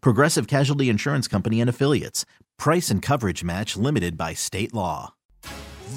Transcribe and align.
Progressive 0.00 0.46
Casualty 0.46 0.88
Insurance 0.88 1.28
Company 1.28 1.60
and 1.60 1.70
Affiliates. 1.70 2.24
Price 2.58 2.90
and 2.90 3.02
coverage 3.02 3.44
match 3.44 3.76
limited 3.76 4.16
by 4.16 4.34
state 4.34 4.74
law. 4.74 5.14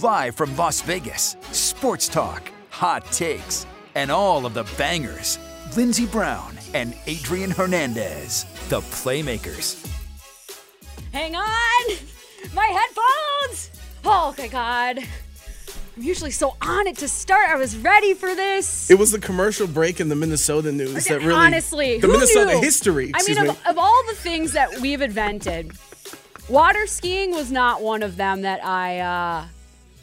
Live 0.01 0.35
from 0.35 0.55
Las 0.55 0.81
Vegas, 0.81 1.35
sports 1.51 2.07
talk, 2.07 2.51
hot 2.69 3.05
takes, 3.11 3.65
and 3.95 4.11
all 4.11 4.45
of 4.45 4.53
the 4.53 4.63
bangers. 4.77 5.39
Lindsey 5.75 6.05
Brown 6.05 6.57
and 6.73 6.95
Adrian 7.07 7.51
Hernandez, 7.51 8.45
the 8.69 8.81
Playmakers. 8.81 9.85
Hang 11.11 11.35
on! 11.35 11.97
My 12.53 12.65
headphones! 12.65 13.71
Oh, 14.05 14.33
thank 14.35 14.51
God. 14.51 14.99
I'm 15.99 16.05
usually 16.05 16.31
so 16.31 16.55
on 16.61 16.87
it 16.87 16.95
to 16.99 17.09
start. 17.09 17.49
I 17.49 17.57
was 17.57 17.75
ready 17.75 18.13
for 18.13 18.33
this. 18.33 18.89
It 18.89 18.97
was 18.97 19.11
the 19.11 19.19
commercial 19.19 19.67
break 19.67 19.99
in 19.99 20.07
the 20.07 20.15
Minnesota 20.15 20.71
news 20.71 21.03
that 21.07 21.19
really 21.19 21.33
Honestly, 21.33 21.99
the 21.99 22.07
Minnesota 22.07 22.53
knew? 22.53 22.61
history. 22.61 23.11
I 23.13 23.21
mean, 23.23 23.35
me. 23.35 23.49
of, 23.49 23.61
of 23.67 23.77
all 23.77 24.01
the 24.07 24.15
things 24.15 24.53
that 24.53 24.79
we've 24.79 25.01
invented, 25.01 25.73
water 26.47 26.87
skiing 26.87 27.31
was 27.31 27.51
not 27.51 27.81
one 27.81 28.01
of 28.01 28.15
them 28.15 28.43
that 28.43 28.63
I 28.63 28.99
uh, 28.99 29.47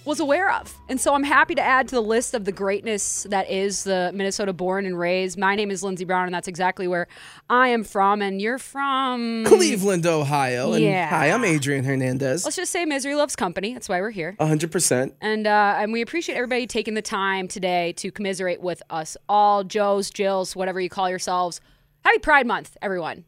was 0.07 0.21
aware 0.21 0.51
of. 0.53 0.73
And 0.89 1.01
so 1.01 1.15
I'm 1.15 1.25
happy 1.25 1.55
to 1.57 1.61
add 1.61 1.89
to 1.89 1.95
the 1.97 2.01
list 2.01 2.33
of 2.33 2.45
the 2.45 2.53
greatness 2.53 3.27
that 3.29 3.51
is 3.51 3.85
the 3.85 4.13
Minnesota 4.15 4.53
born 4.53 4.87
and 4.87 4.99
raised. 4.99 5.37
My 5.37 5.57
name 5.57 5.71
is 5.71 5.83
Lindsey 5.83 6.05
Brown, 6.05 6.27
and 6.27 6.35
that's 6.35 6.47
exactly 6.49 6.87
where 6.87 7.09
I 7.51 7.69
am 7.69 7.83
from. 7.83 8.23
And 8.23 8.41
you're 8.41 8.59
from 8.59 9.45
Cleveland, 9.47 10.07
Ohio. 10.07 10.73
And 10.73 10.85
Yeah. 10.85 11.09
hi, 11.09 11.27
I'm 11.31 11.45
Adrian 11.45 11.85
Hernandez. 11.85 12.45
Let's 12.45 12.57
just 12.57 12.71
say 12.73 12.85
misery 12.85 13.17
loves 13.17 13.35
company. 13.35 13.73
That's 13.75 13.89
why 13.89 14.01
we're 14.01 14.11
here. 14.11 14.37
100%. 14.39 15.13
And 15.21 15.47
uh, 15.47 15.75
and 15.79 15.93
we 15.93 16.01
appreciate 16.03 16.37
everybody 16.37 16.67
taking 16.67 16.95
the 16.95 17.03
time 17.03 17.49
today 17.49 17.93
to 17.95 18.11
commiserate 18.13 18.61
with 18.61 18.83
us 18.89 19.17
all, 19.29 19.65
Joes, 19.65 20.11
Jills, 20.11 20.55
whatever 20.55 20.81
you 20.81 20.89
call 20.89 21.11
yourselves. 21.11 21.61
Happy 22.05 22.19
Pride 22.21 22.47
Month, 22.47 22.77
everyone 22.81 23.25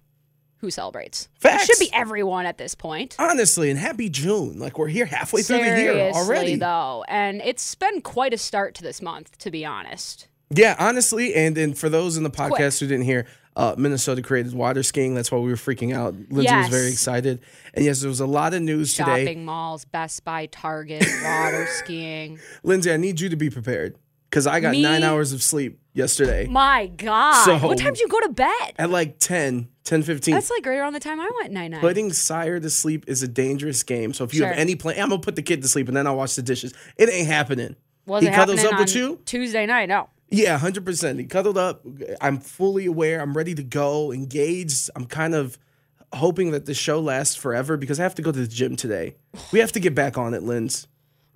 who 0.59 0.70
celebrates. 0.70 1.28
Facts. 1.41 1.64
It 1.64 1.67
should 1.67 1.78
be 1.81 1.92
everyone 1.92 2.47
at 2.47 2.59
this 2.59 2.75
point. 2.75 3.17
Honestly, 3.19 3.70
and 3.70 3.78
happy 3.78 4.09
June. 4.09 4.59
Like 4.59 4.78
we're 4.78 4.89
here 4.89 5.06
halfway 5.06 5.42
through 5.42 5.59
the 5.59 5.81
year 5.81 6.11
already. 6.12 6.56
though, 6.56 7.05
and 7.09 7.41
it's 7.45 7.75
been 7.75 8.01
quite 8.01 8.33
a 8.34 8.39
start 8.39 8.75
to 8.77 8.83
this 8.83 9.01
month, 9.03 9.39
to 9.39 9.51
be 9.51 9.64
honest. 9.64 10.29
Yeah, 10.51 10.77
honestly, 10.79 11.35
and 11.35 11.57
and 11.58 11.77
for 11.77 11.89
those 11.89 12.17
in 12.17 12.23
the 12.23 12.30
podcast 12.30 12.48
quick. 12.57 12.74
who 12.80 12.86
didn't 12.89 13.05
hear, 13.05 13.27
uh, 13.55 13.74
Minnesota 13.77 14.23
created 14.23 14.55
water 14.55 14.83
skiing. 14.83 15.14
That's 15.14 15.30
why 15.30 15.39
we 15.39 15.51
were 15.51 15.57
freaking 15.57 15.95
out. 15.95 16.14
Lindsey 16.14 16.45
Yes. 16.45 16.70
was 16.70 16.79
very 16.80 16.91
excited, 16.91 17.41
and 17.74 17.85
yes, 17.85 18.01
there 18.01 18.08
was 18.08 18.20
a 18.20 18.27
lot 18.27 18.55
of 18.55 18.63
news 18.63 18.95
Shopping 18.95 19.13
today. 19.14 19.24
Shopping 19.27 19.45
malls, 19.45 19.85
Best 19.85 20.24
Buy, 20.24 20.47
Target, 20.47 21.05
water 21.23 21.67
skiing. 21.70 22.39
Lindsey, 22.63 22.91
I 22.92 22.97
need 22.97 23.20
you 23.20 23.29
to 23.29 23.36
be 23.36 23.51
prepared 23.51 23.97
because 24.30 24.47
I 24.47 24.61
got 24.61 24.73
Me? 24.73 24.80
nine 24.83 25.02
hours 25.02 25.33
of 25.33 25.42
sleep 25.42 25.80
yesterday 25.95 26.47
My 26.47 26.86
God, 26.86 27.45
So- 27.45 27.58
what 27.68 27.77
time 27.79 27.92
did 27.92 28.01
you 28.01 28.08
go 28.08 28.20
to 28.20 28.29
bed? 28.30 28.73
at 28.79 28.89
like 28.89 29.18
10, 29.18 29.68
10, 29.88 30.02
15. 30.02 30.34
That's 30.34 30.50
like 30.50 30.66
right 30.66 30.76
around 30.76 30.92
the 30.92 31.00
time 31.00 31.18
I 31.18 31.30
went 31.40 31.50
night 31.50 31.68
night. 31.68 31.80
Putting 31.80 32.12
Sire 32.12 32.60
to 32.60 32.68
sleep 32.68 33.06
is 33.08 33.22
a 33.22 33.28
dangerous 33.28 33.82
game. 33.82 34.12
So 34.12 34.22
if 34.22 34.34
you 34.34 34.44
have 34.44 34.56
any 34.56 34.74
plan, 34.74 35.00
I'm 35.00 35.08
gonna 35.08 35.22
put 35.22 35.34
the 35.34 35.42
kid 35.42 35.62
to 35.62 35.68
sleep 35.68 35.88
and 35.88 35.96
then 35.96 36.06
I'll 36.06 36.16
wash 36.16 36.34
the 36.34 36.42
dishes. 36.42 36.74
It 36.98 37.08
ain't 37.08 37.26
happening. 37.26 37.74
Was 38.04 38.22
he 38.22 38.28
it 38.28 38.34
cuddles 38.34 38.60
happening 38.60 38.74
up 38.74 38.80
with 38.86 38.96
on 38.96 39.02
you. 39.02 39.18
Tuesday 39.24 39.64
night? 39.64 39.88
No. 39.88 40.10
Yeah, 40.28 40.58
hundred 40.58 40.84
percent. 40.84 41.18
He 41.18 41.24
cuddled 41.24 41.56
up. 41.56 41.86
I'm 42.20 42.38
fully 42.38 42.84
aware. 42.84 43.22
I'm 43.22 43.34
ready 43.34 43.54
to 43.54 43.62
go. 43.62 44.12
Engaged. 44.12 44.90
I'm 44.94 45.06
kind 45.06 45.34
of 45.34 45.58
hoping 46.12 46.50
that 46.50 46.66
the 46.66 46.74
show 46.74 47.00
lasts 47.00 47.34
forever 47.34 47.78
because 47.78 47.98
I 47.98 48.02
have 48.02 48.14
to 48.16 48.22
go 48.22 48.30
to 48.30 48.38
the 48.38 48.46
gym 48.46 48.76
today. 48.76 49.16
We 49.52 49.58
have 49.60 49.72
to 49.72 49.80
get 49.80 49.94
back 49.94 50.18
on 50.18 50.34
it, 50.34 50.42
Linz. 50.42 50.86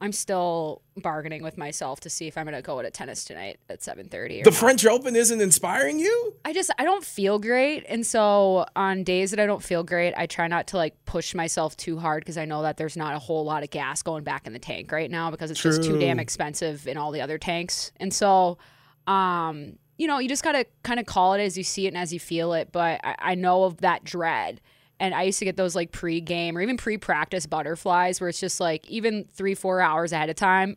I'm 0.02 0.12
still 0.12 0.82
bargaining 0.96 1.44
with 1.44 1.56
myself 1.56 2.00
to 2.00 2.10
see 2.10 2.26
if 2.26 2.36
I'm 2.36 2.44
going 2.44 2.56
to 2.56 2.60
go 2.60 2.82
to 2.82 2.90
tennis 2.90 3.24
tonight 3.24 3.60
at 3.70 3.80
7:30. 3.80 4.42
The 4.42 4.50
French 4.50 4.84
Open 4.84 5.14
isn't 5.14 5.40
inspiring 5.40 6.00
you. 6.00 6.34
I 6.44 6.52
just 6.52 6.72
I 6.76 6.84
don't 6.84 7.04
feel 7.04 7.38
great, 7.38 7.86
and 7.88 8.04
so 8.04 8.66
on 8.74 9.04
days 9.04 9.30
that 9.30 9.38
I 9.38 9.46
don't 9.46 9.62
feel 9.62 9.84
great, 9.84 10.12
I 10.16 10.26
try 10.26 10.48
not 10.48 10.66
to 10.68 10.76
like 10.76 10.96
push 11.04 11.36
myself 11.36 11.76
too 11.76 12.00
hard 12.00 12.22
because 12.22 12.36
I 12.36 12.44
know 12.44 12.62
that 12.62 12.78
there's 12.78 12.96
not 12.96 13.14
a 13.14 13.20
whole 13.20 13.44
lot 13.44 13.62
of 13.62 13.70
gas 13.70 14.02
going 14.02 14.24
back 14.24 14.44
in 14.44 14.52
the 14.52 14.58
tank 14.58 14.90
right 14.90 15.10
now 15.10 15.30
because 15.30 15.52
it's 15.52 15.62
just 15.62 15.84
too 15.84 15.98
damn 16.00 16.18
expensive 16.18 16.88
in 16.88 16.96
all 16.96 17.12
the 17.12 17.20
other 17.20 17.38
tanks, 17.38 17.92
and 17.98 18.12
so 18.12 18.58
um 19.06 19.78
you 19.98 20.08
know 20.08 20.18
you 20.18 20.28
just 20.28 20.42
gotta 20.42 20.66
kind 20.82 20.98
of 20.98 21.06
call 21.06 21.34
it 21.34 21.40
as 21.40 21.56
you 21.56 21.62
see 21.62 21.86
it 21.86 21.88
and 21.88 21.96
as 21.96 22.12
you 22.12 22.18
feel 22.18 22.54
it. 22.54 22.70
But 22.72 23.00
I, 23.04 23.14
I 23.18 23.34
know 23.36 23.62
of 23.64 23.78
that 23.78 24.02
dread. 24.02 24.60
And 25.02 25.16
I 25.16 25.24
used 25.24 25.40
to 25.40 25.44
get 25.44 25.56
those 25.56 25.74
like 25.74 25.90
pre-game 25.90 26.56
or 26.56 26.60
even 26.60 26.76
pre-practice 26.76 27.46
butterflies 27.46 28.20
where 28.20 28.28
it's 28.28 28.38
just 28.38 28.60
like 28.60 28.88
even 28.88 29.24
three, 29.24 29.56
four 29.56 29.80
hours 29.80 30.12
ahead 30.12 30.30
of 30.30 30.36
time, 30.36 30.76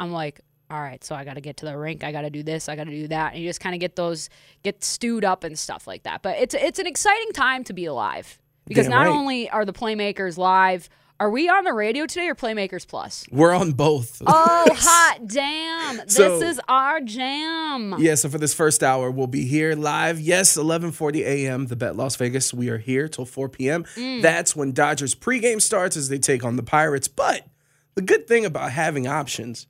I'm 0.00 0.12
like, 0.12 0.40
all 0.70 0.80
right, 0.80 1.04
so 1.04 1.14
I 1.14 1.24
got 1.24 1.34
to 1.34 1.42
get 1.42 1.58
to 1.58 1.66
the 1.66 1.76
rink. 1.76 2.02
I 2.02 2.10
got 2.10 2.22
to 2.22 2.30
do 2.30 2.42
this. 2.42 2.70
I 2.70 2.76
got 2.76 2.84
to 2.84 2.90
do 2.90 3.08
that. 3.08 3.34
And 3.34 3.42
you 3.42 3.48
just 3.48 3.60
kind 3.60 3.74
of 3.74 3.80
get 3.80 3.96
those, 3.96 4.30
get 4.62 4.82
stewed 4.82 5.26
up 5.26 5.44
and 5.44 5.58
stuff 5.58 5.86
like 5.86 6.04
that. 6.04 6.22
But 6.22 6.38
it's 6.38 6.54
it's 6.54 6.78
an 6.78 6.86
exciting 6.86 7.32
time 7.34 7.62
to 7.64 7.74
be 7.74 7.84
alive 7.84 8.38
because 8.66 8.86
Damn 8.86 8.92
not 8.92 9.06
right. 9.06 9.14
only 9.14 9.50
are 9.50 9.66
the 9.66 9.74
Playmakers 9.74 10.38
live, 10.38 10.88
are 11.20 11.30
we 11.30 11.50
on 11.50 11.64
the 11.64 11.72
radio 11.74 12.06
today 12.06 12.28
or 12.28 12.34
Playmakers 12.34 12.88
Plus? 12.88 13.26
We're 13.30 13.54
on 13.54 13.72
both. 13.72 14.22
Oh, 14.26 14.66
hot 14.72 15.26
damn! 15.26 16.08
So- 16.08 16.38
this 16.38 16.56
is 16.56 16.60
our 16.66 17.00
jam. 17.02 17.94
Yeah, 17.98 18.14
so 18.14 18.30
for 18.30 18.38
this 18.38 18.54
first 18.54 18.82
hour, 18.82 19.10
we'll 19.10 19.26
be 19.26 19.44
here 19.44 19.74
live. 19.74 20.18
Yes, 20.18 20.56
11:40 20.56 21.20
a.m. 21.20 21.66
The 21.66 21.76
Bet 21.76 21.94
Las 21.94 22.16
Vegas. 22.16 22.54
We 22.54 22.70
are 22.70 22.78
here 22.78 23.06
till 23.06 23.26
4 23.26 23.50
p.m. 23.50 23.84
Mm. 23.96 24.22
That's 24.22 24.56
when 24.56 24.72
Dodgers 24.72 25.14
pregame 25.14 25.60
starts 25.60 25.96
as 25.96 26.08
they 26.08 26.18
take 26.18 26.42
on 26.42 26.56
the 26.56 26.62
Pirates. 26.62 27.06
But 27.06 27.46
the 27.94 28.02
good 28.02 28.26
thing 28.26 28.46
about 28.46 28.72
having 28.72 29.06
options 29.06 29.66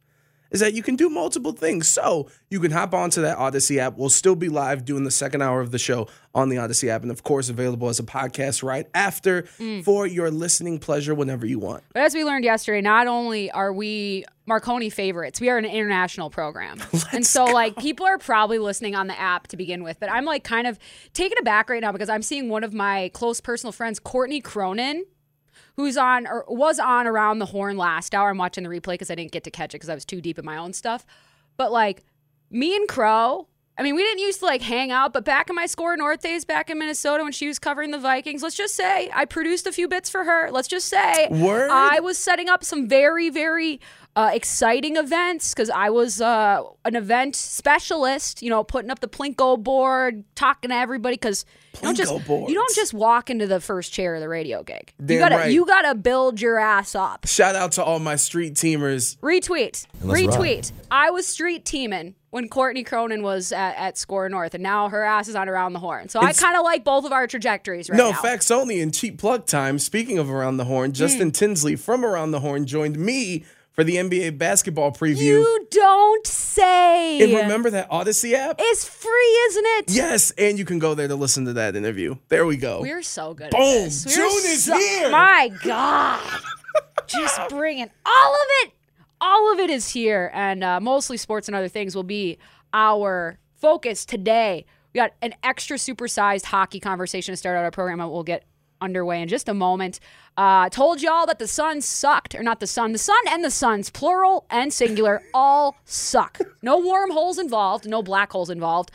is 0.50 0.61
that 0.61 0.75
you 0.75 0.83
can 0.83 0.97
do 0.97 1.09
multiple 1.09 1.53
things. 1.53 1.88
So 1.88 2.28
you 2.50 2.61
can 2.61 2.71
hop 2.71 2.94
onto 2.94 3.22
that 3.22 3.38
Odyssey 3.38 3.78
app. 3.81 3.97
We'll 3.97 4.09
still 4.11 4.34
be 4.37 4.49
live 4.49 4.84
doing 4.84 5.05
the 5.05 5.11
second 5.11 5.43
hour 5.43 5.61
of 5.61 5.71
the 5.71 5.78
show 5.78 6.09
on 6.34 6.49
the 6.49 6.59
Odyssey 6.59 6.88
app, 6.91 7.03
and 7.03 7.11
of 7.11 7.22
course, 7.25 7.49
available 7.49 7.88
as 7.88 7.99
a 7.99 8.05
podcast 8.05 8.62
right 8.62 8.87
after 8.94 9.43
Mm. 9.59 9.84
for 9.84 10.06
your 10.06 10.31
listening 10.31 10.78
pleasure 10.78 11.15
whenever 11.15 11.44
you 11.47 11.59
want. 11.59 11.83
But 11.93 12.03
as 12.03 12.15
we 12.15 12.25
learned 12.25 12.44
yesterday, 12.44 12.81
not 12.81 13.06
only 13.09 13.50
are 13.50 13.72
we 13.72 14.25
Marconi 14.47 14.91
favorites, 14.91 15.41
we 15.41 15.49
are 15.49 15.59
an 15.59 15.65
international 15.65 16.31
program. 16.31 16.78
and 17.12 17.27
so 17.27 17.44
like 17.44 17.77
people 17.77 18.06
are 18.06 18.19
probably 18.19 18.59
listening 18.59 18.94
on 18.94 19.06
the 19.06 19.19
app 19.19 19.47
to 19.49 19.56
begin 19.56 19.82
with, 19.82 19.99
but 20.00 20.11
I'm 20.11 20.25
like 20.25 20.44
kind 20.44 20.67
of 20.67 20.78
taken 21.12 21.38
aback 21.38 21.69
right 21.71 21.81
now 21.81 21.93
because 21.93 22.09
I'm 22.09 22.22
seeing 22.22 22.49
one 22.49 22.65
of 22.65 22.72
my 22.75 23.11
close 23.15 23.41
personal 23.41 23.72
friends, 23.72 23.99
Courtney 24.00 24.41
Cronin, 24.41 25.05
who's 25.76 25.97
on 25.97 26.26
or 26.26 26.44
was 26.49 26.79
on 26.79 27.06
around 27.06 27.38
the 27.38 27.46
horn 27.46 27.76
last 27.76 28.14
hour. 28.14 28.31
I'm 28.31 28.38
watching 28.38 28.64
the 28.64 28.70
replay 28.70 28.94
because 28.94 29.11
I 29.11 29.14
didn't 29.14 29.32
get 29.32 29.44
to 29.44 29.50
catch 29.50 29.75
it 29.75 29.79
because 29.79 29.88
I 29.88 29.94
was 29.94 30.05
too 30.05 30.20
deep 30.20 30.38
in 30.38 30.44
my 30.44 30.56
own 30.56 30.73
stuff. 30.73 31.06
But 31.56 31.73
like 31.73 32.05
me 32.50 32.76
and 32.76 32.88
Crow, 32.88 33.49
I 33.81 33.82
mean, 33.82 33.94
we 33.94 34.02
didn't 34.02 34.19
used 34.19 34.40
to 34.40 34.44
like 34.44 34.61
hang 34.61 34.90
out, 34.90 35.14
but 35.14 35.25
back 35.25 35.49
in 35.49 35.56
my 35.56 35.64
score 35.64 35.96
North 35.96 36.20
days 36.20 36.44
back 36.44 36.69
in 36.69 36.79
Minnesota 36.79 37.23
when 37.23 37.32
she 37.32 37.49
was 37.49 37.58
covering 37.58 37.93
the 37.93 37.99
Vikings, 37.99 38.43
let's 38.43 38.56
just 38.56 38.75
say 38.75 39.11
I 39.14 39.25
produced 39.25 39.67
a 39.67 39.73
few 39.73 39.88
bits 39.88 40.11
for 40.11 40.25
her. 40.25 40.50
Let's 40.50 40.69
just 40.69 40.88
say 40.88 41.29
Word? 41.31 41.70
I 41.70 42.00
was 42.00 42.19
setting 42.19 42.50
up 42.50 42.62
some 42.62 42.88
very, 42.88 43.31
very 43.31 43.81
uh, 44.17 44.32
exciting 44.34 44.96
events 44.96 45.55
because 45.55 45.70
I 45.70 45.88
was 45.88 46.20
uh, 46.20 46.62
an 46.84 46.94
event 46.94 47.37
specialist, 47.37 48.43
you 48.43 48.50
know, 48.50 48.62
putting 48.62 48.90
up 48.90 49.00
the 49.00 49.08
Plinko 49.08 49.62
board, 49.62 50.25
talking 50.34 50.69
to 50.69 50.76
everybody 50.76 51.14
because 51.14 51.46
you 51.75 51.81
don't 51.82 51.96
just 51.96 52.26
boards. 52.26 52.50
you 52.50 52.55
don't 52.58 52.75
just 52.75 52.93
walk 52.93 53.31
into 53.31 53.46
the 53.46 53.61
first 53.61 53.93
chair 53.93 54.14
of 54.14 54.20
the 54.20 54.28
radio 54.28 54.62
gig. 54.62 54.93
Damn 54.99 55.14
you 55.14 55.19
gotta 55.19 55.37
right. 55.37 55.52
you 55.52 55.67
gotta 55.67 55.94
build 55.94 56.40
your 56.40 56.58
ass 56.58 56.94
up. 56.94 57.26
Shout 57.26 57.55
out 57.55 57.72
to 57.72 57.84
all 57.84 57.99
my 57.99 58.17
street 58.17 58.55
teamers. 58.55 59.17
Retweet. 59.19 59.87
let's 60.02 60.20
Retweet. 60.20 60.72
I 60.90 61.11
was 61.11 61.26
street 61.26 61.64
teaming 61.64 62.14
when 62.31 62.49
Courtney 62.49 62.84
Cronin 62.84 63.22
was 63.22 63.52
at, 63.52 63.76
at 63.76 63.99
Score 63.99 64.28
North, 64.28 64.55
and 64.55 64.62
now 64.62 64.88
her 64.88 65.05
ass 65.05 65.28
is 65.28 65.34
on 65.34 65.49
Around 65.49 65.72
the 65.72 65.78
Horn. 65.78 66.08
So 66.08 66.20
I 66.20 66.32
kind 66.32 66.56
of 66.56 66.64
like 66.64 66.84
both 66.84 67.05
of 67.05 67.12
our 67.12 67.26
trajectories 67.26 67.88
right 67.88 67.96
no, 67.96 68.11
now. 68.11 68.20
facts 68.20 68.50
only 68.50 68.81
in 68.81 68.90
cheap 68.90 69.19
plug 69.19 69.46
time. 69.46 69.78
Speaking 69.78 70.19
of 70.19 70.31
Around 70.31 70.56
the 70.56 70.64
Horn, 70.64 70.90
hmm. 70.90 70.94
Justin 70.94 71.31
Tinsley 71.31 71.76
from 71.76 72.05
Around 72.05 72.32
the 72.32 72.40
Horn 72.40 72.67
joined 72.67 72.99
me 72.99 73.44
for 73.81 73.85
the 73.85 73.97
NBA 73.97 74.37
basketball 74.37 74.93
preview. 74.93 75.17
You 75.23 75.67
don't 75.71 76.27
say. 76.27 77.23
and 77.23 77.32
remember 77.32 77.71
that 77.71 77.87
Odyssey 77.91 78.35
app? 78.35 78.56
it's 78.59 78.85
free, 78.87 79.11
isn't 79.49 79.65
it? 79.67 79.85
Yes, 79.91 80.32
and 80.32 80.59
you 80.59 80.67
can 80.67 80.79
go 80.79 80.93
there 80.93 81.09
to 81.09 81.15
listen 81.15 81.47
to 81.47 81.55
that 81.55 81.77
interview. 81.77 82.17
There 82.29 82.44
we 82.44 82.59
go. 82.59 82.82
We're 82.82 83.03
so 83.03 83.32
good. 83.32 83.50
Boom. 83.53 83.61
At 83.62 83.85
this. 83.85 84.05
June 84.05 84.27
is 84.27 84.65
so- 84.65 84.79
here. 84.79 85.11
My 85.11 85.50
God. 85.65 86.21
Just 87.06 87.41
bringing 87.49 87.88
all 88.05 88.35
of 88.35 88.47
it. 88.65 88.73
All 89.23 89.53
of 89.53 89.59
it 89.59 89.71
is 89.71 89.88
here. 89.88 90.31
And 90.35 90.62
uh, 90.62 90.79
mostly 90.81 91.17
sports 91.17 91.49
and 91.49 91.56
other 91.56 91.69
things 91.69 91.97
will 91.97 92.03
be 92.03 92.37
our 92.75 93.38
focus 93.56 94.05
today. 94.05 94.67
We 94.93 94.99
got 94.99 95.12
an 95.23 95.35
extra 95.43 95.79
supersized 95.79 96.44
hockey 96.44 96.81
conversation 96.81 97.32
to 97.32 97.37
start 97.37 97.56
out 97.56 97.65
our 97.65 97.71
program. 97.71 97.99
that 97.99 98.09
We'll 98.09 98.25
get 98.25 98.44
underway 98.81 99.23
in 99.23 99.29
just 99.29 99.49
a 99.49 99.55
moment. 99.55 100.00
Uh, 100.37 100.69
told 100.69 101.03
y'all 101.03 101.27
that 101.27 101.38
the 101.38 101.47
Suns 101.47 101.85
sucked, 101.85 102.35
or 102.35 102.43
not 102.43 102.61
the 102.61 102.67
Sun, 102.67 102.93
the 102.93 102.99
Sun 102.99 103.23
and 103.29 103.44
the 103.44 103.50
Suns, 103.50 103.91
plural 103.91 104.47
and 104.50 104.73
singular, 104.73 105.23
all 105.35 105.77
suck. 105.85 106.38
No 106.62 106.79
wormholes 106.79 107.38
involved, 107.38 107.88
no 107.88 108.03
black 108.03 108.32
holes 108.32 108.50
involved. 108.50 108.91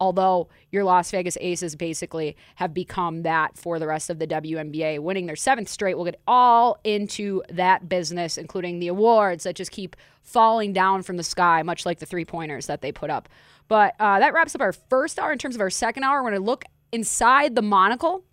Although 0.00 0.48
your 0.70 0.84
Las 0.84 1.10
Vegas 1.10 1.36
Aces 1.40 1.74
basically 1.74 2.36
have 2.56 2.72
become 2.72 3.22
that 3.22 3.56
for 3.58 3.78
the 3.78 3.86
rest 3.86 4.10
of 4.10 4.18
the 4.18 4.26
WNBA, 4.26 5.00
winning 5.00 5.26
their 5.26 5.36
seventh 5.36 5.68
straight. 5.68 5.96
We'll 5.96 6.04
get 6.04 6.20
all 6.26 6.78
into 6.84 7.42
that 7.50 7.88
business, 7.88 8.38
including 8.38 8.78
the 8.78 8.88
awards 8.88 9.44
that 9.44 9.56
just 9.56 9.72
keep 9.72 9.96
falling 10.22 10.72
down 10.72 11.02
from 11.02 11.16
the 11.16 11.22
sky, 11.24 11.62
much 11.62 11.84
like 11.84 11.98
the 11.98 12.06
three 12.06 12.24
pointers 12.24 12.66
that 12.66 12.80
they 12.80 12.92
put 12.92 13.10
up. 13.10 13.28
But 13.66 13.94
uh, 13.98 14.20
that 14.20 14.32
wraps 14.32 14.54
up 14.54 14.60
our 14.60 14.72
first 14.72 15.18
hour. 15.18 15.32
In 15.32 15.38
terms 15.38 15.54
of 15.54 15.60
our 15.60 15.70
second 15.70 16.04
hour, 16.04 16.22
we're 16.22 16.30
going 16.30 16.42
to 16.42 16.46
look 16.46 16.64
inside 16.92 17.54
the 17.54 17.62
monocle. 17.62 18.24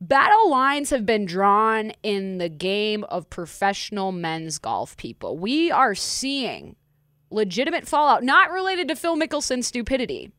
Battle 0.00 0.50
lines 0.50 0.90
have 0.90 1.04
been 1.04 1.26
drawn 1.26 1.92
in 2.02 2.38
the 2.38 2.48
game 2.48 3.04
of 3.04 3.28
professional 3.28 4.12
men's 4.12 4.58
golf, 4.58 4.96
people. 4.96 5.36
We 5.36 5.70
are 5.70 5.94
seeing 5.94 6.76
legitimate 7.30 7.86
fallout, 7.86 8.24
not 8.24 8.50
related 8.50 8.88
to 8.88 8.96
Phil 8.96 9.16
Mickelson's 9.16 9.66
stupidity 9.66 10.32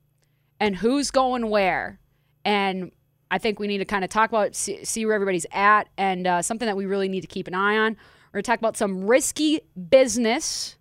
and 0.60 0.75
who's 0.75 1.12
going 1.12 1.50
where. 1.50 2.00
And 2.44 2.92
I 3.30 3.38
think 3.38 3.60
we 3.60 3.68
need 3.68 3.78
to 3.78 3.86
kind 3.86 4.04
of 4.04 4.10
talk 4.10 4.30
about, 4.30 4.56
see, 4.56 4.84
see 4.84 5.06
where 5.06 5.13
everybody's 5.13 5.46
at, 5.52 5.88
and 5.96 6.25
uh, 6.25 6.42
something 6.42 6.66
that 6.66 6.75
we 6.75 6.86
really 6.86 7.07
need 7.07 7.22
to 7.22 7.28
keep 7.28 7.48
an 7.48 7.54
eye 7.54 7.78
on. 7.78 7.96
We're 8.34 8.38
going 8.40 8.44
to 8.44 8.52
talk 8.52 8.60
about 8.60 8.78
some 8.78 9.06
risky 9.06 9.62
business 9.90 10.75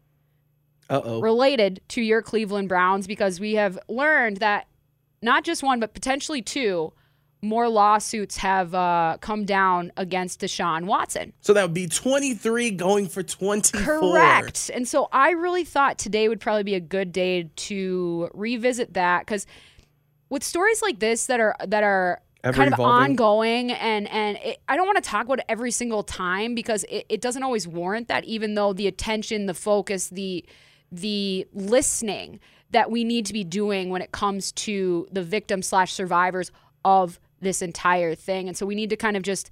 Uh 0.88 1.02
oh. 1.04 1.20
related 1.20 1.80
to 1.88 2.00
your 2.00 2.22
Cleveland 2.22 2.68
Browns 2.70 3.06
because 3.06 3.38
we 3.40 3.54
have 3.54 3.78
learned 3.88 4.38
that 4.38 4.68
not 5.20 5.44
just 5.44 5.62
one, 5.62 5.80
but 5.80 5.92
potentially 5.92 6.40
two 6.40 6.94
more 7.42 7.68
lawsuits 7.68 8.36
have 8.38 8.74
uh, 8.74 9.16
come 9.20 9.44
down 9.44 9.92
against 9.96 10.40
Deshaun 10.40 10.84
Watson. 10.84 11.32
So 11.40 11.52
that 11.54 11.62
would 11.62 11.74
be 11.74 11.86
23 11.86 12.72
going 12.72 13.08
for 13.08 13.22
24. 13.22 13.82
Correct. 13.82 14.70
And 14.74 14.86
so 14.86 15.08
I 15.12 15.30
really 15.30 15.64
thought 15.64 15.98
today 15.98 16.28
would 16.28 16.40
probably 16.40 16.64
be 16.64 16.74
a 16.74 16.80
good 16.80 17.12
day 17.12 17.50
to 17.54 18.30
revisit 18.34 18.94
that 18.94 19.20
because 19.20 19.46
with 20.28 20.44
stories 20.44 20.82
like 20.82 21.00
this 21.00 21.26
that 21.26 21.40
are 21.40 21.56
that 21.66 21.82
are 21.82 22.20
Ever 22.42 22.56
kind 22.56 22.72
of 22.72 22.80
ongoing 22.80 23.70
and 23.70 24.08
and 24.08 24.38
it, 24.38 24.62
I 24.66 24.76
don't 24.76 24.86
want 24.86 24.96
to 24.96 25.06
talk 25.06 25.26
about 25.26 25.40
it 25.40 25.44
every 25.46 25.70
single 25.70 26.02
time 26.02 26.54
because 26.54 26.84
it, 26.84 27.04
it 27.10 27.20
doesn't 27.20 27.42
always 27.42 27.68
warrant 27.68 28.08
that 28.08 28.24
even 28.24 28.54
though 28.54 28.72
the 28.72 28.86
attention, 28.86 29.44
the 29.44 29.52
focus, 29.52 30.08
the 30.08 30.46
the 30.90 31.46
listening 31.52 32.40
that 32.70 32.90
we 32.90 33.04
need 33.04 33.26
to 33.26 33.34
be 33.34 33.44
doing 33.44 33.90
when 33.90 34.00
it 34.00 34.12
comes 34.12 34.52
to 34.52 35.06
the 35.12 35.22
victim 35.22 35.60
slash 35.60 35.92
survivors 35.92 36.50
of 36.82 37.20
this 37.40 37.62
entire 37.62 38.14
thing. 38.14 38.48
And 38.48 38.56
so 38.56 38.66
we 38.66 38.74
need 38.74 38.90
to 38.90 38.96
kind 38.96 39.16
of 39.16 39.22
just 39.22 39.50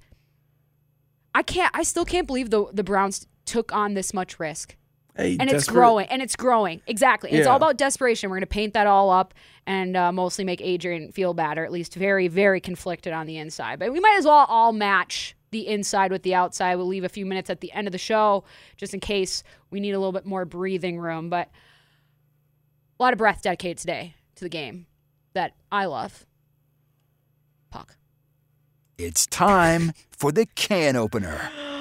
I 1.33 1.43
can't 1.43 1.71
I 1.75 1.83
still 1.83 2.05
can't 2.05 2.27
believe 2.27 2.49
the 2.49 2.65
the 2.71 2.83
Browns 2.83 3.27
took 3.45 3.73
on 3.73 3.93
this 3.93 4.13
much 4.13 4.39
risk. 4.39 4.75
Hey, 5.15 5.35
And 5.37 5.49
it's 5.49 5.67
growing 5.67 6.07
and 6.07 6.21
it's 6.21 6.35
growing. 6.35 6.81
Exactly. 6.87 7.31
It's 7.31 7.47
all 7.47 7.57
about 7.57 7.77
desperation. 7.77 8.29
We're 8.29 8.37
going 8.37 8.41
to 8.41 8.47
paint 8.47 8.73
that 8.73 8.87
all 8.87 9.09
up 9.09 9.33
and 9.65 9.97
uh, 9.97 10.13
mostly 10.13 10.45
make 10.45 10.61
Adrian 10.61 11.11
feel 11.11 11.33
bad 11.33 11.57
or 11.57 11.65
at 11.65 11.71
least 11.71 11.95
very 11.95 12.27
very 12.27 12.61
conflicted 12.61 13.11
on 13.11 13.25
the 13.25 13.37
inside. 13.37 13.79
But 13.79 13.91
we 13.91 13.99
might 13.99 14.15
as 14.17 14.25
well 14.25 14.45
all 14.47 14.71
match 14.71 15.35
the 15.51 15.67
inside 15.67 16.11
with 16.11 16.23
the 16.23 16.35
outside. 16.35 16.75
We'll 16.75 16.87
leave 16.87 17.03
a 17.03 17.09
few 17.09 17.25
minutes 17.25 17.49
at 17.49 17.59
the 17.59 17.71
end 17.71 17.87
of 17.87 17.91
the 17.91 17.97
show 17.97 18.43
just 18.77 18.93
in 18.93 18.99
case 18.99 19.43
we 19.71 19.79
need 19.79 19.91
a 19.91 19.99
little 19.99 20.11
bit 20.11 20.25
more 20.25 20.45
breathing 20.45 20.99
room, 20.99 21.29
but 21.29 21.49
a 22.99 23.03
lot 23.03 23.13
of 23.13 23.17
breath 23.17 23.41
dedicated 23.41 23.77
today 23.77 24.15
to 24.35 24.43
the 24.43 24.49
game 24.49 24.85
that 25.33 25.53
I 25.71 25.85
love. 25.85 26.25
Puck. 27.69 27.95
It's 28.97 29.27
time 29.27 29.93
for 30.11 30.31
the 30.31 30.45
can 30.55 30.95
opener. 30.95 31.49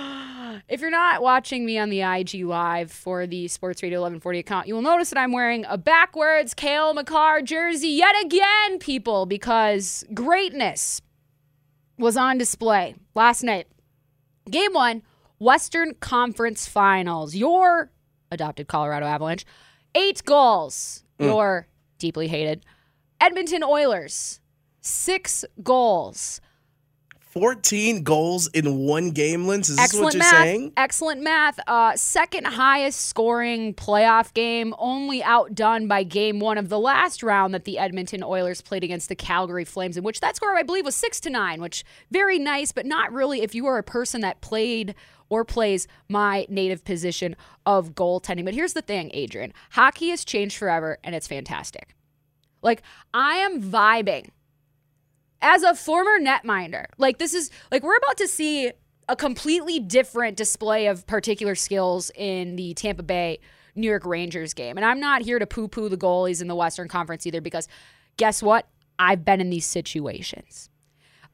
If 0.69 0.83
you're 0.83 0.91
not 0.91 1.23
watching 1.23 1.65
me 1.65 1.79
on 1.79 1.89
the 1.89 2.03
IG 2.03 2.45
Live 2.45 2.93
for 2.93 3.27
the 3.27 3.49
Sports 3.49 3.83
Radio 3.83 4.01
1140 4.01 4.39
account, 4.41 4.67
you 4.69 4.75
will 4.75 4.83
notice 4.83 5.09
that 5.09 5.19
I'm 5.19 5.33
wearing 5.33 5.65
a 5.67 5.79
backwards 5.79 6.53
Cale 6.53 6.93
Makar 6.93 7.41
jersey 7.41 7.89
yet 7.89 8.15
again, 8.23 8.79
people, 8.79 9.25
because 9.25 10.05
greatness 10.13 11.01
was 11.97 12.19
on 12.19 12.37
display 12.37 12.97
last 13.15 13.43
night. 13.43 13.67
Game 14.51 14.75
one, 14.75 15.03
Western 15.39 15.95
Conference 15.95 16.67
Finals. 16.67 17.35
Your 17.35 17.91
adopted 18.31 18.69
Colorado 18.69 19.07
Avalanche, 19.07 19.47
eight 19.95 20.23
goals. 20.25 21.05
Mm. 21.19 21.27
Your 21.27 21.67
deeply 21.99 22.29
hated 22.29 22.65
Edmonton 23.21 23.63
Oilers, 23.65 24.41
six 24.81 25.45
goals. 25.63 26.41
14 27.33 28.03
goals 28.05 28.49
in 28.49 28.79
one 28.79 29.11
game, 29.11 29.47
Linz. 29.47 29.69
Is 29.69 29.77
this 29.77 29.85
Excellent 29.85 30.05
what 30.05 30.15
you're 30.15 30.23
math. 30.23 30.33
saying? 30.33 30.73
Excellent 30.77 31.23
math. 31.23 31.59
Uh, 31.67 31.95
second 31.95 32.47
highest 32.47 33.07
scoring 33.07 33.75
playoff 33.75 34.33
game, 34.33 34.75
only 34.79 35.23
outdone 35.23 35.87
by 35.87 36.03
game 36.03 36.41
one 36.41 36.57
of 36.57 36.69
the 36.69 36.79
last 36.79 37.23
round 37.23 37.53
that 37.53 37.65
the 37.65 37.79
Edmonton 37.79 38.25
Oilers 38.25 38.63
played 38.63 38.83
against 38.83 39.09
the 39.09 39.15
Calgary 39.15 39.65
Flames, 39.67 39.97
in 39.97 40.03
which 40.03 40.21
that 40.21 40.37
score, 40.37 40.57
I 40.57 40.63
believe, 40.63 40.87
was 40.87 40.97
six 40.97 41.21
to 41.21 41.31
nine, 41.31 41.61
which 41.61 41.85
very 42.11 42.39
nice, 42.39 42.73
but 42.73 42.87
not 42.87 43.13
really 43.13 43.43
if 43.43 43.55
you 43.55 43.67
are 43.67 43.79
a 43.79 43.85
person 43.85 44.23
that 44.23 44.41
played 44.41 44.95
or 45.29 45.45
plays 45.45 45.87
my 46.09 46.47
native 46.49 46.83
position 46.85 47.37
of 47.67 47.95
goaltending. 47.95 48.47
But 48.47 48.55
here's 48.55 48.73
the 48.73 48.83
thing, 48.83 49.11
Adrian 49.13 49.53
hockey 49.73 50.09
has 50.09 50.25
changed 50.25 50.57
forever, 50.57 50.99
and 51.05 51.15
it's 51.15 51.29
fantastic. 51.29 51.95
Like, 52.63 52.83
I 53.13 53.35
am 53.37 53.63
vibing 53.63 54.31
as 55.41 55.63
a 55.63 55.75
former 55.75 56.19
netminder, 56.19 56.87
like 56.99 57.19
this 57.19 57.35
is 57.35 57.51
like 57.71 57.83
we're 57.83 57.97
about 57.97 58.17
to 58.19 58.29
see 58.29 58.73
a 59.09 59.17
completely 59.17 59.81
different 59.81 60.37
display 60.37 60.87
of 60.87 61.07
particular 61.07 61.55
skills 61.55 62.11
in 62.15 62.57
the 62.57 62.75
Tampa 62.75 63.03
Bay 63.03 63.39
New 63.75 63.89
York 63.89 64.05
Rangers 64.05 64.53
game. 64.53 64.77
And 64.77 64.85
I'm 64.85 65.01
not 65.01 65.23
here 65.23 65.39
to 65.39 65.47
poo 65.47 65.69
poo 65.69 65.89
the 65.89 65.97
goalies 65.97 66.43
in 66.43 66.49
the 66.49 66.55
Western 66.55 66.89
Conference 66.89 67.27
either 67.27 67.41
because 67.41 67.69
guess 68.17 68.43
what? 68.43 68.69
I've 68.99 69.25
been 69.25 69.41
in 69.41 69.51
these 69.51 69.65
situations. 69.65 70.69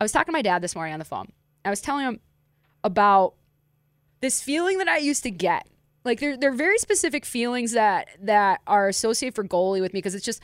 I 0.00 0.04
was 0.04 0.12
talking 0.12 0.26
to 0.26 0.36
my 0.36 0.42
dad 0.42 0.60
this 0.60 0.74
morning 0.74 0.92
on 0.92 0.98
the 0.98 1.04
phone. 1.04 1.32
I 1.64 1.70
was 1.70 1.80
telling 1.80 2.04
him 2.04 2.20
about 2.82 3.34
this 4.20 4.42
feeling 4.42 4.78
that 4.78 4.88
I 4.88 4.98
used 4.98 5.22
to 5.22 5.30
get. 5.30 5.66
Like 6.04 6.20
there, 6.20 6.36
there 6.36 6.50
are 6.50 6.54
very 6.54 6.78
specific 6.78 7.24
feelings 7.24 7.72
that 7.72 8.08
that 8.20 8.60
are 8.66 8.88
associated 8.88 9.34
for 9.34 9.44
goalie 9.44 9.80
with 9.80 9.94
me 9.94 9.98
because 9.98 10.14
it's 10.14 10.24
just 10.24 10.42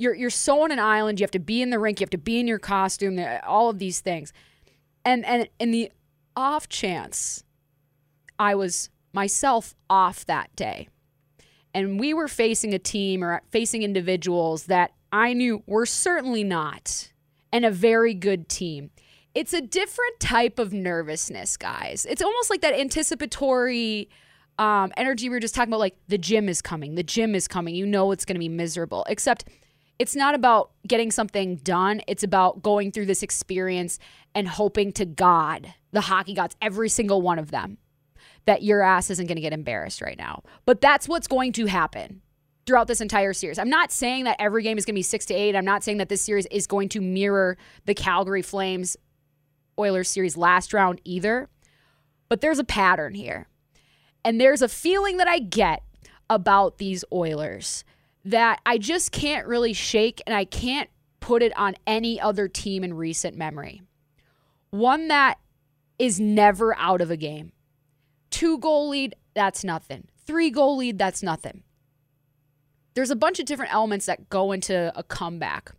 you're 0.00 0.14
you're 0.14 0.30
so 0.30 0.62
on 0.62 0.72
an 0.72 0.78
island. 0.78 1.20
You 1.20 1.24
have 1.24 1.30
to 1.32 1.38
be 1.38 1.60
in 1.60 1.70
the 1.70 1.78
rink. 1.78 2.00
You 2.00 2.04
have 2.04 2.10
to 2.10 2.18
be 2.18 2.40
in 2.40 2.48
your 2.48 2.58
costume. 2.58 3.20
All 3.46 3.68
of 3.68 3.78
these 3.78 4.00
things, 4.00 4.32
and 5.04 5.24
and 5.26 5.48
in 5.58 5.70
the 5.70 5.92
off 6.34 6.68
chance, 6.68 7.44
I 8.38 8.54
was 8.54 8.88
myself 9.12 9.74
off 9.90 10.24
that 10.24 10.56
day, 10.56 10.88
and 11.74 12.00
we 12.00 12.14
were 12.14 12.28
facing 12.28 12.72
a 12.72 12.78
team 12.78 13.22
or 13.22 13.42
facing 13.50 13.82
individuals 13.82 14.64
that 14.64 14.92
I 15.12 15.34
knew 15.34 15.62
were 15.66 15.86
certainly 15.86 16.44
not, 16.44 17.12
and 17.52 17.66
a 17.66 17.70
very 17.70 18.14
good 18.14 18.48
team. 18.48 18.90
It's 19.34 19.52
a 19.52 19.60
different 19.60 20.18
type 20.18 20.58
of 20.58 20.72
nervousness, 20.72 21.56
guys. 21.58 22.06
It's 22.08 22.22
almost 22.22 22.48
like 22.48 22.62
that 22.62 22.74
anticipatory 22.74 24.08
um, 24.58 24.92
energy 24.96 25.28
we 25.28 25.36
were 25.36 25.40
just 25.40 25.54
talking 25.54 25.70
about. 25.70 25.80
Like 25.80 25.96
the 26.08 26.18
gym 26.18 26.48
is 26.48 26.62
coming. 26.62 26.94
The 26.94 27.02
gym 27.02 27.34
is 27.34 27.46
coming. 27.46 27.74
You 27.74 27.86
know 27.86 28.12
it's 28.12 28.24
going 28.24 28.34
to 28.34 28.40
be 28.40 28.48
miserable. 28.48 29.06
Except 29.08 29.44
it's 30.00 30.16
not 30.16 30.34
about 30.34 30.70
getting 30.88 31.10
something 31.10 31.56
done. 31.56 32.00
It's 32.08 32.22
about 32.22 32.62
going 32.62 32.90
through 32.90 33.04
this 33.04 33.22
experience 33.22 33.98
and 34.34 34.48
hoping 34.48 34.92
to 34.92 35.04
God, 35.04 35.74
the 35.92 36.00
hockey 36.00 36.32
gods, 36.32 36.56
every 36.62 36.88
single 36.88 37.20
one 37.20 37.38
of 37.38 37.50
them, 37.50 37.76
that 38.46 38.62
your 38.62 38.80
ass 38.80 39.10
isn't 39.10 39.26
going 39.26 39.36
to 39.36 39.42
get 39.42 39.52
embarrassed 39.52 40.00
right 40.00 40.16
now. 40.16 40.42
But 40.64 40.80
that's 40.80 41.06
what's 41.06 41.26
going 41.26 41.52
to 41.52 41.66
happen 41.66 42.22
throughout 42.64 42.88
this 42.88 43.02
entire 43.02 43.34
series. 43.34 43.58
I'm 43.58 43.68
not 43.68 43.92
saying 43.92 44.24
that 44.24 44.36
every 44.38 44.62
game 44.62 44.78
is 44.78 44.86
going 44.86 44.94
to 44.94 44.98
be 44.98 45.02
six 45.02 45.26
to 45.26 45.34
eight. 45.34 45.54
I'm 45.54 45.66
not 45.66 45.84
saying 45.84 45.98
that 45.98 46.08
this 46.08 46.22
series 46.22 46.46
is 46.46 46.66
going 46.66 46.88
to 46.90 47.02
mirror 47.02 47.58
the 47.84 47.94
Calgary 47.94 48.40
Flames 48.40 48.96
Oilers 49.78 50.08
series 50.08 50.34
last 50.34 50.72
round 50.72 51.02
either. 51.04 51.50
But 52.30 52.40
there's 52.40 52.58
a 52.58 52.64
pattern 52.64 53.12
here. 53.12 53.48
And 54.24 54.40
there's 54.40 54.62
a 54.62 54.68
feeling 54.68 55.18
that 55.18 55.28
I 55.28 55.40
get 55.40 55.82
about 56.30 56.78
these 56.78 57.04
Oilers 57.12 57.84
that 58.24 58.60
I 58.66 58.78
just 58.78 59.12
can't 59.12 59.46
really 59.46 59.72
shake 59.72 60.22
and 60.26 60.34
I 60.34 60.44
can't 60.44 60.90
put 61.20 61.42
it 61.42 61.56
on 61.56 61.76
any 61.86 62.20
other 62.20 62.48
team 62.48 62.84
in 62.84 62.94
recent 62.94 63.36
memory. 63.36 63.82
One 64.70 65.08
that 65.08 65.38
is 65.98 66.20
never 66.20 66.76
out 66.76 67.00
of 67.00 67.10
a 67.10 67.16
game. 67.16 67.52
Two 68.30 68.58
goal 68.58 68.88
lead, 68.88 69.16
that's 69.34 69.64
nothing. 69.64 70.08
Three 70.26 70.50
goal 70.50 70.76
lead, 70.76 70.98
that's 70.98 71.22
nothing. 71.22 71.62
There's 72.94 73.10
a 73.10 73.16
bunch 73.16 73.38
of 73.38 73.46
different 73.46 73.72
elements 73.72 74.06
that 74.06 74.28
go 74.28 74.52
into 74.52 74.92
a 74.96 75.02
comeback. 75.02 75.72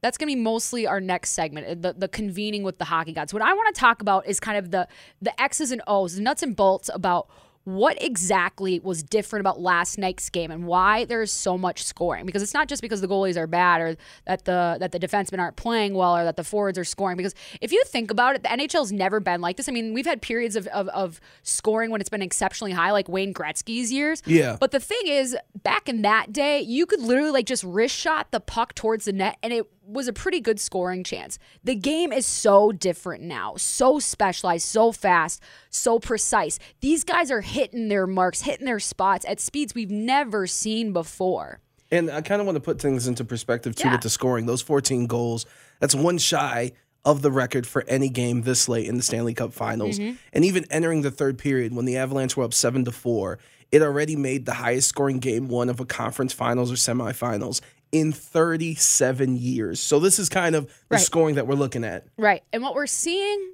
That's 0.00 0.18
going 0.18 0.28
to 0.28 0.36
be 0.36 0.42
mostly 0.42 0.86
our 0.86 1.00
next 1.00 1.30
segment, 1.30 1.82
the, 1.82 1.92
the 1.92 2.08
convening 2.08 2.64
with 2.64 2.78
the 2.78 2.84
hockey 2.84 3.12
gods. 3.12 3.32
What 3.32 3.42
I 3.42 3.52
want 3.52 3.72
to 3.74 3.80
talk 3.80 4.02
about 4.02 4.26
is 4.26 4.40
kind 4.40 4.58
of 4.58 4.72
the 4.72 4.88
the 5.20 5.40
X's 5.40 5.70
and 5.70 5.80
O's, 5.86 6.16
the 6.16 6.22
nuts 6.22 6.42
and 6.42 6.56
bolts 6.56 6.90
about 6.92 7.28
what 7.64 8.02
exactly 8.02 8.80
was 8.80 9.02
different 9.02 9.40
about 9.40 9.60
last 9.60 9.96
night's 9.96 10.28
game 10.30 10.50
and 10.50 10.66
why 10.66 11.04
there's 11.04 11.30
so 11.30 11.56
much 11.56 11.84
scoring? 11.84 12.26
Because 12.26 12.42
it's 12.42 12.54
not 12.54 12.68
just 12.68 12.82
because 12.82 13.00
the 13.00 13.08
goalies 13.08 13.36
are 13.36 13.46
bad 13.46 13.80
or 13.80 13.96
that 14.26 14.44
the 14.44 14.76
that 14.80 14.90
the 14.92 14.98
defensemen 14.98 15.38
aren't 15.38 15.56
playing 15.56 15.94
well 15.94 16.16
or 16.16 16.24
that 16.24 16.36
the 16.36 16.44
forwards 16.44 16.76
are 16.76 16.84
scoring. 16.84 17.16
Because 17.16 17.34
if 17.60 17.70
you 17.70 17.82
think 17.86 18.10
about 18.10 18.34
it 18.34 18.42
the 18.42 18.48
NHL's 18.48 18.90
never 18.90 19.20
been 19.20 19.40
like 19.40 19.56
this. 19.56 19.68
I 19.68 19.72
mean 19.72 19.94
we've 19.94 20.06
had 20.06 20.20
periods 20.22 20.56
of, 20.56 20.66
of, 20.68 20.88
of 20.88 21.20
scoring 21.42 21.90
when 21.90 22.00
it's 22.00 22.10
been 22.10 22.22
exceptionally 22.22 22.72
high 22.72 22.90
like 22.90 23.08
Wayne 23.08 23.32
Gretzky's 23.32 23.92
years. 23.92 24.22
Yeah. 24.26 24.56
but 24.58 24.72
the 24.72 24.80
thing 24.80 25.02
is 25.06 25.36
back 25.62 25.88
in 25.88 26.02
that 26.02 26.32
day 26.32 26.60
you 26.60 26.86
could 26.86 27.00
literally 27.00 27.30
like 27.30 27.46
just 27.46 27.62
wrist 27.62 27.94
shot 27.94 28.32
the 28.32 28.40
puck 28.40 28.74
towards 28.74 29.04
the 29.04 29.12
net 29.12 29.38
and 29.42 29.52
it 29.52 29.66
was 29.92 30.08
a 30.08 30.12
pretty 30.12 30.40
good 30.40 30.58
scoring 30.58 31.04
chance. 31.04 31.38
The 31.62 31.74
game 31.74 32.12
is 32.12 32.26
so 32.26 32.72
different 32.72 33.22
now, 33.22 33.54
so 33.56 33.98
specialized, 33.98 34.66
so 34.66 34.92
fast, 34.92 35.42
so 35.70 35.98
precise. 35.98 36.58
These 36.80 37.04
guys 37.04 37.30
are 37.30 37.40
hitting 37.42 37.88
their 37.88 38.06
marks, 38.06 38.42
hitting 38.42 38.66
their 38.66 38.80
spots 38.80 39.24
at 39.28 39.40
speeds 39.40 39.74
we've 39.74 39.90
never 39.90 40.46
seen 40.46 40.92
before. 40.92 41.60
And 41.90 42.10
I 42.10 42.22
kind 42.22 42.40
of 42.40 42.46
want 42.46 42.56
to 42.56 42.60
put 42.60 42.80
things 42.80 43.06
into 43.06 43.24
perspective 43.24 43.76
too 43.76 43.88
Yeah. 43.88 43.92
with 43.92 44.00
the 44.00 44.10
scoring. 44.10 44.46
Those 44.46 44.62
14 44.62 45.06
goals, 45.06 45.44
that's 45.78 45.94
one 45.94 46.16
shy 46.18 46.72
of 47.04 47.20
the 47.20 47.30
record 47.32 47.66
for 47.66 47.84
any 47.88 48.08
game 48.08 48.42
this 48.42 48.68
late 48.68 48.86
in 48.86 48.96
the 48.96 49.02
Stanley 49.02 49.34
Cup 49.34 49.52
Finals. 49.52 49.98
Mm-hmm. 49.98 50.16
And 50.32 50.44
even 50.44 50.64
entering 50.70 51.02
the 51.02 51.10
third 51.10 51.36
period 51.36 51.74
when 51.74 51.84
the 51.84 51.96
Avalanche 51.96 52.36
were 52.36 52.44
up 52.44 52.54
7 52.54 52.84
to 52.84 52.92
4, 52.92 53.38
it 53.72 53.82
already 53.82 54.16
made 54.16 54.46
the 54.46 54.54
highest 54.54 54.88
scoring 54.88 55.18
game 55.18 55.48
one 55.48 55.68
of 55.68 55.80
a 55.80 55.84
conference 55.84 56.32
finals 56.32 56.70
or 56.70 56.76
semifinals 56.76 57.60
in 57.92 58.10
37 58.10 59.36
years. 59.36 59.78
So 59.78 60.00
this 60.00 60.18
is 60.18 60.28
kind 60.28 60.56
of 60.56 60.66
the 60.66 60.72
Right. 60.96 61.00
scoring 61.00 61.34
that 61.36 61.46
we're 61.46 61.54
looking 61.54 61.84
at. 61.84 62.06
Right. 62.16 62.42
And 62.52 62.62
what 62.62 62.74
we're 62.74 62.86
seeing 62.86 63.52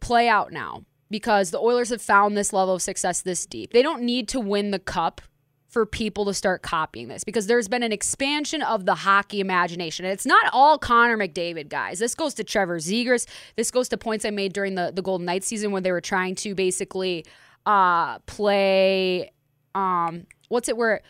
play 0.00 0.28
out 0.28 0.52
now, 0.52 0.84
because 1.10 1.50
the 1.52 1.58
Oilers 1.60 1.90
have 1.90 2.02
found 2.02 2.36
this 2.36 2.52
level 2.52 2.74
of 2.74 2.82
success 2.82 3.22
this 3.22 3.46
deep, 3.46 3.72
they 3.72 3.82
don't 3.82 4.02
need 4.02 4.28
to 4.28 4.40
win 4.40 4.72
the 4.72 4.78
cup 4.78 5.20
for 5.68 5.84
people 5.84 6.24
to 6.24 6.32
start 6.32 6.62
copying 6.62 7.08
this 7.08 7.24
because 7.24 7.46
there's 7.46 7.68
been 7.68 7.82
an 7.82 7.92
expansion 7.92 8.62
of 8.62 8.86
the 8.86 8.94
hockey 8.94 9.38
imagination. 9.38 10.04
And 10.06 10.12
it's 10.12 10.24
not 10.26 10.46
all 10.52 10.78
Connor 10.78 11.16
McDavid, 11.18 11.68
guys. 11.68 11.98
This 11.98 12.14
goes 12.14 12.32
to 12.34 12.44
Trevor 12.44 12.78
Zegras. 12.78 13.26
This 13.54 13.70
goes 13.70 13.88
to 13.90 13.98
points 13.98 14.24
I 14.24 14.30
made 14.30 14.54
during 14.54 14.76
the, 14.76 14.90
the 14.94 15.02
Golden 15.02 15.26
Knights 15.26 15.46
season 15.46 15.70
when 15.70 15.82
they 15.82 15.92
were 15.92 16.00
trying 16.00 16.34
to 16.36 16.54
basically 16.54 17.24
uh, 17.66 18.18
play 18.20 19.30
um, 19.74 20.26
what's 20.48 20.68
it 20.68 20.76
where 20.76 21.02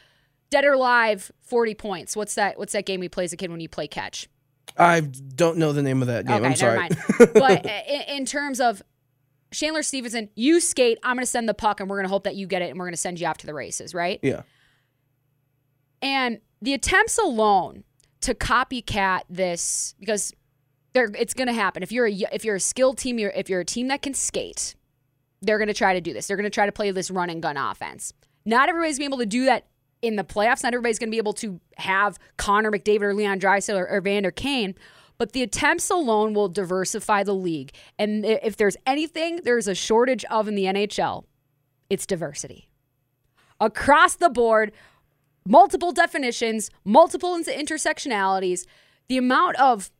Dead 0.50 0.64
or 0.64 0.72
Alive 0.72 1.30
40 1.42 1.74
points. 1.74 2.16
What's 2.16 2.34
that 2.34 2.58
what's 2.58 2.72
that 2.72 2.86
game 2.86 3.00
we 3.00 3.08
play 3.08 3.24
as 3.24 3.32
a 3.32 3.36
kid 3.36 3.50
when 3.50 3.60
you 3.60 3.68
play 3.68 3.88
catch? 3.88 4.28
I 4.76 5.00
don't 5.00 5.58
know 5.58 5.72
the 5.72 5.82
name 5.82 6.02
of 6.02 6.08
that 6.08 6.26
game. 6.26 6.36
Okay, 6.36 6.46
I'm 6.46 6.56
sorry. 6.56 6.78
mind. 6.78 6.96
but 7.34 7.66
uh, 7.66 7.80
in, 7.88 8.02
in 8.16 8.24
terms 8.26 8.60
of 8.60 8.82
Chandler 9.50 9.82
Stephenson, 9.82 10.28
you 10.34 10.60
skate, 10.60 10.98
I'm 11.02 11.16
going 11.16 11.22
to 11.22 11.30
send 11.30 11.48
the 11.48 11.54
puck 11.54 11.80
and 11.80 11.88
we're 11.88 11.96
going 11.96 12.04
to 12.04 12.10
hope 12.10 12.24
that 12.24 12.36
you 12.36 12.46
get 12.46 12.62
it 12.62 12.70
and 12.70 12.78
we're 12.78 12.84
going 12.84 12.92
to 12.92 12.98
send 12.98 13.18
you 13.18 13.26
off 13.26 13.38
to 13.38 13.46
the 13.46 13.54
races, 13.54 13.94
right? 13.94 14.20
yeah. 14.22 14.42
And 16.00 16.40
the 16.62 16.74
attempts 16.74 17.18
alone 17.18 17.84
to 18.20 18.34
copycat 18.34 19.22
this 19.28 19.94
because 19.98 20.32
they're, 20.92 21.10
it's 21.18 21.34
going 21.34 21.48
to 21.48 21.52
happen. 21.52 21.82
If 21.82 21.90
you're 21.90 22.06
a 22.06 22.12
if 22.32 22.44
you're 22.44 22.56
a 22.56 22.60
skilled 22.60 22.98
team, 22.98 23.18
you're, 23.18 23.30
if 23.30 23.48
you're 23.48 23.60
a 23.60 23.64
team 23.64 23.88
that 23.88 24.02
can 24.02 24.14
skate, 24.14 24.76
they're 25.42 25.58
going 25.58 25.68
to 25.68 25.74
try 25.74 25.94
to 25.94 26.00
do 26.00 26.12
this. 26.12 26.26
They're 26.26 26.36
going 26.36 26.44
to 26.44 26.50
try 26.50 26.66
to 26.66 26.72
play 26.72 26.90
this 26.90 27.10
run 27.10 27.30
and 27.30 27.42
gun 27.42 27.56
offense. 27.56 28.12
Not 28.44 28.68
everybody's 28.68 28.98
going 28.98 29.10
to 29.10 29.16
be 29.16 29.22
able 29.22 29.30
to 29.30 29.36
do 29.36 29.44
that 29.46 29.66
in 30.02 30.16
the 30.16 30.24
playoffs. 30.24 30.62
Not 30.62 30.74
everybody's 30.74 30.98
going 30.98 31.08
to 31.08 31.12
be 31.12 31.18
able 31.18 31.32
to 31.34 31.60
have 31.76 32.18
Connor 32.36 32.70
McDavid 32.70 33.02
or 33.02 33.14
Leon 33.14 33.40
Draisaitl 33.40 33.78
or, 33.78 33.88
or 33.88 34.00
Vander 34.00 34.30
Kane. 34.30 34.74
But 35.18 35.32
the 35.32 35.42
attempts 35.42 35.90
alone 35.90 36.32
will 36.32 36.48
diversify 36.48 37.24
the 37.24 37.34
league. 37.34 37.72
And 37.98 38.24
if 38.24 38.56
there's 38.56 38.76
anything 38.86 39.40
there's 39.42 39.66
a 39.66 39.74
shortage 39.74 40.24
of 40.26 40.46
in 40.46 40.54
the 40.54 40.64
NHL, 40.64 41.24
it's 41.90 42.06
diversity. 42.06 42.68
Across 43.60 44.16
the 44.16 44.30
board, 44.30 44.70
multiple 45.44 45.90
definitions, 45.90 46.70
multiple 46.84 47.36
intersectionalities, 47.36 48.64
the 49.08 49.16
amount 49.16 49.56
of 49.56 49.90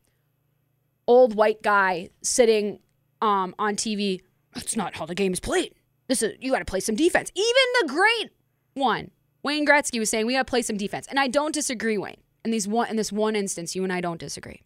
old 1.08 1.34
white 1.34 1.62
guy 1.62 2.10
sitting 2.22 2.78
um, 3.20 3.54
on 3.58 3.74
TV, 3.74 4.20
that's 4.54 4.76
not 4.76 4.94
how 4.94 5.06
the 5.06 5.14
game 5.14 5.32
is 5.32 5.40
played. 5.40 5.74
This 6.06 6.22
is 6.22 6.34
you 6.40 6.52
got 6.52 6.60
to 6.60 6.64
play 6.64 6.80
some 6.80 6.94
defense. 6.94 7.32
Even 7.34 7.64
the 7.82 7.88
great 7.88 8.30
one, 8.74 9.10
Wayne 9.42 9.66
Gretzky, 9.66 9.98
was 9.98 10.10
saying 10.10 10.26
we 10.26 10.34
got 10.34 10.46
to 10.46 10.50
play 10.50 10.62
some 10.62 10.76
defense, 10.76 11.06
and 11.08 11.18
I 11.18 11.28
don't 11.28 11.54
disagree, 11.54 11.98
Wayne. 11.98 12.20
In 12.44 12.50
these 12.50 12.68
one 12.68 12.88
in 12.88 12.96
this 12.96 13.12
one 13.12 13.36
instance, 13.36 13.74
you 13.74 13.84
and 13.84 13.92
I 13.92 14.00
don't 14.00 14.20
disagree. 14.20 14.62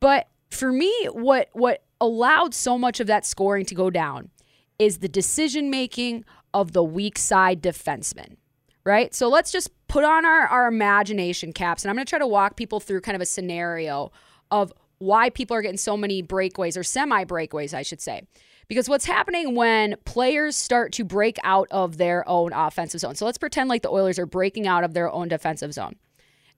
But 0.00 0.28
for 0.50 0.72
me, 0.72 0.92
what 1.12 1.48
what 1.52 1.84
allowed 2.00 2.54
so 2.54 2.76
much 2.76 3.00
of 3.00 3.06
that 3.06 3.24
scoring 3.24 3.64
to 3.66 3.74
go 3.74 3.90
down 3.90 4.30
is 4.78 4.98
the 4.98 5.08
decision 5.08 5.70
making 5.70 6.24
of 6.52 6.72
the 6.72 6.82
weak 6.82 7.18
side 7.18 7.62
defenseman. 7.62 8.36
Right? 8.84 9.14
So 9.14 9.28
let's 9.28 9.52
just 9.52 9.70
put 9.86 10.04
on 10.04 10.24
our, 10.24 10.48
our 10.48 10.66
imagination 10.66 11.52
caps 11.52 11.84
and 11.84 11.90
I'm 11.90 11.94
gonna 11.94 12.04
try 12.04 12.18
to 12.18 12.26
walk 12.26 12.56
people 12.56 12.80
through 12.80 13.00
kind 13.02 13.14
of 13.14 13.22
a 13.22 13.26
scenario 13.26 14.10
of 14.50 14.72
why 15.02 15.30
people 15.30 15.56
are 15.56 15.62
getting 15.62 15.78
so 15.78 15.96
many 15.96 16.22
breakaways 16.22 16.76
or 16.76 16.82
semi 16.82 17.24
breakaways, 17.24 17.74
I 17.74 17.82
should 17.82 18.00
say. 18.00 18.22
Because 18.68 18.88
what's 18.88 19.04
happening 19.04 19.54
when 19.54 19.96
players 20.04 20.56
start 20.56 20.92
to 20.92 21.04
break 21.04 21.36
out 21.42 21.68
of 21.70 21.98
their 21.98 22.26
own 22.28 22.52
offensive 22.52 23.00
zone. 23.00 23.16
So 23.16 23.26
let's 23.26 23.38
pretend 23.38 23.68
like 23.68 23.82
the 23.82 23.90
Oilers 23.90 24.18
are 24.18 24.26
breaking 24.26 24.66
out 24.66 24.84
of 24.84 24.94
their 24.94 25.10
own 25.10 25.28
defensive 25.28 25.74
zone. 25.74 25.96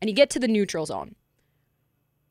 And 0.01 0.09
you 0.09 0.15
get 0.15 0.31
to 0.31 0.39
the 0.39 0.49
neutral 0.49 0.87
zone 0.87 1.17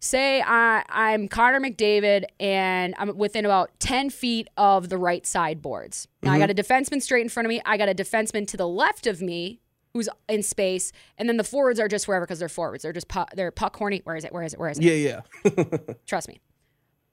say 0.04 0.42
I, 0.42 0.84
I'm 0.90 1.28
Connor 1.28 1.62
McDavid 1.62 2.26
and 2.40 2.94
I'm 2.98 3.18
within 3.18 3.46
about 3.46 3.72
10 3.80 4.10
feet 4.10 4.50
of 4.58 4.90
the 4.90 4.98
right 4.98 5.26
side 5.26 5.62
boards. 5.62 6.08
Now 6.22 6.32
I 6.32 6.34
mm-hmm. 6.34 6.42
got 6.42 6.50
a 6.52 6.54
defenseman 6.54 7.02
straight 7.02 7.22
in 7.22 7.30
front 7.30 7.46
of 7.46 7.50
me. 7.50 7.62
I 7.66 7.78
got 7.78 7.90
a 7.90 7.96
defenseman 7.96 8.46
to 8.50 8.58
the 8.58 8.68
left 8.68 9.08
of 9.08 9.22
me 9.22 9.62
who's 9.94 10.10
in 10.28 10.44
space. 10.44 10.92
And 11.18 11.30
then 11.30 11.38
the 11.38 11.44
forwards 11.44 11.80
are 11.80 11.88
just 11.88 12.08
wherever 12.08 12.26
because 12.26 12.40
they're 12.40 12.50
forwards. 12.50 12.84
They're 12.84 12.94
just 12.94 13.08
puck, 13.08 13.32
they're 13.36 13.52
puck 13.52 13.76
horny. 13.76 14.02
Where 14.04 14.16
is 14.16 14.24
it? 14.24 14.34
Where 14.34 14.44
is 14.44 14.54
it? 14.54 14.60
Where 14.60 14.70
is 14.70 14.80
it? 14.80 14.84
Yeah, 14.84 15.22
yeah. 15.46 15.94
Trust 16.06 16.28
me. 16.28 16.40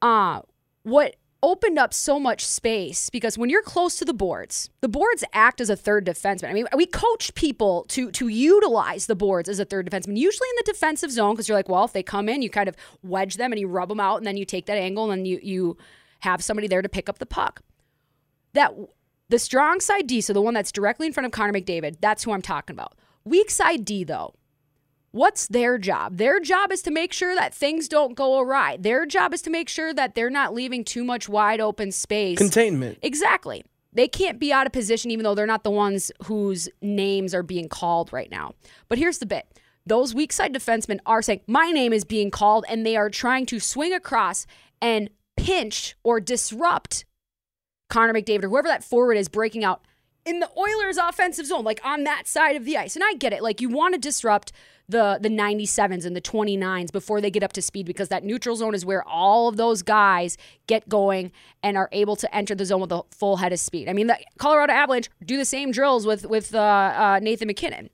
Uh, 0.02 0.40
what 0.82 1.16
opened 1.42 1.78
up 1.78 1.94
so 1.94 2.18
much 2.20 2.44
space 2.44 3.08
because 3.08 3.38
when 3.38 3.48
you're 3.48 3.62
close 3.62 3.96
to 3.98 4.04
the 4.04 4.12
boards, 4.12 4.70
the 4.80 4.88
boards 4.88 5.24
act 5.32 5.60
as 5.60 5.70
a 5.70 5.76
third 5.76 6.04
defenseman. 6.06 6.50
I 6.50 6.52
mean, 6.52 6.66
we 6.74 6.86
coach 6.86 7.34
people 7.34 7.84
to 7.88 8.10
to 8.12 8.28
utilize 8.28 9.06
the 9.06 9.14
boards 9.14 9.48
as 9.48 9.58
a 9.58 9.64
third 9.64 9.88
defenseman, 9.88 10.16
usually 10.16 10.48
in 10.50 10.56
the 10.64 10.72
defensive 10.72 11.10
zone 11.10 11.34
because 11.34 11.48
you're 11.48 11.58
like, 11.58 11.68
well, 11.68 11.84
if 11.84 11.92
they 11.92 12.02
come 12.02 12.28
in, 12.28 12.42
you 12.42 12.50
kind 12.50 12.68
of 12.68 12.76
wedge 13.02 13.36
them 13.36 13.52
and 13.52 13.60
you 13.60 13.68
rub 13.68 13.88
them 13.88 14.00
out, 14.00 14.16
and 14.16 14.26
then 14.26 14.36
you 14.36 14.44
take 14.44 14.66
that 14.66 14.78
angle 14.78 15.10
and 15.10 15.20
then 15.20 15.26
you 15.26 15.40
you 15.42 15.76
have 16.20 16.42
somebody 16.44 16.68
there 16.68 16.82
to 16.82 16.88
pick 16.88 17.08
up 17.08 17.18
the 17.18 17.26
puck. 17.26 17.62
That 18.52 18.74
the 19.30 19.38
strong 19.38 19.80
side 19.80 20.06
D, 20.06 20.20
so 20.20 20.32
the 20.32 20.42
one 20.42 20.54
that's 20.54 20.72
directly 20.72 21.06
in 21.06 21.12
front 21.12 21.24
of 21.24 21.32
Connor 21.32 21.52
McDavid, 21.52 21.96
that's 22.00 22.24
who 22.24 22.32
I'm 22.32 22.42
talking 22.42 22.74
about. 22.74 22.94
Weak 23.24 23.50
side 23.50 23.84
D 23.84 24.04
though, 24.04 24.34
What's 25.12 25.48
their 25.48 25.76
job? 25.76 26.18
Their 26.18 26.38
job 26.38 26.70
is 26.70 26.82
to 26.82 26.90
make 26.92 27.12
sure 27.12 27.34
that 27.34 27.52
things 27.52 27.88
don't 27.88 28.14
go 28.14 28.38
awry. 28.38 28.76
Their 28.78 29.06
job 29.06 29.34
is 29.34 29.42
to 29.42 29.50
make 29.50 29.68
sure 29.68 29.92
that 29.92 30.14
they're 30.14 30.30
not 30.30 30.54
leaving 30.54 30.84
too 30.84 31.02
much 31.02 31.28
wide 31.28 31.60
open 31.60 31.90
space. 31.90 32.38
Containment. 32.38 32.98
Exactly. 33.02 33.64
They 33.92 34.06
can't 34.06 34.38
be 34.38 34.52
out 34.52 34.66
of 34.66 34.72
position 34.72 35.10
even 35.10 35.24
though 35.24 35.34
they're 35.34 35.46
not 35.46 35.64
the 35.64 35.70
ones 35.70 36.12
whose 36.26 36.68
names 36.80 37.34
are 37.34 37.42
being 37.42 37.68
called 37.68 38.12
right 38.12 38.30
now. 38.30 38.52
But 38.88 38.98
here's 38.98 39.18
the 39.18 39.26
bit. 39.26 39.46
Those 39.84 40.14
weak 40.14 40.32
side 40.32 40.54
defensemen 40.54 41.00
are 41.06 41.22
saying, 41.22 41.40
My 41.48 41.72
name 41.72 41.92
is 41.92 42.04
being 42.04 42.30
called, 42.30 42.64
and 42.68 42.86
they 42.86 42.96
are 42.96 43.10
trying 43.10 43.46
to 43.46 43.58
swing 43.58 43.92
across 43.92 44.46
and 44.80 45.10
pinch 45.36 45.96
or 46.04 46.20
disrupt 46.20 47.04
Connor 47.90 48.14
McDavid 48.14 48.44
or 48.44 48.48
whoever 48.48 48.68
that 48.68 48.82
forward 48.82 49.14
is 49.14 49.28
breaking 49.28 49.64
out 49.64 49.82
in 50.24 50.40
the 50.40 50.50
Oilers 50.56 50.96
offensive 50.96 51.46
zone, 51.46 51.64
like 51.64 51.80
on 51.84 52.04
that 52.04 52.26
side 52.26 52.56
of 52.56 52.64
the 52.64 52.76
ice. 52.76 52.94
And 52.94 53.04
I 53.04 53.14
get 53.14 53.32
it. 53.32 53.42
Like 53.42 53.60
you 53.60 53.68
want 53.68 53.94
to 53.94 54.00
disrupt 54.00 54.52
the 54.88 55.18
the 55.20 55.28
97s 55.28 56.04
and 56.04 56.16
the 56.16 56.20
29s 56.20 56.90
before 56.90 57.20
they 57.20 57.30
get 57.30 57.42
up 57.42 57.52
to 57.52 57.62
speed 57.62 57.86
because 57.86 58.08
that 58.08 58.24
neutral 58.24 58.56
zone 58.56 58.74
is 58.74 58.84
where 58.84 59.06
all 59.06 59.48
of 59.48 59.56
those 59.56 59.82
guys 59.82 60.36
get 60.66 60.88
going 60.88 61.30
and 61.62 61.76
are 61.76 61.88
able 61.92 62.16
to 62.16 62.34
enter 62.34 62.54
the 62.54 62.64
zone 62.64 62.80
with 62.80 62.92
a 62.92 63.02
full 63.10 63.36
head 63.36 63.52
of 63.52 63.60
speed. 63.60 63.88
I 63.88 63.92
mean, 63.92 64.08
the 64.08 64.18
Colorado 64.38 64.72
Avalanche 64.72 65.08
do 65.24 65.36
the 65.36 65.44
same 65.44 65.70
drills 65.70 66.06
with 66.06 66.26
with 66.26 66.54
uh, 66.54 66.58
uh, 66.58 67.20
Nathan 67.22 67.46
MacKinnon, 67.46 67.90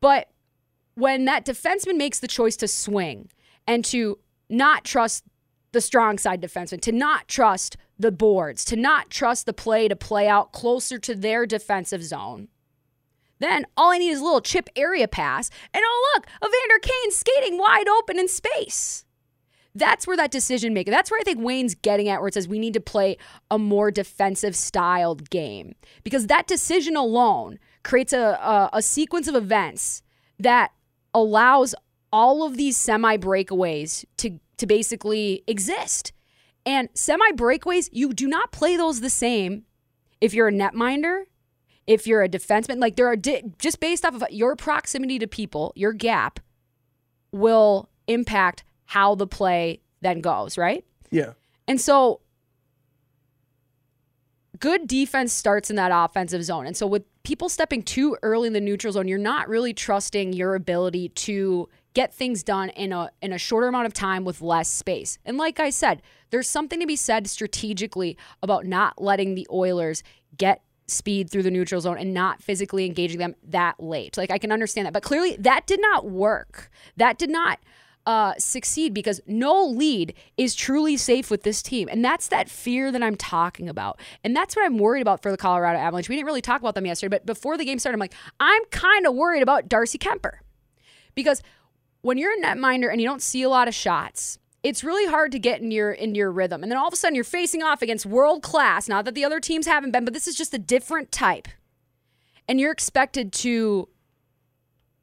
but 0.00 0.28
when 0.94 1.24
that 1.24 1.46
defenseman 1.46 1.96
makes 1.96 2.18
the 2.18 2.28
choice 2.28 2.56
to 2.56 2.68
swing 2.68 3.30
and 3.66 3.84
to 3.86 4.18
not 4.50 4.84
trust 4.84 5.24
the 5.72 5.80
strong 5.80 6.18
side 6.18 6.42
defenseman, 6.42 6.80
to 6.82 6.92
not 6.92 7.28
trust 7.28 7.76
the 8.02 8.12
boards, 8.12 8.64
to 8.66 8.76
not 8.76 9.10
trust 9.10 9.46
the 9.46 9.52
play 9.52 9.88
to 9.88 9.96
play 9.96 10.28
out 10.28 10.52
closer 10.52 10.98
to 10.98 11.14
their 11.14 11.46
defensive 11.46 12.02
zone, 12.04 12.48
Then 13.38 13.66
all 13.76 13.90
I 13.90 13.98
need 13.98 14.10
is 14.10 14.20
a 14.20 14.24
little 14.24 14.40
chip 14.40 14.68
area 14.76 15.08
pass, 15.08 15.50
and 15.74 15.82
oh 15.84 16.12
look, 16.14 16.26
Evander 16.36 16.78
Kane 16.80 17.10
skating 17.10 17.58
wide 17.58 17.88
open 17.88 18.18
in 18.18 18.28
space. 18.28 19.04
That's 19.74 20.06
where 20.06 20.16
that 20.18 20.30
decision 20.30 20.74
maker, 20.74 20.90
That's 20.90 21.10
where 21.10 21.18
I 21.18 21.24
think 21.24 21.40
Wayne's 21.40 21.74
getting 21.74 22.08
at, 22.08 22.20
where 22.20 22.28
it 22.28 22.34
says 22.34 22.46
we 22.46 22.58
need 22.58 22.74
to 22.74 22.80
play 22.80 23.16
a 23.50 23.58
more 23.58 23.90
defensive 23.90 24.54
styled 24.54 25.30
game 25.30 25.74
because 26.04 26.26
that 26.26 26.46
decision 26.46 26.94
alone 26.94 27.58
creates 27.82 28.12
a, 28.12 28.20
a, 28.20 28.70
a 28.74 28.82
sequence 28.82 29.26
of 29.28 29.34
events 29.34 30.02
that 30.38 30.72
allows 31.14 31.74
all 32.12 32.44
of 32.44 32.56
these 32.56 32.76
semi 32.76 33.16
breakaways 33.16 34.04
to 34.18 34.38
to 34.58 34.66
basically 34.66 35.42
exist. 35.48 36.12
And 36.64 36.88
semi 36.94 37.32
breakaways, 37.32 37.88
you 37.92 38.12
do 38.12 38.26
not 38.26 38.52
play 38.52 38.76
those 38.76 39.00
the 39.00 39.10
same 39.10 39.64
if 40.20 40.32
you're 40.32 40.48
a 40.48 40.52
netminder, 40.52 41.24
if 41.86 42.06
you're 42.06 42.22
a 42.22 42.28
defenseman. 42.28 42.78
Like 42.78 42.96
there 42.96 43.08
are 43.08 43.16
di- 43.16 43.42
just 43.58 43.80
based 43.80 44.04
off 44.04 44.14
of 44.14 44.24
your 44.30 44.54
proximity 44.54 45.18
to 45.18 45.26
people, 45.26 45.72
your 45.74 45.92
gap 45.92 46.40
will 47.32 47.88
impact 48.06 48.64
how 48.86 49.14
the 49.14 49.26
play 49.26 49.80
then 50.00 50.20
goes, 50.20 50.56
right? 50.56 50.84
Yeah. 51.10 51.32
And 51.66 51.80
so 51.80 52.20
good 54.58 54.86
defense 54.86 55.32
starts 55.32 55.70
in 55.70 55.76
that 55.76 55.90
offensive 55.92 56.44
zone. 56.44 56.66
And 56.66 56.76
so 56.76 56.86
with 56.86 57.02
people 57.24 57.48
stepping 57.48 57.82
too 57.82 58.16
early 58.22 58.46
in 58.46 58.52
the 58.52 58.60
neutral 58.60 58.92
zone, 58.92 59.08
you're 59.08 59.18
not 59.18 59.48
really 59.48 59.74
trusting 59.74 60.32
your 60.32 60.54
ability 60.54 61.08
to 61.08 61.68
get 61.94 62.14
things 62.14 62.42
done 62.42 62.70
in 62.70 62.92
a 62.92 63.10
in 63.20 63.32
a 63.32 63.38
shorter 63.38 63.68
amount 63.68 63.86
of 63.86 63.92
time 63.92 64.24
with 64.24 64.40
less 64.40 64.68
space. 64.68 65.18
And 65.24 65.36
like 65.36 65.60
I 65.60 65.70
said, 65.70 66.02
there's 66.30 66.48
something 66.48 66.80
to 66.80 66.86
be 66.86 66.96
said 66.96 67.28
strategically 67.28 68.16
about 68.42 68.66
not 68.66 69.00
letting 69.00 69.34
the 69.34 69.46
Oilers 69.50 70.02
get 70.36 70.62
speed 70.86 71.30
through 71.30 71.42
the 71.42 71.50
neutral 71.50 71.80
zone 71.80 71.98
and 71.98 72.12
not 72.12 72.42
physically 72.42 72.86
engaging 72.86 73.18
them 73.18 73.34
that 73.44 73.80
late. 73.80 74.16
Like 74.16 74.30
I 74.30 74.38
can 74.38 74.52
understand 74.52 74.86
that, 74.86 74.92
but 74.92 75.02
clearly 75.02 75.36
that 75.38 75.66
did 75.66 75.80
not 75.80 76.08
work. 76.08 76.70
That 76.96 77.18
did 77.18 77.30
not 77.30 77.58
uh, 78.04 78.34
succeed 78.36 78.92
because 78.92 79.20
no 79.26 79.64
lead 79.64 80.14
is 80.36 80.54
truly 80.54 80.96
safe 80.96 81.30
with 81.30 81.44
this 81.44 81.62
team. 81.62 81.88
And 81.90 82.04
that's 82.04 82.28
that 82.28 82.48
fear 82.48 82.90
that 82.90 83.02
I'm 83.02 83.16
talking 83.16 83.68
about. 83.68 84.00
And 84.24 84.34
that's 84.34 84.56
what 84.56 84.64
I'm 84.64 84.78
worried 84.78 85.02
about 85.02 85.22
for 85.22 85.30
the 85.30 85.36
Colorado 85.36 85.78
Avalanche. 85.78 86.08
We 86.08 86.16
didn't 86.16 86.26
really 86.26 86.40
talk 86.40 86.60
about 86.60 86.74
them 86.74 86.86
yesterday, 86.86 87.16
but 87.16 87.26
before 87.26 87.56
the 87.56 87.64
game 87.64 87.78
started, 87.78 87.96
I'm 87.96 88.00
like, 88.00 88.14
I'm 88.40 88.64
kind 88.70 89.06
of 89.06 89.14
worried 89.14 89.42
about 89.42 89.68
Darcy 89.68 89.98
Kuemper 89.98 90.38
because 91.14 91.42
when 92.02 92.18
you're 92.18 92.32
a 92.32 92.42
netminder 92.42 92.90
and 92.90 93.00
you 93.00 93.06
don't 93.06 93.22
see 93.22 93.42
a 93.42 93.48
lot 93.48 93.68
of 93.68 93.74
shots, 93.74 94.38
it's 94.62 94.84
really 94.84 95.06
hard 95.06 95.32
to 95.32 95.38
get 95.38 95.60
in 95.60 95.70
your 95.70 95.92
in 95.92 96.14
your 96.14 96.30
rhythm. 96.30 96.62
And 96.62 96.70
then 96.70 96.78
all 96.78 96.86
of 96.86 96.92
a 96.92 96.96
sudden 96.96 97.14
you're 97.14 97.24
facing 97.24 97.62
off 97.62 97.82
against 97.82 98.06
world 98.06 98.42
class. 98.42 98.88
Not 98.88 99.04
that 99.06 99.14
the 99.14 99.24
other 99.24 99.40
teams 99.40 99.66
haven't 99.66 99.92
been, 99.92 100.04
but 100.04 100.14
this 100.14 100.28
is 100.28 100.36
just 100.36 100.54
a 100.54 100.58
different 100.58 101.10
type. 101.10 101.48
And 102.48 102.60
you're 102.60 102.72
expected 102.72 103.32
to 103.34 103.88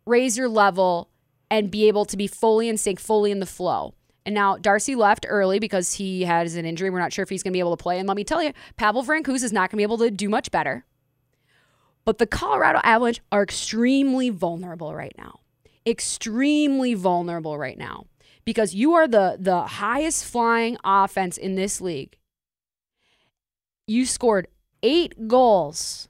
raise 0.05 0.37
your 0.37 0.49
level 0.49 1.09
and 1.49 1.71
be 1.71 1.87
able 1.87 2.05
to 2.05 2.17
be 2.17 2.27
fully 2.27 2.69
in 2.69 2.77
sync, 2.77 2.99
fully 2.99 3.31
in 3.31 3.39
the 3.39 3.45
flow. 3.45 3.95
And 4.25 4.35
now 4.35 4.57
Darcy 4.57 4.95
left 4.95 5.25
early 5.27 5.59
because 5.59 5.95
he 5.95 6.23
has 6.23 6.55
an 6.55 6.65
injury. 6.65 6.89
We're 6.89 6.99
not 6.99 7.13
sure 7.13 7.23
if 7.23 7.29
he's 7.29 7.41
going 7.41 7.51
to 7.51 7.55
be 7.55 7.61
able 7.61 7.75
to 7.75 7.81
play. 7.81 7.97
And 7.97 8.07
let 8.07 8.17
me 8.17 8.23
tell 8.23 8.43
you, 8.43 8.53
Pavel 8.75 9.03
Francouz 9.03 9.43
is 9.43 9.51
not 9.51 9.71
going 9.71 9.77
to 9.77 9.77
be 9.77 9.83
able 9.83 9.97
to 9.99 10.11
do 10.11 10.29
much 10.29 10.51
better. 10.51 10.85
But 12.05 12.17
the 12.17 12.27
Colorado 12.27 12.79
Avalanche 12.83 13.21
are 13.31 13.41
extremely 13.41 14.29
vulnerable 14.29 14.93
right 14.93 15.15
now. 15.17 15.38
Extremely 15.89 16.93
vulnerable 16.93 17.58
right 17.58 17.77
now 17.77 18.05
because 18.46 18.75
you 18.75 18.93
are 18.93 19.08
the 19.08 19.38
the 19.39 19.63
highest 19.63 20.25
flying 20.25 20.77
offense 20.84 21.38
in 21.38 21.55
this 21.55 21.81
league. 21.81 22.17
You 23.88 24.05
scored 24.05 24.48
8 24.84 25.27
goals 25.27 26.10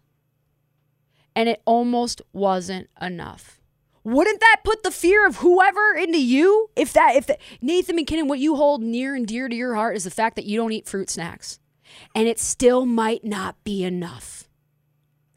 and 1.35 1.47
it 1.47 1.61
almost 1.63 2.21
wasn't 2.33 2.89
enough. 3.01 3.61
Wouldn't 4.03 4.39
that 4.41 4.57
put 4.63 4.83
the 4.83 4.91
fear 4.91 5.25
of 5.25 5.37
whoever 5.37 5.93
into 5.93 6.21
you? 6.21 6.69
If 6.75 6.93
that, 6.93 7.15
if 7.15 7.27
the, 7.27 7.37
Nathan 7.61 7.95
MacKinnon 7.95 8.27
what 8.27 8.39
you 8.39 8.55
hold 8.55 8.81
near 8.81 9.15
and 9.15 9.25
dear 9.25 9.47
to 9.47 9.55
your 9.55 9.75
heart 9.75 9.95
is 9.95 10.03
the 10.03 10.11
fact 10.11 10.35
that 10.35 10.45
you 10.45 10.57
don't 10.57 10.71
eat 10.71 10.87
fruit 10.87 11.09
snacks, 11.09 11.59
and 12.15 12.27
it 12.27 12.39
still 12.39 12.85
might 12.85 13.23
not 13.23 13.63
be 13.63 13.83
enough. 13.83 14.49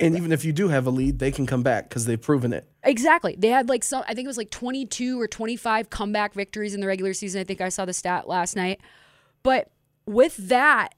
And 0.01 0.17
even 0.17 0.33
if 0.33 0.45
you 0.45 0.53
do 0.53 0.69
have 0.69 0.87
a 0.87 0.91
lead, 0.91 1.19
they 1.19 1.31
can 1.31 1.47
come 1.47 1.63
back 1.63 1.89
because 1.89 2.07
they've 2.07 2.21
proven 2.21 2.53
it. 2.53 2.72
Exactly. 2.85 3.37
They 3.39 3.49
had 3.49 3.69
like 3.69 3.85
some, 3.85 4.03
I 4.09 4.15
think 4.15 4.25
it 4.25 4.29
was 4.29 4.37
like 4.37 4.51
22 4.51 5.21
or 5.21 5.29
25 5.29 5.91
comeback 5.91 6.35
victories 6.35 6.75
in 6.75 6.81
the 6.81 6.87
regular 6.87 7.15
season. 7.15 7.41
I 7.41 7.45
think 7.45 7.61
I 7.61 7.69
saw 7.69 7.85
the 7.85 7.93
stat 7.93 8.29
last 8.29 8.57
night. 8.57 8.81
But 9.43 9.71
with 10.07 10.37
that, 10.49 10.95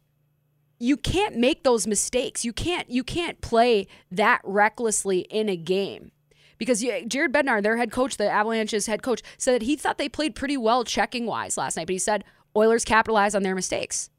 you 0.78 0.96
can't 0.96 1.36
make 1.36 1.62
those 1.62 1.86
mistakes. 1.86 2.44
You 2.44 2.52
can't 2.52 2.90
you 2.90 3.04
can't 3.04 3.40
play 3.40 3.86
that 4.10 4.40
recklessly 4.44 5.20
in 5.20 5.48
a 5.48 5.56
game 5.56 6.10
because 6.58 6.84
Jared 7.06 7.32
Bednar, 7.32 7.62
their 7.62 7.76
head 7.76 7.90
coach, 7.90 8.16
the 8.16 8.30
Avalanche's 8.30 8.86
head 8.86 9.02
coach, 9.02 9.22
said 9.38 9.54
that 9.54 9.62
he 9.62 9.76
thought 9.76 9.98
they 9.98 10.08
played 10.08 10.34
pretty 10.34 10.56
well 10.56 10.84
checking 10.84 11.26
wise 11.26 11.56
last 11.56 11.76
night, 11.76 11.86
but 11.86 11.92
he 11.92 11.98
said 11.98 12.24
Oilers 12.56 12.84
capitalized 12.84 13.36
on 13.36 13.42
their 13.42 13.54
mistakes. 13.54 14.10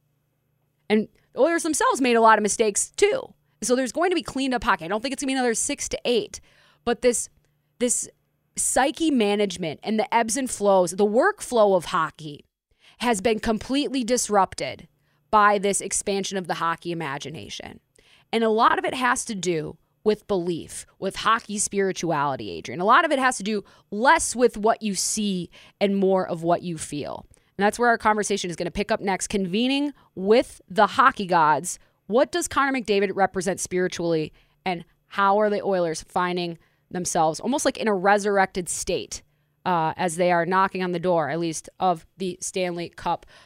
And 0.89 1.07
the 1.33 1.41
Oilers 1.41 1.63
themselves 1.63 2.01
made 2.01 2.15
a 2.15 2.21
lot 2.21 2.37
of 2.37 2.43
mistakes 2.43 2.91
too. 2.91 3.33
So 3.61 3.75
there's 3.75 3.91
going 3.91 4.11
to 4.11 4.15
be 4.15 4.21
cleaned 4.21 4.53
up 4.53 4.63
hockey. 4.63 4.85
I 4.85 4.87
don't 4.87 5.01
think 5.01 5.13
it's 5.13 5.21
going 5.21 5.29
to 5.29 5.33
be 5.33 5.39
another 5.39 5.53
six 5.53 5.89
to 5.89 5.99
eight, 6.05 6.39
but 6.83 7.01
this 7.01 7.29
this 7.79 8.09
psyche 8.55 9.11
management 9.11 9.79
and 9.83 9.99
the 9.99 10.13
ebbs 10.13 10.37
and 10.37 10.49
flows, 10.49 10.91
the 10.91 11.05
workflow 11.05 11.75
of 11.75 11.85
hockey 11.85 12.45
has 12.99 13.21
been 13.21 13.39
completely 13.39 14.03
disrupted 14.03 14.87
by 15.29 15.57
this 15.57 15.81
expansion 15.81 16.37
of 16.37 16.47
the 16.47 16.55
hockey 16.55 16.91
imagination. 16.91 17.79
And 18.31 18.43
a 18.43 18.49
lot 18.49 18.79
of 18.79 18.85
it 18.85 18.93
has 18.93 19.25
to 19.25 19.35
do 19.35 19.77
with 20.03 20.27
belief, 20.27 20.85
with 20.99 21.17
hockey 21.17 21.57
spirituality, 21.57 22.51
Adrian. 22.51 22.79
A 22.79 22.85
lot 22.85 23.05
of 23.05 23.11
it 23.11 23.19
has 23.19 23.37
to 23.37 23.43
do 23.43 23.63
less 23.91 24.35
with 24.35 24.55
what 24.55 24.81
you 24.81 24.95
see 24.95 25.49
and 25.81 25.97
more 25.97 26.27
of 26.27 26.43
what 26.43 26.61
you 26.61 26.77
feel. 26.77 27.25
And 27.57 27.65
that's 27.65 27.79
where 27.79 27.89
our 27.89 27.97
conversation 27.97 28.49
is 28.49 28.55
going 28.55 28.67
to 28.67 28.71
pick 28.71 28.91
up 28.91 29.01
next, 29.01 29.27
convening 29.27 29.93
with 30.13 30.61
the 30.69 30.87
hockey 30.87 31.25
gods. 31.25 31.79
What 32.07 32.31
does 32.31 32.47
Connor 32.47 32.77
McDavid 32.77 33.11
represent 33.15 33.59
spiritually, 33.59 34.31
and 34.63 34.85
how 35.07 35.39
are 35.39 35.49
the 35.49 35.63
Oilers 35.63 36.03
finding 36.07 36.59
themselves 36.91 37.39
almost 37.39 37.65
like 37.65 37.77
in 37.77 37.87
a 37.87 37.93
resurrected 37.93 38.69
state 38.69 39.21
uh, 39.65 39.93
as 39.97 40.15
they 40.15 40.31
are 40.31 40.45
knocking 40.45 40.83
on 40.83 40.91
the 40.91 40.99
door, 40.99 41.29
at 41.29 41.39
least, 41.39 41.69
of 41.79 42.05
the 42.17 42.37
Stanley 42.39 42.89
Cup 42.89 43.25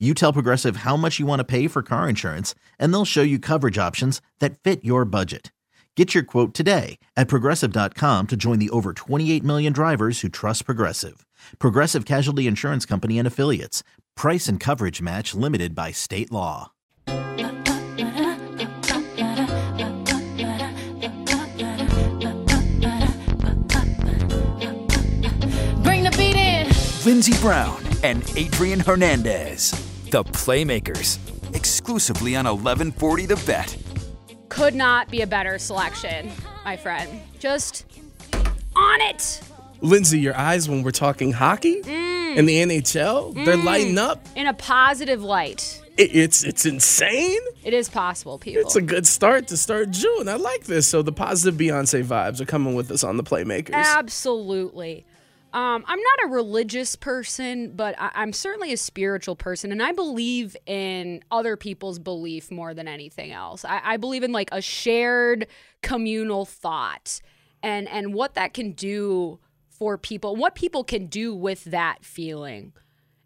You 0.00 0.14
tell 0.14 0.32
Progressive 0.32 0.76
how 0.78 0.96
much 0.96 1.18
you 1.18 1.26
want 1.26 1.40
to 1.40 1.44
pay 1.44 1.66
for 1.66 1.82
car 1.82 2.08
insurance, 2.08 2.54
and 2.78 2.92
they'll 2.92 3.04
show 3.04 3.22
you 3.22 3.40
coverage 3.40 3.78
options 3.78 4.22
that 4.38 4.58
fit 4.60 4.84
your 4.84 5.04
budget. 5.04 5.50
Get 5.96 6.14
your 6.14 6.22
quote 6.22 6.54
today 6.54 7.00
at 7.16 7.26
progressive.com 7.26 8.26
to 8.28 8.36
join 8.36 8.60
the 8.60 8.70
over 8.70 8.92
28 8.92 9.42
million 9.42 9.72
drivers 9.72 10.20
who 10.20 10.28
trust 10.28 10.64
Progressive. 10.64 11.26
Progressive 11.58 12.04
Casualty 12.04 12.46
Insurance 12.46 12.86
Company 12.86 13.18
and 13.18 13.26
Affiliates. 13.26 13.82
Price 14.14 14.46
and 14.46 14.60
coverage 14.60 15.02
match 15.02 15.34
limited 15.34 15.74
by 15.74 15.90
state 15.90 16.30
law. 16.30 16.70
Bring 25.82 26.04
the 26.04 26.14
beat 26.16 26.36
in. 26.36 26.68
Lindsey 27.04 27.36
Brown 27.40 27.82
and 28.04 28.22
Adrian 28.36 28.78
Hernandez, 28.80 29.72
the 30.10 30.24
Playmakers, 30.24 31.18
exclusively 31.54 32.36
on 32.36 32.44
1140 32.46 33.26
The 33.26 33.36
Bet. 33.46 33.76
Could 34.48 34.74
not 34.74 35.10
be 35.10 35.20
a 35.22 35.26
better 35.26 35.58
selection, 35.58 36.30
my 36.64 36.76
friend. 36.76 37.20
Just 37.38 37.84
on 38.74 39.00
it 39.02 39.40
Lindsey, 39.80 40.18
your 40.18 40.36
eyes 40.36 40.68
when 40.68 40.82
we're 40.82 40.90
talking 40.90 41.32
hockey 41.32 41.82
Mm. 41.82 42.38
and 42.38 42.48
the 42.48 42.58
NHL, 42.62 43.32
they're 43.44 43.56
lighting 43.56 43.96
up. 43.98 44.26
in 44.34 44.46
a 44.48 44.54
positive 44.54 45.22
light. 45.22 45.80
It, 45.96 46.14
it's 46.16 46.42
it's 46.44 46.66
insane. 46.66 47.38
It 47.64 47.74
is 47.74 47.88
possible, 47.88 48.38
people. 48.38 48.62
It's 48.62 48.74
a 48.76 48.80
good 48.82 49.06
start 49.06 49.48
to 49.48 49.56
start 49.56 49.90
June. 49.90 50.28
I 50.28 50.34
like 50.34 50.64
this. 50.64 50.86
So 50.88 51.02
the 51.02 51.12
positive 51.12 51.58
Beyonce 51.58 52.02
vibes 52.04 52.40
are 52.40 52.44
coming 52.44 52.74
with 52.74 52.90
us 52.90 53.04
on 53.04 53.16
the 53.18 53.22
Playmakers. 53.24 53.74
Absolutely. 53.74 55.04
Um, 55.52 55.82
I'm 55.86 55.98
not 55.98 56.24
a 56.24 56.28
religious 56.28 56.94
person, 56.94 57.72
but 57.74 57.94
I- 57.98 58.10
I'm 58.14 58.34
certainly 58.34 58.72
a 58.72 58.76
spiritual 58.76 59.34
person, 59.34 59.72
and 59.72 59.82
I 59.82 59.92
believe 59.92 60.56
in 60.66 61.22
other 61.30 61.56
people's 61.56 61.98
belief 61.98 62.50
more 62.50 62.74
than 62.74 62.86
anything 62.86 63.32
else. 63.32 63.64
I, 63.64 63.80
I 63.82 63.96
believe 63.96 64.22
in 64.22 64.30
like 64.30 64.50
a 64.52 64.60
shared 64.60 65.46
communal 65.82 66.44
thought, 66.44 67.20
and 67.62 67.88
and 67.88 68.12
what 68.12 68.34
that 68.34 68.52
can 68.52 68.72
do 68.72 69.38
for 69.70 69.96
people, 69.96 70.36
what 70.36 70.54
people 70.54 70.84
can 70.84 71.06
do 71.06 71.34
with 71.34 71.64
that 71.64 72.04
feeling, 72.04 72.74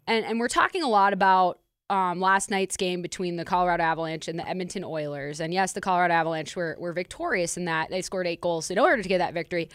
and 0.07 0.25
and 0.25 0.39
we're 0.39 0.47
talking 0.47 0.81
a 0.81 0.89
lot 0.89 1.11
about 1.11 1.59
um, 1.89 2.21
last 2.21 2.49
night's 2.49 2.77
game 2.77 3.01
between 3.01 3.35
the 3.35 3.43
Colorado 3.43 3.83
Avalanche 3.83 4.29
and 4.29 4.39
the 4.39 4.47
Edmonton 4.47 4.85
Oilers. 4.85 5.41
And 5.41 5.53
yes, 5.53 5.73
the 5.73 5.81
Colorado 5.81 6.13
Avalanche 6.13 6.55
were, 6.55 6.77
were 6.79 6.93
victorious 6.93 7.57
in 7.57 7.65
that. 7.65 7.89
They 7.89 8.01
scored 8.01 8.25
eight 8.25 8.41
goals 8.41 8.71
in 8.71 8.79
order 8.79 9.03
to 9.03 9.09
get 9.09 9.17
that 9.17 9.33
victory, 9.33 9.69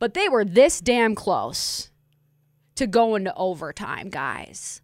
but 0.00 0.14
they 0.14 0.28
were 0.28 0.44
this 0.44 0.80
damn 0.80 1.14
close 1.14 1.90
to 2.82 2.88
go 2.88 3.14
into 3.14 3.32
overtime, 3.36 4.10
guys. 4.10 4.80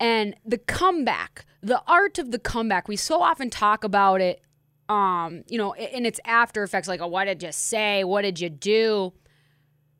And 0.00 0.34
the 0.44 0.58
comeback, 0.58 1.46
the 1.62 1.80
art 1.86 2.18
of 2.18 2.32
the 2.32 2.40
comeback, 2.40 2.88
we 2.88 2.96
so 2.96 3.22
often 3.22 3.50
talk 3.50 3.84
about 3.84 4.20
it, 4.20 4.42
um, 4.88 5.44
you 5.46 5.56
know, 5.56 5.72
in 5.76 6.04
its 6.04 6.18
after 6.24 6.64
effects, 6.64 6.88
like, 6.88 7.00
oh, 7.00 7.06
what 7.06 7.26
did 7.26 7.44
you 7.44 7.52
say? 7.52 8.02
What 8.02 8.22
did 8.22 8.40
you 8.40 8.50
do? 8.50 9.12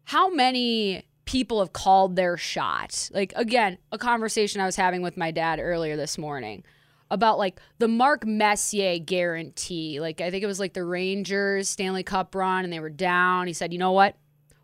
How 0.05 0.29
many 0.29 1.07
people 1.25 1.61
have 1.61 1.73
called 1.73 2.17
their 2.17 2.37
shot? 2.37 3.11
Like, 3.13 3.33
again, 3.37 3.79
a 3.93 3.99
conversation 3.99 4.61
I 4.61 4.67
was 4.67 4.77
having 4.77 5.01
with 5.01 5.17
my 5.17 5.31
dad 5.31 5.61
earlier 5.61 5.97
this 5.97 6.19
morning 6.19 6.65
about 7.13 7.39
like 7.39 7.61
the 7.79 7.87
Mark 7.87 8.27
Messier 8.27 8.99
guarantee. 8.99 10.01
Like, 10.01 10.21
I 10.21 10.33
think 10.33 10.43
it 10.43 10.49
was 10.49 10.59
like 10.59 10.73
the 10.73 10.85
Rangers 10.85 11.69
Stanley 11.69 12.03
Cup 12.03 12.35
run 12.35 12.65
and 12.65 12.73
they 12.73 12.81
were 12.81 12.91
down. 12.91 13.47
He 13.47 13.53
said, 13.53 13.73
you 13.73 13.79
know 13.79 13.93
what? 13.93 14.17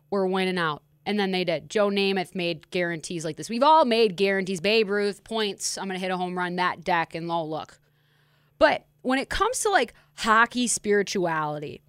We're 0.09 0.27
winning 0.27 0.57
out. 0.57 0.83
And 1.05 1.19
then 1.19 1.31
they 1.31 1.43
did. 1.43 1.63
Uh, 1.63 1.65
Joe 1.67 1.89
Namath 1.89 2.33
made 2.33 2.69
guarantees 2.71 3.25
like 3.25 3.35
this. 3.35 3.49
We've 3.49 3.63
all 3.63 3.83
made 3.85 4.15
guarantees. 4.15 4.61
Babe 4.61 4.89
Ruth, 4.89 5.23
points. 5.23 5.77
I'm 5.77 5.85
going 5.87 5.95
to 5.99 6.01
hit 6.01 6.11
a 6.11 6.17
home 6.17 6.37
run, 6.37 6.55
that 6.55 6.83
deck, 6.83 7.13
and 7.13 7.27
low 7.27 7.43
look. 7.45 7.79
But 8.57 8.85
when 9.01 9.19
it 9.19 9.29
comes 9.29 9.59
to 9.61 9.69
like 9.69 9.93
hockey 10.15 10.67
spirituality, 10.67 11.81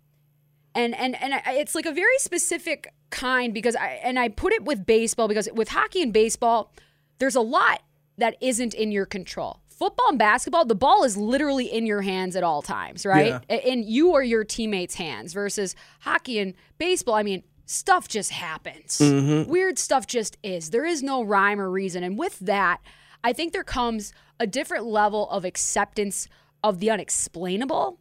and 0.75 0.95
and 0.97 1.15
and 1.23 1.41
it's 1.47 1.75
like 1.77 1.87
a 1.87 1.93
very 1.93 2.19
specific 2.19 2.93
kind 3.11 3.55
because 3.55 3.77
I 3.77 4.01
and 4.03 4.19
I 4.19 4.29
put 4.29 4.53
it 4.53 4.65
with 4.65 4.85
baseball 4.85 5.29
because 5.29 5.49
with 5.55 5.69
hockey 5.69 6.03
and 6.03 6.13
baseball, 6.13 6.73
there's 7.21 7.37
a 7.37 7.41
lot 7.41 7.83
that 8.19 8.37
isn't 8.41 8.75
in 8.75 8.91
your 8.91 9.07
control. 9.07 9.61
Football 9.69 10.09
and 10.09 10.19
basketball, 10.19 10.65
the 10.65 10.75
ball 10.75 11.05
is 11.05 11.17
literally 11.17 11.67
in 11.67 11.85
your 11.87 12.03
hands 12.03 12.35
at 12.37 12.43
all 12.45 12.63
times, 12.63 13.05
right? 13.05 13.35
A- 13.49 13.69
In 13.73 13.83
you 13.85 14.11
or 14.13 14.23
your 14.23 14.43
teammates' 14.45 14.95
hands 14.95 15.33
versus 15.33 15.75
hockey 16.01 16.39
and 16.39 16.55
baseball. 16.79 17.15
I 17.15 17.23
mean, 17.25 17.43
stuff 17.67 18.09
just 18.09 18.31
happens. 18.31 18.99
Mm-hmm. 18.99 19.51
Weird 19.51 19.79
stuff 19.79 20.07
just 20.07 20.37
is. 20.43 20.71
There 20.71 20.85
is 20.85 21.03
no 21.03 21.23
rhyme 21.23 21.61
or 21.61 21.71
reason. 21.71 22.03
And 22.03 22.19
with 22.19 22.39
that, 22.41 22.81
I 23.23 23.33
think 23.33 23.53
there 23.53 23.65
comes 23.65 24.13
a 24.39 24.47
different 24.47 24.85
level 24.85 25.29
of 25.31 25.45
acceptance 25.45 26.29
of 26.63 26.81
the 26.81 26.91
unexplainable 26.91 27.99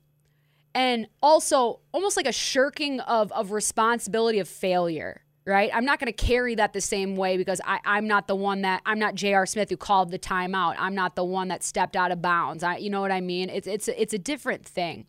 and 0.76 1.08
also 1.22 1.80
almost 1.92 2.18
like 2.18 2.28
a 2.28 2.32
shirking 2.32 3.00
of 3.02 3.32
of 3.34 3.52
responsibility 3.52 4.40
of 4.40 4.48
failure 4.48 5.22
right 5.46 5.70
i'm 5.74 5.86
not 5.86 6.00
going 6.00 6.12
to 6.12 6.26
carry 6.26 6.56
that 6.56 6.74
the 6.74 6.82
same 6.82 7.16
way 7.16 7.38
because 7.38 7.62
I, 7.66 7.80
i'm 7.86 8.08
not 8.08 8.28
the 8.28 8.36
one 8.36 8.62
that 8.62 8.82
i'm 8.86 9.00
not 9.00 9.16
j.r 9.16 9.46
smith 9.46 9.70
who 9.70 9.78
called 9.78 10.12
the 10.12 10.20
timeout 10.20 10.76
i'm 10.80 10.96
not 10.96 11.16
the 11.16 11.24
one 11.24 11.50
that 11.50 11.64
stepped 11.64 11.96
out 11.96 12.12
of 12.12 12.22
bounds 12.22 12.64
I, 12.64 12.78
you 12.78 12.90
know 12.90 13.02
what 13.02 13.12
i 13.12 13.22
mean 13.22 13.50
it's 13.50 13.68
it's 13.68 13.88
it's 13.88 14.14
a 14.14 14.18
different 14.18 14.66
thing 14.66 15.06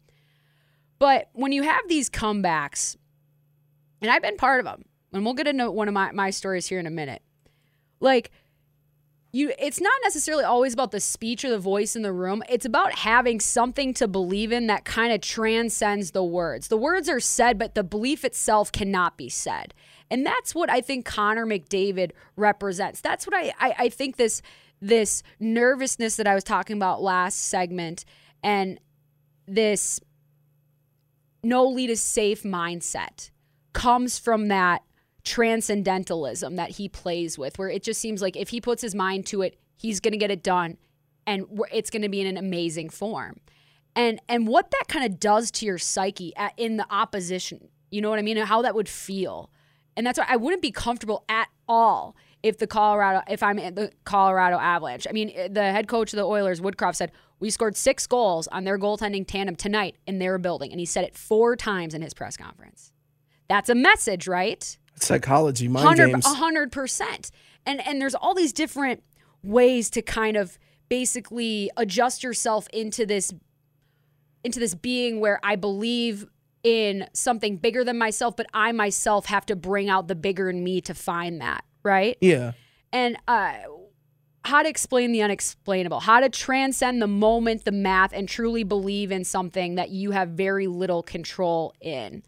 but 0.99 1.29
when 1.33 1.53
you 1.53 1.63
have 1.63 1.83
these 1.89 2.11
comebacks 2.11 2.97
and 4.05 4.13
i've 4.13 4.23
been 4.23 4.37
part 4.37 4.61
of 4.61 4.67
them 4.67 4.85
and 5.15 5.25
we'll 5.25 5.35
get 5.35 5.47
into 5.47 5.71
one 5.71 5.89
of 5.89 5.95
my, 5.95 6.11
my 6.13 6.31
stories 6.31 6.67
here 6.67 6.81
in 6.81 6.87
a 6.87 6.91
minute. 6.91 7.23
Like 8.01 8.33
you 9.33 9.53
it's 9.59 9.81
not 9.81 9.99
necessarily 10.03 10.45
always 10.45 10.75
about 10.75 10.91
the 10.91 11.01
speech 11.01 11.45
or 11.45 11.51
the 11.51 11.59
voice 11.59 11.97
in 11.97 12.03
the 12.03 12.13
room. 12.13 12.43
It's 12.49 12.67
about 12.67 12.93
having 12.99 13.41
something 13.41 13.95
to 13.95 14.09
believe 14.09 14.53
in 14.53 14.67
that 14.67 14.85
kind 14.85 15.13
of 15.13 15.21
transcends 15.21 16.11
the 16.11 16.25
words. 16.25 16.69
The 16.69 16.77
words 16.77 17.09
are 17.09 17.21
said 17.21 17.59
but 17.59 17.75
the 17.75 17.85
belief 17.85 18.25
itself 18.25 18.73
cannot 18.73 19.17
be 19.17 19.29
said. 19.29 19.73
And 20.11 20.27
that's 20.27 20.55
what 20.55 20.69
i 20.69 20.81
think 20.81 21.07
connor 21.07 21.47
mcdavid 21.47 22.11
represents. 22.37 23.01
That's 23.01 23.27
what 23.27 23.35
i 23.35 23.53
i, 23.61 23.75
I 23.79 23.89
think 23.89 24.17
this 24.17 24.43
this 24.81 25.23
nervousness 25.41 26.17
that 26.17 26.27
i 26.27 26.35
was 26.35 26.45
talking 26.45 26.77
about 26.77 27.03
last 27.03 27.39
segment 27.39 28.05
and 28.43 28.79
this 29.47 30.01
no 31.43 31.67
lead 31.67 31.91
is 31.91 32.03
safe 32.03 32.43
mindset 32.43 33.31
comes 33.75 34.19
from 34.19 34.49
that 34.49 34.83
transcendentalism 35.25 36.57
that 36.57 36.71
he 36.71 36.89
plays 36.89 37.39
with, 37.39 37.59
where 37.59 37.69
it 37.69 37.83
just 37.83 38.01
seems 38.01 38.23
like 38.23 38.37
if 38.37 38.49
he 38.49 38.61
puts 38.61 38.81
his 38.81 38.95
mind 38.95 39.27
to 39.27 39.43
it, 39.43 39.59
he's 39.77 40.01
going 40.01 40.13
to 40.13 40.19
get 40.19 40.31
it 40.31 40.43
done 40.43 40.79
and 41.27 41.47
it's 41.73 41.91
going 41.91 42.03
to 42.03 42.09
be 42.09 42.21
in 42.21 42.27
an 42.27 42.37
amazing 42.37 42.91
form. 42.91 43.41
And 43.97 44.21
and 44.29 44.47
what 44.49 44.71
that 44.73 44.85
kind 44.89 45.05
of 45.05 45.21
does 45.21 45.51
to 45.53 45.67
your 45.67 45.79
psyche 45.79 46.35
at, 46.37 46.53
in 46.57 46.77
the 46.77 46.87
opposition, 46.91 47.69
you 47.91 48.01
know 48.01 48.11
what 48.11 48.19
I 48.19 48.23
mean? 48.23 48.37
And 48.37 48.49
how 48.49 48.63
that 48.63 48.75
would 48.75 48.89
feel. 48.89 49.51
And 49.97 50.05
that's 50.05 50.19
why 50.19 50.27
I 50.29 50.37
wouldn't 50.37 50.63
be 50.63 50.73
comfortable 50.73 51.25
at 51.29 51.49
all 51.69 52.17
if 52.43 52.59
the 52.59 52.67
Colorado 52.67 53.23
if 53.29 53.43
I'm 53.43 53.59
at 53.59 53.77
the 53.77 53.93
Colorado 54.05 54.59
Avalanche. 54.59 55.07
I 55.09 55.13
mean, 55.13 55.31
eh, 55.35 55.49
the 55.49 55.71
head 55.71 55.87
coach 55.87 56.13
of 56.13 56.17
the 56.17 56.27
Oilers, 56.27 56.61
Woodcroft 56.61 56.97
said, 56.97 57.13
"We 57.39 57.51
scored 57.51 57.77
6 57.77 58.07
goals 58.09 58.49
on 58.49 58.65
their 58.65 58.79
goaltending 58.79 59.27
tandem 59.27 59.55
tonight 59.55 59.97
in 60.07 60.19
their 60.19 60.39
building." 60.39 60.73
And 60.73 60.81
he 60.81 60.87
said 60.87 61.05
it 61.05 61.17
4 61.17 61.55
times 61.55 61.95
in 61.95 62.03
his 62.03 62.15
press 62.15 62.37
conference. 62.37 62.93
That's 63.49 63.69
a 63.69 63.75
message, 63.75 64.27
right? 64.27 64.77
Psychology, 64.97 65.69
mind 65.69 65.85
100, 65.87 66.11
games. 66.13 66.27
100%. 66.27 67.31
And 67.67 67.87
and 67.87 68.01
there's 68.01 68.15
all 68.15 68.35
these 68.35 68.53
different 68.53 69.03
ways 69.43 69.91
to 69.91 70.03
kind 70.03 70.37
of 70.37 70.59
basically 70.89 71.71
adjust 71.77 72.23
yourself 72.23 72.69
into 72.73 73.05
this 73.07 73.33
into 74.45 74.61
this 74.61 74.75
being 74.75 75.21
where 75.21 75.41
I 75.43 75.57
believe 75.57 76.27
in 76.63 77.07
something 77.13 77.57
bigger 77.57 77.85
than 77.85 77.99
myself, 77.99 78.37
but 78.37 78.47
I 78.55 78.73
myself 78.73 79.27
have 79.27 79.45
to 79.47 79.57
bring 79.57 79.89
out 79.91 80.09
the 80.09 80.15
bigger 80.15 80.49
in 80.49 80.63
me 80.65 80.81
to 80.83 80.95
find 80.95 81.41
that, 81.41 81.65
right? 81.83 82.17
Yeah. 82.21 82.53
and 82.93 83.17
uh, 83.29 83.55
how 84.45 84.63
to 84.63 84.69
explain 84.69 85.13
the 85.13 85.23
unexplainable, 85.23 86.01
how 86.01 86.21
to 86.21 86.29
transcend 86.29 87.01
the 87.01 87.07
moment, 87.07 87.65
the 87.65 87.73
math, 87.73 88.13
and 88.13 88.29
truly 88.29 88.63
believe 88.65 89.11
in 89.11 89.25
something 89.25 89.75
that 89.77 89.89
you 89.91 90.11
have 90.11 90.31
very 90.31 90.67
little 90.67 91.03
control 91.03 91.75
in. 91.81 92.23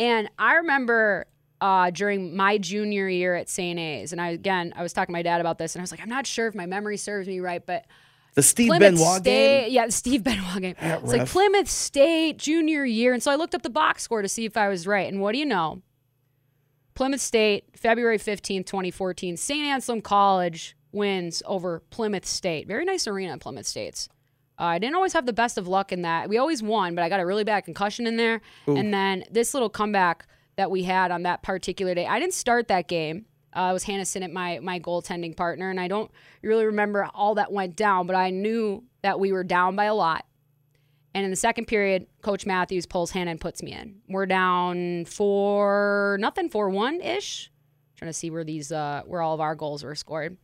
And 0.00 0.30
I 0.38 0.54
remember 0.54 1.26
uh, 1.60 1.90
during 1.90 2.34
my 2.34 2.56
junior 2.56 3.06
year 3.06 3.34
at 3.34 3.50
St. 3.50 3.78
A's, 3.78 4.12
and 4.12 4.20
I 4.20 4.30
again 4.30 4.72
I 4.74 4.82
was 4.82 4.94
talking 4.94 5.12
to 5.12 5.18
my 5.18 5.22
dad 5.22 5.40
about 5.42 5.58
this, 5.58 5.74
and 5.74 5.80
I 5.80 5.84
was 5.84 5.90
like, 5.90 6.00
I'm 6.00 6.08
not 6.08 6.26
sure 6.26 6.46
if 6.46 6.54
my 6.54 6.64
memory 6.64 6.96
serves 6.96 7.28
me 7.28 7.38
right, 7.40 7.64
but 7.64 7.84
The 8.34 8.42
Steve 8.42 8.68
Plymouth 8.68 8.94
Benoit 8.98 9.20
State, 9.20 9.64
game. 9.66 9.72
yeah, 9.72 9.84
the 9.86 9.92
Steve 9.92 10.24
Benoit 10.24 10.60
game. 10.62 10.74
That 10.80 11.02
It's 11.02 11.12
like. 11.12 11.28
Plymouth 11.28 11.68
State 11.68 12.38
junior 12.38 12.84
year, 12.86 13.12
and 13.12 13.22
so 13.22 13.30
I 13.30 13.34
looked 13.34 13.54
up 13.54 13.62
the 13.62 13.68
box 13.68 14.02
score 14.02 14.22
to 14.22 14.28
see 14.28 14.46
if 14.46 14.56
I 14.56 14.68
was 14.68 14.86
right. 14.86 15.06
And 15.12 15.20
what 15.20 15.32
do 15.32 15.38
you 15.38 15.46
know? 15.46 15.82
Plymouth 16.94 17.20
State, 17.20 17.64
February 17.76 18.18
15th, 18.18 18.66
2014. 18.66 19.36
St. 19.36 19.66
Anselm 19.66 20.00
College 20.00 20.76
wins 20.92 21.42
over 21.46 21.80
Plymouth 21.90 22.26
State. 22.26 22.66
Very 22.66 22.84
nice 22.84 23.06
arena 23.06 23.34
in 23.34 23.38
Plymouth 23.38 23.66
State's. 23.66 24.08
Uh, 24.60 24.64
I 24.64 24.78
didn't 24.78 24.94
always 24.94 25.14
have 25.14 25.24
the 25.24 25.32
best 25.32 25.56
of 25.56 25.66
luck 25.66 25.90
in 25.90 26.02
that. 26.02 26.28
We 26.28 26.36
always 26.36 26.62
won, 26.62 26.94
but 26.94 27.02
I 27.02 27.08
got 27.08 27.18
a 27.18 27.24
really 27.24 27.44
bad 27.44 27.62
concussion 27.62 28.06
in 28.06 28.16
there. 28.18 28.42
And 28.76 28.92
then 28.92 29.24
this 29.30 29.54
little 29.54 29.70
comeback 29.70 30.26
that 30.56 30.70
we 30.70 30.82
had 30.82 31.10
on 31.10 31.22
that 31.22 31.42
particular 31.42 31.94
day, 31.94 32.06
I 32.06 32.20
didn't 32.20 32.34
start 32.34 32.68
that 32.68 32.86
game. 32.86 33.24
Uh, 33.54 33.68
it 33.70 33.72
was 33.72 33.84
Hannah 33.84 34.04
Sinnott, 34.04 34.32
my 34.32 34.60
my 34.60 34.78
goaltending 34.78 35.34
partner, 35.36 35.70
and 35.70 35.80
I 35.80 35.88
don't 35.88 36.10
really 36.42 36.66
remember 36.66 37.08
all 37.14 37.34
that 37.36 37.50
went 37.50 37.74
down, 37.74 38.06
but 38.06 38.14
I 38.14 38.30
knew 38.30 38.84
that 39.02 39.18
we 39.18 39.32
were 39.32 39.42
down 39.44 39.74
by 39.76 39.86
a 39.86 39.94
lot. 39.94 40.26
And 41.14 41.24
in 41.24 41.30
the 41.30 41.36
second 41.36 41.66
period, 41.66 42.06
Coach 42.22 42.46
Matthews 42.46 42.86
pulls 42.86 43.10
Hannah 43.10 43.32
and 43.32 43.40
puts 43.40 43.62
me 43.62 43.72
in. 43.72 43.96
We're 44.08 44.26
down 44.26 45.06
four 45.06 46.18
nothing, 46.20 46.48
four 46.50 46.70
one 46.70 47.00
ish. 47.00 47.50
Trying 47.96 48.10
to 48.10 48.12
see 48.12 48.30
where 48.30 48.44
these 48.44 48.70
uh, 48.70 49.02
where 49.06 49.22
all 49.22 49.34
of 49.34 49.40
our 49.40 49.54
goals 49.54 49.82
were 49.82 49.94
scored. 49.94 50.36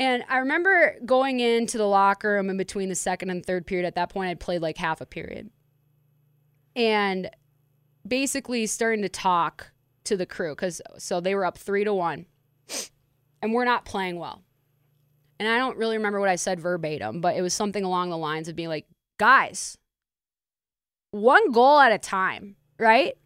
And 0.00 0.24
I 0.30 0.38
remember 0.38 0.96
going 1.04 1.40
into 1.40 1.76
the 1.76 1.86
locker 1.86 2.32
room 2.32 2.48
in 2.48 2.56
between 2.56 2.88
the 2.88 2.94
second 2.94 3.28
and 3.28 3.44
third 3.44 3.66
period. 3.66 3.86
At 3.86 3.96
that 3.96 4.08
point, 4.08 4.30
I'd 4.30 4.40
played 4.40 4.62
like 4.62 4.78
half 4.78 5.02
a 5.02 5.06
period. 5.06 5.50
And 6.74 7.30
basically 8.08 8.66
starting 8.66 9.02
to 9.02 9.10
talk 9.10 9.72
to 10.04 10.16
the 10.16 10.24
crew 10.24 10.52
because 10.52 10.80
so 10.96 11.20
they 11.20 11.34
were 11.34 11.44
up 11.44 11.58
three 11.58 11.84
to 11.84 11.92
one 11.92 12.24
and 13.42 13.52
we're 13.52 13.66
not 13.66 13.84
playing 13.84 14.18
well. 14.18 14.42
And 15.38 15.46
I 15.46 15.58
don't 15.58 15.76
really 15.76 15.98
remember 15.98 16.18
what 16.18 16.30
I 16.30 16.36
said 16.36 16.60
verbatim, 16.60 17.20
but 17.20 17.36
it 17.36 17.42
was 17.42 17.52
something 17.52 17.84
along 17.84 18.08
the 18.08 18.16
lines 18.16 18.48
of 18.48 18.56
being 18.56 18.70
like, 18.70 18.86
guys, 19.18 19.76
one 21.10 21.52
goal 21.52 21.78
at 21.78 21.92
a 21.92 21.98
time, 21.98 22.56
right? 22.78 23.18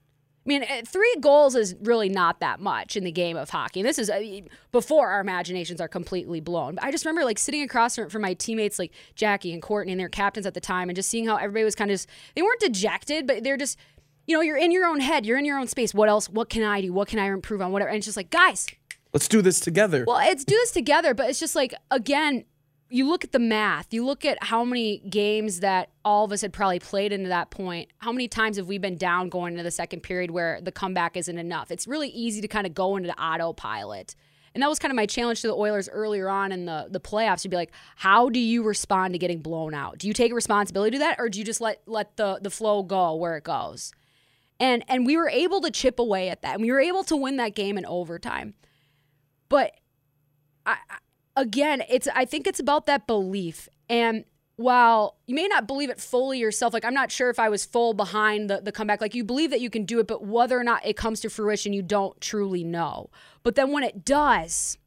I 0.44 0.48
mean, 0.48 0.62
eh, 0.62 0.82
three 0.86 1.16
goals 1.20 1.54
is 1.54 1.74
really 1.80 2.08
not 2.10 2.40
that 2.40 2.60
much 2.60 2.96
in 2.96 3.04
the 3.04 3.10
game 3.12 3.36
of 3.36 3.48
hockey. 3.48 3.80
And 3.80 3.88
this 3.88 3.98
is 3.98 4.10
uh, 4.10 4.40
before 4.72 5.08
our 5.08 5.20
imaginations 5.20 5.80
are 5.80 5.88
completely 5.88 6.40
blown. 6.40 6.74
But 6.74 6.84
I 6.84 6.90
just 6.90 7.06
remember 7.06 7.24
like 7.24 7.38
sitting 7.38 7.62
across 7.62 7.96
from, 7.96 8.10
from 8.10 8.20
my 8.22 8.34
teammates 8.34 8.78
like 8.78 8.92
Jackie 9.14 9.52
and 9.54 9.62
Courtney 9.62 9.92
and 9.92 10.00
their 10.00 10.10
captains 10.10 10.44
at 10.44 10.52
the 10.52 10.60
time 10.60 10.90
and 10.90 10.96
just 10.96 11.08
seeing 11.08 11.26
how 11.26 11.36
everybody 11.36 11.64
was 11.64 11.74
kind 11.74 11.90
of 11.90 11.94
just, 11.94 12.08
they 12.34 12.42
weren't 12.42 12.60
dejected, 12.60 13.26
but 13.26 13.42
they're 13.42 13.56
just, 13.56 13.78
you 14.26 14.36
know, 14.36 14.42
you're 14.42 14.58
in 14.58 14.70
your 14.70 14.84
own 14.84 15.00
head, 15.00 15.24
you're 15.24 15.38
in 15.38 15.46
your 15.46 15.58
own 15.58 15.66
space. 15.66 15.94
What 15.94 16.10
else? 16.10 16.28
What 16.28 16.50
can 16.50 16.62
I 16.62 16.82
do? 16.82 16.92
What 16.92 17.08
can 17.08 17.18
I 17.18 17.26
improve 17.26 17.62
on? 17.62 17.72
Whatever. 17.72 17.88
And 17.88 17.96
it's 17.96 18.06
just 18.06 18.16
like, 18.16 18.30
guys, 18.30 18.66
Let's 19.14 19.28
do 19.28 19.40
this 19.42 19.60
together. 19.60 20.04
well, 20.06 20.18
it's 20.20 20.44
do 20.44 20.56
this 20.56 20.72
together, 20.72 21.14
but 21.14 21.30
it's 21.30 21.38
just 21.38 21.54
like 21.54 21.72
again, 21.90 22.44
you 22.94 23.08
look 23.08 23.24
at 23.24 23.32
the 23.32 23.40
math. 23.40 23.92
You 23.92 24.06
look 24.06 24.24
at 24.24 24.40
how 24.40 24.62
many 24.64 24.98
games 24.98 25.58
that 25.60 25.90
all 26.04 26.24
of 26.26 26.30
us 26.30 26.42
had 26.42 26.52
probably 26.52 26.78
played 26.78 27.12
into 27.12 27.28
that 27.28 27.50
point. 27.50 27.90
How 27.98 28.12
many 28.12 28.28
times 28.28 28.56
have 28.56 28.68
we 28.68 28.78
been 28.78 28.96
down 28.96 29.30
going 29.30 29.54
into 29.54 29.64
the 29.64 29.72
second 29.72 30.04
period 30.04 30.30
where 30.30 30.60
the 30.60 30.70
comeback 30.70 31.16
isn't 31.16 31.36
enough? 31.36 31.72
It's 31.72 31.88
really 31.88 32.08
easy 32.10 32.40
to 32.40 32.46
kind 32.46 32.68
of 32.68 32.72
go 32.72 32.94
into 32.94 33.08
the 33.08 33.20
autopilot. 33.20 34.14
And 34.54 34.62
that 34.62 34.68
was 34.68 34.78
kind 34.78 34.92
of 34.92 34.96
my 34.96 35.06
challenge 35.06 35.40
to 35.40 35.48
the 35.48 35.56
Oilers 35.56 35.88
earlier 35.88 36.28
on 36.28 36.52
in 36.52 36.66
the 36.66 36.86
the 36.88 37.00
playoffs 37.00 37.42
to 37.42 37.48
be 37.48 37.56
like, 37.56 37.72
how 37.96 38.28
do 38.28 38.38
you 38.38 38.62
respond 38.62 39.12
to 39.14 39.18
getting 39.18 39.40
blown 39.40 39.74
out? 39.74 39.98
Do 39.98 40.06
you 40.06 40.14
take 40.14 40.32
responsibility 40.32 40.92
to 40.92 40.98
that 41.00 41.16
or 41.18 41.28
do 41.28 41.40
you 41.40 41.44
just 41.44 41.60
let 41.60 41.82
let 41.86 42.16
the 42.16 42.38
the 42.40 42.50
flow 42.50 42.84
go 42.84 43.16
where 43.16 43.36
it 43.36 43.42
goes? 43.42 43.90
And 44.60 44.84
and 44.86 45.04
we 45.04 45.16
were 45.16 45.28
able 45.28 45.60
to 45.62 45.72
chip 45.72 45.98
away 45.98 46.28
at 46.28 46.42
that. 46.42 46.54
And 46.54 46.62
we 46.62 46.70
were 46.70 46.78
able 46.78 47.02
to 47.02 47.16
win 47.16 47.38
that 47.38 47.56
game 47.56 47.76
in 47.76 47.84
overtime. 47.86 48.54
But 49.48 49.72
I, 50.64 50.76
I- 50.88 50.98
again, 51.36 51.82
it's 51.88 52.08
I 52.14 52.24
think 52.24 52.46
it's 52.46 52.60
about 52.60 52.86
that 52.86 53.06
belief. 53.06 53.68
And 53.88 54.24
while 54.56 55.16
you 55.26 55.34
may 55.34 55.48
not 55.48 55.66
believe 55.66 55.90
it 55.90 56.00
fully 56.00 56.38
yourself, 56.38 56.72
like 56.72 56.84
I'm 56.84 56.94
not 56.94 57.10
sure 57.10 57.30
if 57.30 57.38
I 57.38 57.48
was 57.48 57.64
full 57.64 57.94
behind 57.94 58.48
the, 58.48 58.60
the 58.60 58.72
comeback, 58.72 59.00
like 59.00 59.14
you 59.14 59.24
believe 59.24 59.50
that 59.50 59.60
you 59.60 59.70
can 59.70 59.84
do 59.84 59.98
it, 59.98 60.06
but 60.06 60.24
whether 60.24 60.58
or 60.58 60.64
not 60.64 60.86
it 60.86 60.96
comes 60.96 61.20
to 61.20 61.30
fruition, 61.30 61.72
you 61.72 61.82
don't 61.82 62.20
truly 62.20 62.62
know. 62.62 63.10
But 63.42 63.56
then 63.56 63.72
when 63.72 63.82
it 63.82 64.04
does, 64.04 64.78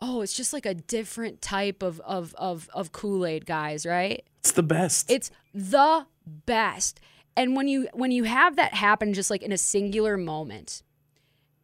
oh, 0.00 0.20
it's 0.20 0.34
just 0.34 0.52
like 0.52 0.66
a 0.66 0.74
different 0.74 1.40
type 1.40 1.82
of 1.82 2.00
of 2.00 2.34
of, 2.36 2.68
of 2.74 2.92
Kool-Aid, 2.92 3.46
guys, 3.46 3.86
right? 3.86 4.24
It's 4.40 4.52
the 4.52 4.62
best. 4.62 5.10
It's 5.10 5.30
the 5.54 6.06
best. 6.26 7.00
And 7.34 7.56
when 7.56 7.68
you 7.68 7.88
when 7.94 8.10
you 8.10 8.24
have 8.24 8.56
that 8.56 8.74
happen 8.74 9.14
just 9.14 9.30
like 9.30 9.42
in 9.42 9.52
a 9.52 9.58
singular 9.58 10.18
moment 10.18 10.82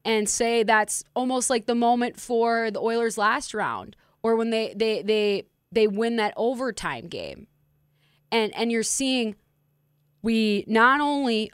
and 0.08 0.26
say 0.26 0.62
that's 0.62 1.04
almost 1.14 1.50
like 1.50 1.66
the 1.66 1.74
moment 1.74 2.18
for 2.18 2.70
the 2.70 2.80
Oilers 2.80 3.18
last 3.18 3.52
round 3.52 3.94
or 4.22 4.36
when 4.36 4.48
they 4.48 4.72
they 4.74 5.02
they 5.02 5.44
they 5.70 5.86
win 5.86 6.16
that 6.16 6.32
overtime 6.34 7.08
game. 7.08 7.46
And 8.32 8.54
and 8.56 8.72
you're 8.72 8.82
seeing 8.82 9.36
we 10.22 10.64
not 10.66 11.02
only 11.02 11.52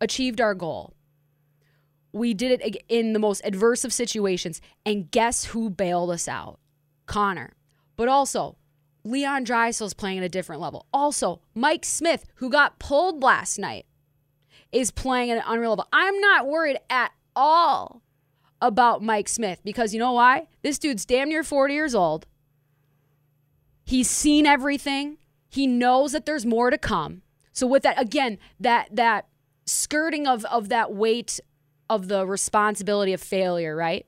achieved 0.00 0.40
our 0.40 0.54
goal, 0.54 0.94
we 2.12 2.32
did 2.32 2.62
it 2.62 2.82
in 2.88 3.12
the 3.12 3.18
most 3.18 3.42
adverse 3.44 3.84
of 3.84 3.92
situations. 3.92 4.62
And 4.86 5.10
guess 5.10 5.44
who 5.44 5.68
bailed 5.68 6.10
us 6.10 6.28
out? 6.28 6.58
Connor. 7.04 7.52
But 7.94 8.08
also, 8.08 8.56
Leon 9.04 9.44
Draisaitl's 9.44 9.92
playing 9.92 10.16
at 10.16 10.24
a 10.24 10.30
different 10.30 10.62
level. 10.62 10.86
Also, 10.94 11.42
Mike 11.54 11.84
Smith, 11.84 12.24
who 12.36 12.48
got 12.48 12.78
pulled 12.78 13.22
last 13.22 13.58
night, 13.58 13.84
is 14.72 14.90
playing 14.90 15.30
at 15.30 15.36
an 15.36 15.44
unreal 15.46 15.72
level. 15.72 15.88
I'm 15.92 16.18
not 16.20 16.46
worried 16.46 16.78
at 16.88 17.12
all 17.40 18.02
about 18.60 19.02
Mike 19.02 19.28
Smith 19.28 19.60
because 19.64 19.94
you 19.94 19.98
know 19.98 20.12
why? 20.12 20.46
This 20.62 20.78
dude's 20.78 21.06
damn 21.06 21.30
near 21.30 21.42
40 21.42 21.72
years 21.72 21.94
old. 21.94 22.26
He's 23.82 24.10
seen 24.10 24.44
everything. 24.44 25.16
He 25.48 25.66
knows 25.66 26.12
that 26.12 26.26
there's 26.26 26.44
more 26.44 26.70
to 26.70 26.76
come. 26.78 27.22
So 27.52 27.66
with 27.66 27.82
that 27.82 28.00
again, 28.00 28.38
that 28.60 28.94
that 28.94 29.26
skirting 29.66 30.26
of 30.26 30.44
of 30.44 30.68
that 30.68 30.92
weight 30.92 31.40
of 31.88 32.08
the 32.08 32.26
responsibility 32.26 33.12
of 33.12 33.20
failure, 33.20 33.74
right? 33.74 34.06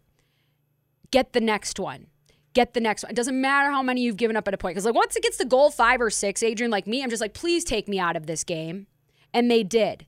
Get 1.10 1.32
the 1.32 1.40
next 1.40 1.80
one. 1.80 2.08
Get 2.52 2.74
the 2.74 2.80
next 2.80 3.02
one. 3.02 3.10
It 3.10 3.16
doesn't 3.16 3.40
matter 3.40 3.70
how 3.70 3.82
many 3.82 4.02
you've 4.02 4.18
given 4.18 4.36
up 4.36 4.46
at 4.46 4.54
a 4.54 4.58
point. 4.58 4.74
Because 4.74 4.84
like 4.84 4.94
once 4.94 5.16
it 5.16 5.22
gets 5.22 5.38
to 5.38 5.44
goal 5.46 5.70
five 5.70 6.00
or 6.00 6.10
six, 6.10 6.42
Adrian, 6.42 6.70
like 6.70 6.86
me, 6.86 7.02
I'm 7.02 7.10
just 7.10 7.22
like, 7.22 7.34
please 7.34 7.64
take 7.64 7.88
me 7.88 7.98
out 7.98 8.14
of 8.14 8.26
this 8.26 8.44
game. 8.44 8.86
And 9.32 9.50
they 9.50 9.62
did. 9.62 10.06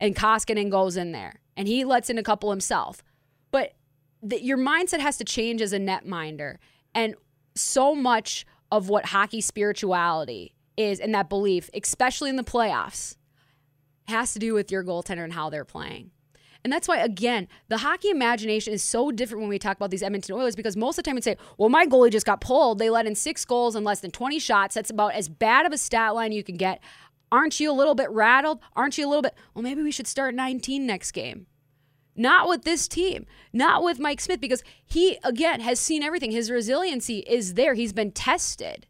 And 0.00 0.16
Koskinen 0.16 0.68
goes 0.68 0.96
in 0.96 1.12
there. 1.12 1.40
And 1.56 1.66
he 1.68 1.84
lets 1.84 2.10
in 2.10 2.18
a 2.18 2.22
couple 2.22 2.50
himself. 2.50 3.02
But 3.50 3.72
the, 4.22 4.42
your 4.42 4.58
mindset 4.58 5.00
has 5.00 5.16
to 5.18 5.24
change 5.24 5.62
as 5.62 5.72
a 5.72 5.78
netminder. 5.78 6.56
And 6.94 7.14
so 7.54 7.94
much 7.94 8.46
of 8.70 8.88
what 8.88 9.06
hockey 9.06 9.40
spirituality 9.40 10.54
is 10.76 11.00
and 11.00 11.14
that 11.14 11.28
belief, 11.28 11.70
especially 11.74 12.30
in 12.30 12.36
the 12.36 12.44
playoffs, 12.44 13.16
has 14.08 14.32
to 14.34 14.38
do 14.38 14.54
with 14.54 14.70
your 14.70 14.84
goaltender 14.84 15.24
and 15.24 15.32
how 15.32 15.50
they're 15.50 15.64
playing. 15.64 16.10
And 16.66 16.72
that's 16.72 16.88
why, 16.88 16.98
again, 16.98 17.46
the 17.68 17.78
hockey 17.78 18.10
imagination 18.10 18.72
is 18.72 18.82
so 18.82 19.12
different 19.12 19.42
when 19.42 19.48
we 19.48 19.56
talk 19.56 19.76
about 19.76 19.92
these 19.92 20.02
Edmonton 20.02 20.34
Oilers 20.34 20.56
because 20.56 20.76
most 20.76 20.98
of 20.98 21.04
the 21.04 21.08
time 21.08 21.14
we 21.14 21.22
say, 21.22 21.36
well, 21.58 21.68
my 21.68 21.86
goalie 21.86 22.10
just 22.10 22.26
got 22.26 22.40
pulled. 22.40 22.80
They 22.80 22.90
let 22.90 23.06
in 23.06 23.14
six 23.14 23.44
goals 23.44 23.76
in 23.76 23.84
less 23.84 24.00
than 24.00 24.10
20 24.10 24.40
shots. 24.40 24.74
That's 24.74 24.90
about 24.90 25.14
as 25.14 25.28
bad 25.28 25.64
of 25.64 25.72
a 25.72 25.78
stat 25.78 26.16
line 26.16 26.32
you 26.32 26.42
can 26.42 26.56
get. 26.56 26.82
Aren't 27.32 27.60
you 27.60 27.70
a 27.70 27.74
little 27.74 27.94
bit 27.94 28.10
rattled? 28.10 28.60
Aren't 28.74 28.98
you 28.98 29.06
a 29.06 29.08
little 29.10 29.22
bit, 29.22 29.34
well, 29.54 29.62
maybe 29.62 29.82
we 29.82 29.90
should 29.90 30.06
start 30.06 30.34
19 30.34 30.86
next 30.86 31.12
game. 31.12 31.46
Not 32.14 32.48
with 32.48 32.62
this 32.62 32.88
team, 32.88 33.26
not 33.52 33.84
with 33.84 33.98
Mike 33.98 34.20
Smith, 34.20 34.40
because 34.40 34.62
he, 34.84 35.18
again, 35.22 35.60
has 35.60 35.78
seen 35.78 36.02
everything. 36.02 36.30
His 36.30 36.50
resiliency 36.50 37.18
is 37.20 37.54
there. 37.54 37.74
He's 37.74 37.92
been 37.92 38.10
tested. 38.10 38.86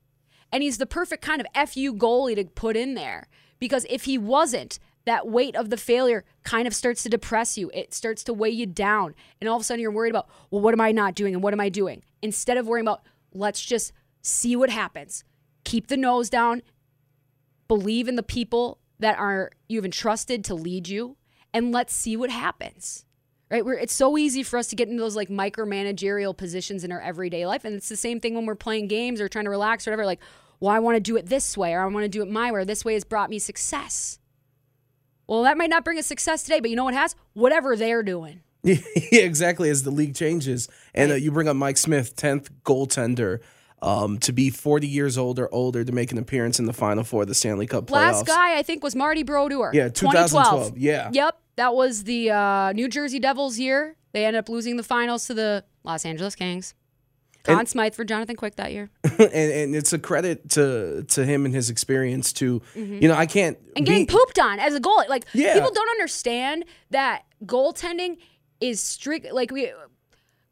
And 0.53 0.63
he's 0.63 0.79
the 0.79 0.87
perfect 0.87 1.23
kind 1.23 1.41
of 1.41 1.69
FU 1.69 1.93
goalie 1.95 2.37
to 2.37 2.45
put 2.45 2.77
in 2.77 2.95
there. 2.95 3.27
Because 3.59 3.85
if 3.91 4.05
he 4.05 4.17
wasn't, 4.17 4.79
that 5.07 5.27
weight 5.27 5.57
of 5.57 5.71
the 5.71 5.77
failure 5.77 6.25
kind 6.45 6.67
of 6.67 6.75
starts 6.75 7.03
to 7.05 7.09
depress 7.09 7.57
you. 7.57 7.71
It 7.73 7.95
starts 7.95 8.23
to 8.25 8.35
weigh 8.35 8.51
you 8.51 8.67
down. 8.67 9.15
And 9.41 9.49
all 9.49 9.57
of 9.57 9.63
a 9.63 9.65
sudden 9.65 9.81
you're 9.81 9.91
worried 9.91 10.11
about, 10.11 10.29
well, 10.51 10.61
what 10.61 10.75
am 10.75 10.81
I 10.81 10.93
not 10.93 11.15
doing 11.15 11.35
and 11.35 11.43
what 11.43 11.53
am 11.53 11.61
I 11.61 11.69
doing? 11.69 12.03
Instead 12.23 12.59
of 12.59 12.67
worrying 12.67 12.87
about, 12.87 13.03
let's 13.33 13.61
just 13.61 13.93
see 14.23 14.57
what 14.57 14.71
happens. 14.71 15.25
Keep 15.65 15.87
the 15.87 15.97
nose 15.97 16.29
down. 16.29 16.63
Believe 17.69 18.09
in 18.09 18.17
the 18.17 18.23
people 18.23 18.79
that 18.99 19.19
are 19.19 19.51
you've 19.69 19.85
entrusted 19.85 20.45
to 20.45 20.55
lead 20.55 20.89
you 20.89 21.17
and 21.53 21.73
let's 21.73 21.95
see 21.95 22.17
what 22.17 22.31
happens. 22.31 23.05
Right? 23.51 23.65
We're, 23.65 23.75
it's 23.75 23.95
so 23.95 24.19
easy 24.19 24.43
for 24.43 24.59
us 24.59 24.67
to 24.69 24.77
get 24.77 24.89
into 24.89 25.01
those 25.01 25.15
like 25.15 25.29
micromanagerial 25.29 26.37
positions 26.37 26.83
in 26.83 26.91
our 26.91 27.01
everyday 27.01 27.47
life. 27.47 27.65
And 27.65 27.77
it's 27.77 27.89
the 27.89 27.97
same 27.97 28.19
thing 28.19 28.35
when 28.35 28.45
we're 28.45 28.57
playing 28.57 28.89
games 28.89 29.21
or 29.21 29.29
trying 29.29 29.45
to 29.45 29.51
relax 29.51 29.87
or 29.87 29.91
whatever. 29.93 30.05
Like, 30.05 30.21
well, 30.59 30.75
I 30.75 30.81
want 30.81 30.97
to 30.97 31.01
do 31.01 31.17
it 31.17 31.27
this 31.27 31.57
way 31.57 31.75
or 31.75 31.83
I 31.83 31.87
want 31.87 32.05
to 32.05 32.09
do 32.09 32.23
it 32.23 32.29
my 32.29 32.51
way 32.51 32.61
or 32.61 32.65
this 32.65 32.85
way 32.85 32.95
has 32.95 33.05
brought 33.05 33.31
me 33.31 33.39
success. 33.39 34.19
Well, 35.29 35.43
that 35.43 35.57
might 35.57 35.71
not 35.71 35.85
bring 35.85 35.99
us 35.99 36.07
success 36.07 36.43
today, 36.43 36.61
but 36.61 36.71
you 36.71 36.77
know 36.77 36.85
what 36.85 36.95
has? 36.95 37.15
Whatever 37.35 37.77
they're 37.77 38.03
doing. 38.03 38.41
yeah, 38.63 38.77
exactly. 39.13 39.71
As 39.71 39.83
the 39.83 39.91
league 39.91 40.15
changes, 40.15 40.69
and 40.95 41.13
uh, 41.13 41.15
you 41.15 41.31
bring 41.31 41.49
up 41.49 41.57
Mike 41.57 41.77
Smith, 41.77 42.17
tenth 42.17 42.51
goaltender, 42.65 43.41
um, 43.83 44.19
to 44.19 44.33
be 44.33 44.51
forty 44.51 44.87
years 44.89 45.17
old 45.19 45.39
or 45.39 45.53
older 45.55 45.85
to 45.85 45.93
make 45.93 46.13
an 46.13 46.19
appearance 46.19 46.59
in 46.59 46.67
the 46.67 46.73
Final 46.73 47.05
Four 47.05 47.23
of 47.23 47.29
the 47.29 47.35
Stanley 47.35 47.67
Cup 47.67 47.87
playoffs. 47.87 47.93
Last 48.13 48.27
guy 48.27 48.59
I 48.59 48.63
think 48.63 48.83
was 48.83 48.95
Marty 48.97 49.23
Brodeur. 49.23 49.71
Yeah, 49.75 49.89
2012. 49.89 50.79
Yeah. 50.79 51.11
Yep. 51.13 51.39
That 51.57 51.75
was 51.75 52.05
the 52.05 52.31
uh, 52.31 52.73
New 52.73 52.89
Jersey 52.89 53.19
Devils 53.19 53.59
year. 53.59 53.97
They 54.13 54.25
ended 54.25 54.39
up 54.41 54.49
losing 54.49 54.77
the 54.77 54.83
finals 54.83 55.27
to 55.27 55.35
the 55.35 55.65
Los 55.85 56.05
Angeles 56.05 56.35
Kings. 56.35 56.75
Conn 57.45 57.65
Smythe 57.67 57.95
for 57.95 58.05
Jonathan 58.05 58.35
Quick 58.35 58.57
that 58.57 58.73
year. 58.73 58.91
and, 59.05 59.21
and 59.33 59.77
it's 59.77 59.93
a 59.93 59.99
credit 60.01 60.51
to 60.51 61.05
to 61.11 61.25
him 61.25 61.45
and 61.45 61.55
his 61.55 61.71
experience 61.71 62.33
to 62.35 62.61
you 62.75 63.07
know 63.09 63.15
I 63.15 63.27
can't 63.27 63.57
Mm-hmm. 63.59 63.73
and 63.77 63.87
getting 63.87 64.07
be- 64.07 64.13
pooped 64.13 64.39
on 64.41 64.59
as 64.59 64.75
a 64.75 64.81
goalie. 64.81 65.09
Like 65.09 65.27
Yeah. 65.33 65.55
people 65.55 65.71
don't 65.73 65.89
understand 65.91 66.65
that 66.91 67.23
goaltending 67.45 68.17
is 68.61 68.81
strict. 68.83 69.33
Like 69.33 69.53
we 69.53 69.71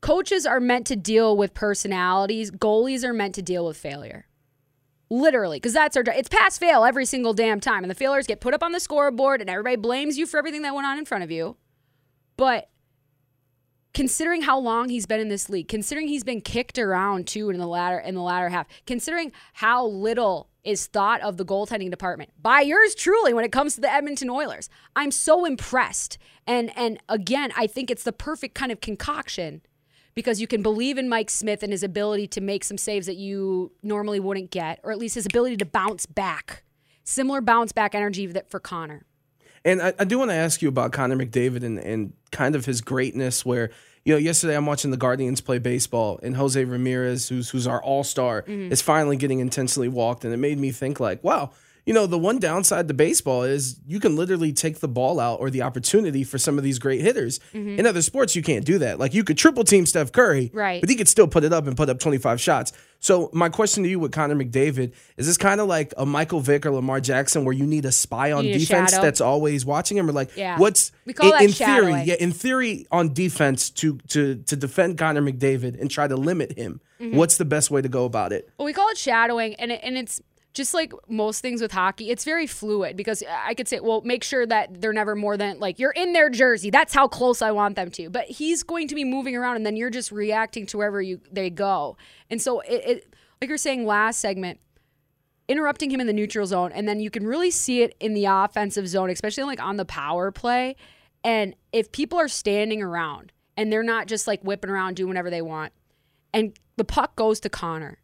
coaches 0.04 0.44
are 0.44 0.60
meant 0.60 0.86
to 0.86 0.96
deal 0.96 1.34
with 1.34 1.54
personalities. 1.54 2.50
Goalies 2.50 3.04
are 3.04 3.14
meant 3.14 3.34
to 3.36 3.42
deal 3.42 3.64
with 3.64 3.78
failure. 3.78 4.26
Literally, 5.08 5.56
because 5.56 5.72
that's 5.72 5.96
our. 5.96 6.04
It's 6.06 6.28
pass 6.28 6.58
fail 6.58 6.84
every 6.84 7.06
single 7.06 7.32
damn 7.32 7.58
time, 7.58 7.84
and 7.84 7.90
the 7.90 7.94
failures 7.94 8.26
get 8.26 8.40
put 8.40 8.52
up 8.52 8.62
on 8.62 8.72
the 8.72 8.80
scoreboard, 8.80 9.40
and 9.40 9.48
everybody 9.48 9.76
blames 9.76 10.18
you 10.18 10.26
for 10.26 10.36
everything 10.36 10.60
that 10.62 10.74
went 10.74 10.86
on 10.86 10.98
in 10.98 11.06
front 11.06 11.24
of 11.24 11.30
you. 11.30 11.56
But 12.36 12.68
considering 13.94 14.42
how 14.42 14.58
long 14.58 14.90
he's 14.90 15.06
been 15.06 15.20
in 15.20 15.28
this 15.28 15.48
league, 15.48 15.68
considering 15.68 16.08
he's 16.08 16.24
been 16.24 16.42
kicked 16.42 16.78
around 16.78 17.26
too 17.26 17.48
in 17.48 17.58
the 17.58 17.66
latter 17.66 17.98
in 17.98 18.14
the 18.14 18.22
latter 18.22 18.50
half, 18.50 18.66
considering 18.86 19.32
how 19.54 19.86
little 19.86 20.50
is 20.64 20.86
thought 20.86 21.22
of 21.22 21.38
the 21.38 21.44
goaltending 21.46 21.90
department 21.90 22.30
by 22.42 22.60
yours 22.60 22.94
truly 22.94 23.32
when 23.32 23.44
it 23.44 23.52
comes 23.52 23.74
to 23.74 23.80
the 23.80 23.90
Edmonton 23.90 24.28
Oilers, 24.28 24.68
I'm 24.94 25.10
so 25.10 25.46
impressed. 25.46 26.18
And 26.46 26.76
and 26.76 26.98
again, 27.08 27.52
I 27.56 27.66
think 27.66 27.90
it's 27.90 28.04
the 28.04 28.12
perfect 28.12 28.54
kind 28.54 28.70
of 28.70 28.82
concoction 28.82 29.62
because 30.14 30.40
you 30.40 30.46
can 30.46 30.62
believe 30.62 30.98
in 30.98 31.08
Mike 31.08 31.30
Smith 31.30 31.62
and 31.62 31.72
his 31.72 31.82
ability 31.82 32.26
to 32.28 32.40
make 32.40 32.64
some 32.64 32.78
saves 32.78 33.06
that 33.06 33.16
you 33.16 33.72
normally 33.82 34.20
wouldn't 34.20 34.50
get, 34.50 34.80
or 34.82 34.92
at 34.92 34.98
least 34.98 35.14
his 35.14 35.26
ability 35.26 35.56
to 35.58 35.64
bounce 35.64 36.06
back. 36.06 36.62
Similar 37.04 37.40
bounce 37.40 37.72
back 37.72 37.94
energy 37.94 38.26
that 38.26 38.50
for 38.50 38.60
Connor. 38.60 39.04
And 39.64 39.80
I, 39.82 39.92
I 39.98 40.04
do 40.04 40.18
want 40.18 40.30
to 40.30 40.34
ask 40.36 40.62
you 40.62 40.68
about 40.68 40.92
Connor 40.92 41.16
McDavid 41.16 41.62
and, 41.64 41.78
and 41.78 42.12
kind 42.32 42.54
of 42.54 42.66
his 42.66 42.80
greatness. 42.80 43.44
Where 43.44 43.70
you 44.04 44.12
know, 44.12 44.18
yesterday 44.18 44.56
I'm 44.56 44.66
watching 44.66 44.90
the 44.90 44.96
Guardians 44.98 45.40
play 45.40 45.58
baseball, 45.58 46.20
and 46.22 46.36
Jose 46.36 46.62
Ramirez, 46.62 47.28
who's 47.28 47.50
who's 47.50 47.66
our 47.66 47.82
All 47.82 48.04
Star, 48.04 48.42
Mm-hmm. 48.42 48.72
is 48.72 48.82
finally 48.82 49.16
getting 49.16 49.40
intensely 49.40 49.88
walked, 49.88 50.24
and 50.24 50.32
it 50.34 50.38
made 50.38 50.58
me 50.58 50.70
think 50.70 51.00
like, 51.00 51.22
wow. 51.24 51.50
You 51.86 51.92
know, 51.92 52.06
the 52.06 52.18
one 52.18 52.38
downside 52.38 52.88
to 52.88 52.94
baseball 52.94 53.42
is 53.42 53.78
you 53.86 54.00
can 54.00 54.16
literally 54.16 54.54
take 54.54 54.80
the 54.80 54.88
ball 54.88 55.20
out 55.20 55.40
or 55.40 55.50
the 55.50 55.60
opportunity 55.60 56.24
for 56.24 56.38
some 56.38 56.56
of 56.56 56.64
these 56.64 56.78
great 56.78 57.02
hitters. 57.02 57.40
In 57.52 57.84
other 57.86 58.00
sports, 58.00 58.34
you 58.34 58.42
can't 58.42 58.64
do 58.64 58.78
that. 58.78 58.98
Like 58.98 59.12
you 59.12 59.22
could 59.22 59.36
triple 59.36 59.64
team 59.64 59.84
Steph 59.84 60.10
Curry, 60.10 60.46
Mm-hmm. 60.48 60.56
Right. 60.58 60.80
But 60.80 60.88
he 60.88 60.96
could 60.96 61.08
still 61.08 61.28
put 61.28 61.44
it 61.44 61.52
up 61.52 61.66
and 61.66 61.76
put 61.76 61.90
up 61.90 61.98
25 61.98 62.40
shots. 62.40 62.72
So 63.00 63.28
my 63.34 63.50
question 63.50 63.82
to 63.82 63.88
you 63.90 63.98
with 63.98 64.12
Connor 64.12 64.34
McDavid 64.34 64.94
is 65.18 65.26
this 65.26 65.36
kind 65.36 65.60
of 65.60 65.68
like 65.68 65.92
a 65.98 66.06
Michael 66.06 66.40
Vick 66.40 66.64
or 66.64 66.70
Lamar 66.70 67.00
Jackson 67.00 67.44
where 67.44 67.52
you 67.52 67.66
need 67.66 67.84
a 67.84 67.92
spy 67.92 68.32
on 68.32 68.44
You 68.44 68.52
need 68.52 68.56
a 68.56 68.58
defense 68.60 68.92
that's 68.92 69.20
always 69.20 69.66
watching 69.66 69.98
him 69.98 70.08
or 70.08 70.12
like 70.12 70.34
Yeah. 70.36 70.58
what's 70.58 70.90
We 71.04 71.12
call 71.12 71.26
in, 71.26 71.32
that 71.32 71.42
in 71.44 71.50
theory 71.52 72.02
yeah 72.04 72.14
in 72.18 72.32
theory 72.32 72.86
on 72.90 73.12
defense 73.12 73.68
to 73.70 73.98
to 74.08 74.36
to 74.36 74.56
defend 74.56 74.96
Connor 74.96 75.20
McDavid 75.20 75.78
and 75.78 75.90
try 75.90 76.08
to 76.08 76.16
limit 76.16 76.56
him 76.56 76.80
Mm-hmm. 77.00 77.16
what's 77.16 77.36
the 77.36 77.44
best 77.44 77.70
way 77.72 77.82
to 77.82 77.88
go 77.88 78.04
about 78.06 78.32
it 78.32 78.48
Well, 78.56 78.64
we 78.66 78.72
call 78.72 78.88
it 78.88 78.96
shadowing, 78.96 79.56
and 79.56 79.72
it, 79.72 79.80
and 79.82 79.98
it's 79.98 80.22
just 80.54 80.72
like 80.72 80.92
most 81.08 81.40
things 81.40 81.60
with 81.60 81.72
hockey. 81.72 82.10
It's 82.10 82.24
very 82.24 82.46
fluid 82.46 82.96
because 82.96 83.22
I 83.28 83.54
could 83.54 83.68
say, 83.68 83.80
well, 83.80 84.00
make 84.02 84.24
sure 84.24 84.46
that 84.46 84.80
they're 84.80 84.92
never 84.92 85.14
more 85.14 85.36
than 85.36 85.58
like 85.58 85.78
you're 85.78 85.92
in 85.92 86.12
their 86.12 86.30
jersey. 86.30 86.70
That's 86.70 86.94
how 86.94 87.08
close 87.08 87.42
I 87.42 87.50
want 87.50 87.76
them 87.76 87.90
to. 87.90 88.08
But 88.08 88.26
he's 88.26 88.62
going 88.62 88.88
to 88.88 88.94
be 88.94 89.04
moving 89.04 89.36
around, 89.36 89.56
and 89.56 89.66
then 89.66 89.76
you're 89.76 89.90
just 89.90 90.12
reacting 90.12 90.64
to 90.66 90.78
wherever 90.78 91.02
you 91.02 91.20
they 91.30 91.50
go. 91.50 91.96
And 92.30 92.40
so 92.40 92.60
it, 92.60 92.82
it 92.86 93.14
like 93.40 93.48
you're 93.48 93.58
saying 93.58 93.84
last 93.84 94.20
segment. 94.20 94.60
Interrupting 95.46 95.90
him 95.90 96.00
in 96.00 96.06
the 96.06 96.14
neutral 96.14 96.46
zone, 96.46 96.72
and 96.72 96.88
then 96.88 97.00
you 97.00 97.10
can 97.10 97.26
really 97.26 97.50
see 97.50 97.82
it 97.82 97.94
in 98.00 98.14
the 98.14 98.24
offensive 98.24 98.88
zone, 98.88 99.10
especially 99.10 99.44
like 99.44 99.60
on 99.60 99.76
the 99.76 99.84
power 99.84 100.30
play. 100.30 100.74
And 101.22 101.54
if 101.70 101.92
people 101.92 102.18
are 102.18 102.28
standing 102.28 102.82
around 102.82 103.30
and 103.54 103.70
they're 103.70 103.82
not 103.82 104.06
just 104.06 104.26
like 104.26 104.40
whipping 104.42 104.70
around, 104.70 104.96
doing 104.96 105.08
whatever 105.08 105.28
they 105.28 105.42
want, 105.42 105.74
and 106.32 106.58
the 106.76 106.84
puck 106.84 107.14
goes 107.14 107.40
to 107.40 107.50
Connor, 107.50 107.98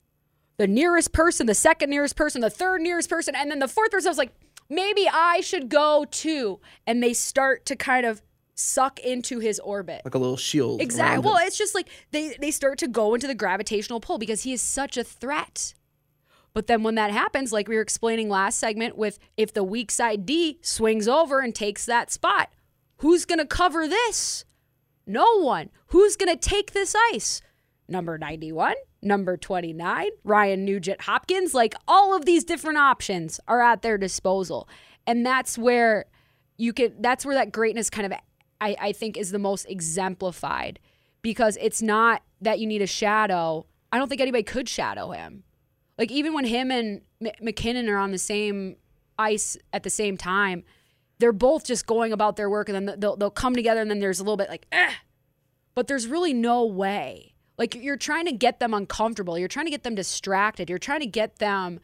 the 0.61 0.69
nearest 0.69 1.15
person, 1.15 1.47
the 1.47 1.55
second 1.55 1.89
nearest 1.89 2.17
person, 2.17 2.43
the 2.43 2.51
third 2.51 2.83
nearest 2.83 3.09
person, 3.09 3.35
and 3.35 3.51
then 3.51 3.61
the 3.61 3.67
fourth 3.67 3.91
person 3.91 4.09
I 4.09 4.11
was 4.11 4.19
like, 4.19 4.35
maybe 4.69 5.09
I 5.11 5.41
should 5.41 5.71
go 5.71 6.05
too. 6.11 6.61
And 6.87 7.03
they 7.03 7.15
start 7.15 7.65
to 7.65 7.77
kind 7.77 8.05
of 8.05 8.21
suck 8.55 9.01
into 9.01 9.39
his 9.39 9.59
orbit. 9.59 10.03
like 10.05 10.15
a 10.15 10.19
little 10.19 10.37
shield 10.37 10.83
Exactly. 10.83 11.25
Well, 11.25 11.39
it's 11.41 11.57
just 11.57 11.75
like 11.75 11.89
they 12.11 12.37
they 12.39 12.51
start 12.51 12.77
to 12.81 12.89
go 12.89 13.15
into 13.15 13.27
the 13.27 13.35
gravitational 13.35 14.01
pull 14.01 14.19
because 14.19 14.43
he 14.43 14.53
is 14.53 14.61
such 14.61 14.99
a 14.99 15.03
threat. 15.03 15.73
But 16.53 16.67
then 16.67 16.83
when 16.83 16.97
that 16.97 17.11
happens, 17.11 17.55
like 17.55 17.67
we 17.67 17.77
were 17.77 17.81
explaining 17.81 18.29
last 18.29 18.59
segment 18.59 18.99
with 18.99 19.19
if 19.39 19.55
the 19.55 19.65
weak 19.65 19.91
side 19.91 20.27
D 20.27 20.59
swings 20.61 21.09
over 21.09 21.41
and 21.41 21.55
takes 21.55 21.87
that 21.87 22.11
spot, 22.11 22.51
who's 22.99 23.25
going 23.25 23.39
to 23.39 23.47
cover 23.47 23.89
this? 23.89 24.45
No 25.07 25.41
one. 25.41 25.71
Who's 25.87 26.17
going 26.17 26.31
to 26.31 26.37
take 26.39 26.73
this 26.73 26.95
ice? 27.15 27.41
Number 27.89 28.19
91, 28.19 28.75
number 29.03 29.37
29, 29.37 30.09
Ryan 30.25 30.65
Nugent 30.65 31.03
Hopkins, 31.03 31.55
like 31.55 31.75
all 31.89 32.15
of 32.15 32.25
these 32.25 32.45
different 32.45 32.79
options 32.79 33.41
are 33.49 33.63
at 33.63 33.83
their 33.83 33.99
disposal. 33.99 34.69
And 35.07 35.25
that's 35.25 35.57
where 35.57 36.07
you 36.59 36.73
can 36.73 37.01
that's 37.01 37.25
where 37.25 37.35
that 37.35 37.53
greatness 37.53 37.89
kind 37.89 38.07
of 38.07 38.19
I, 38.61 38.77
I 38.79 38.93
think 38.93 39.17
is 39.17 39.31
the 39.31 39.39
most 39.39 39.65
exemplified 39.65 40.79
because 41.23 41.57
it's 41.61 41.81
not 41.81 42.23
that 42.41 42.59
you 42.59 42.67
need 42.67 42.83
a 42.83 42.87
shadow. 42.87 43.67
I 43.93 43.99
don't 43.99 44.09
think 44.09 44.21
anybody 44.21 44.43
could 44.43 44.69
shadow 44.69 45.11
him. 45.11 45.45
Like 45.99 46.11
even 46.11 46.33
when 46.33 46.45
him 46.45 46.71
and 46.71 47.03
M- 47.25 47.33
MacKinnon 47.43 47.89
are 47.89 47.99
on 47.99 48.11
the 48.11 48.19
same 48.19 48.77
ice 49.19 49.57
at 49.73 49.83
the 49.83 49.91
same 49.91 50.17
time, 50.17 50.65
they're 51.19 51.33
both 51.33 51.65
just 51.65 51.87
going 51.87 52.13
about 52.13 52.37
their 52.37 52.49
work, 52.49 52.69
and 52.69 52.89
then 52.89 52.99
they'll 52.99 53.17
they'll 53.17 53.31
come 53.31 53.55
together, 53.55 53.81
and 53.81 53.91
then 53.91 54.01
there's 54.01 54.19
a 54.21 54.23
little 54.23 54.39
bit 54.39 54.49
like, 54.49 54.67
eh. 54.73 54.93
But 55.75 55.87
there's 55.87 56.07
really 56.07 56.33
no 56.33 56.65
way. 56.65 57.30
Like 57.61 57.75
you're 57.75 57.99
trying 57.99 58.25
to 58.25 58.33
get 58.33 58.59
them 58.59 58.73
uncomfortable. 58.73 59.39
You're 59.39 59.47
trying 59.47 59.67
to 59.67 59.71
get 59.71 59.83
them 59.83 59.95
distracted. 59.95 60.71
You're 60.71 60.79
trying 60.79 61.01
to 61.01 61.07
get 61.07 61.37
them 61.41 61.79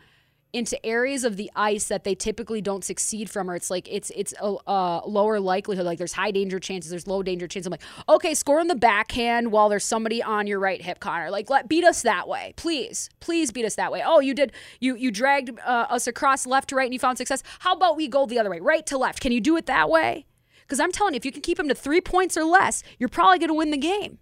into 0.55 0.85
areas 0.87 1.23
of 1.23 1.37
the 1.37 1.51
ice 1.55 1.89
that 1.89 2.03
they 2.03 2.15
typically 2.15 2.63
don't 2.63 2.83
succeed 2.83 3.29
from, 3.29 3.51
or 3.51 3.55
it's 3.55 3.69
like 3.69 3.87
it's 3.87 4.11
it's 4.17 4.33
a, 4.41 4.57
a 4.67 5.03
lower 5.07 5.39
likelihood. 5.39 5.85
Like 5.85 5.99
there's 5.99 6.15
high 6.15 6.31
danger 6.31 6.59
chances, 6.59 6.91
there's 6.91 7.07
low 7.07 7.23
danger 7.23 7.47
chances. 7.47 7.67
I'm 7.67 7.73
like, 7.73 7.83
okay, 8.09 8.33
score 8.33 8.59
on 8.59 8.69
the 8.69 8.75
backhand 8.75 9.53
while 9.53 9.69
there's 9.69 9.85
somebody 9.85 10.23
on 10.23 10.47
your 10.47 10.61
right 10.61 10.81
hip, 10.81 10.99
Connor. 10.99 11.31
Like 11.31 11.51
let 11.51 11.69
beat 11.69 11.85
us 11.85 12.01
that 12.01 12.27
way, 12.27 12.55
please, 12.57 13.11
please 13.21 13.53
beat 13.53 13.67
us 13.67 13.75
that 13.75 13.93
way. 13.93 14.03
Oh, 14.03 14.21
you 14.21 14.33
did 14.33 14.53
you 14.81 14.97
you 14.97 15.11
dragged 15.11 15.61
uh, 15.61 15.89
us 15.91 16.07
across 16.07 16.47
left 16.47 16.71
to 16.71 16.77
right 16.77 16.87
and 16.87 16.95
you 16.95 16.99
found 16.99 17.19
success. 17.19 17.43
How 17.59 17.75
about 17.75 17.99
we 17.99 18.09
go 18.09 18.25
the 18.25 18.39
other 18.39 18.49
way, 18.49 18.61
right 18.61 18.87
to 18.87 18.97
left? 18.97 19.21
Can 19.21 19.31
you 19.31 19.43
do 19.43 19.59
it 19.59 19.67
that 19.67 19.91
way? 19.91 20.25
Because 20.63 20.81
I'm 20.81 20.91
telling 20.91 21.13
you, 21.13 21.19
if 21.19 21.27
you 21.27 21.33
can 21.33 21.43
keep 21.43 21.61
him 21.61 21.69
to 21.69 21.75
three 21.75 22.01
points 22.01 22.35
or 22.35 22.45
less, 22.45 22.83
you're 22.99 23.11
probably 23.11 23.39
going 23.39 23.49
to 23.49 23.55
win 23.55 23.73
the 23.73 23.77
game. 23.77 24.21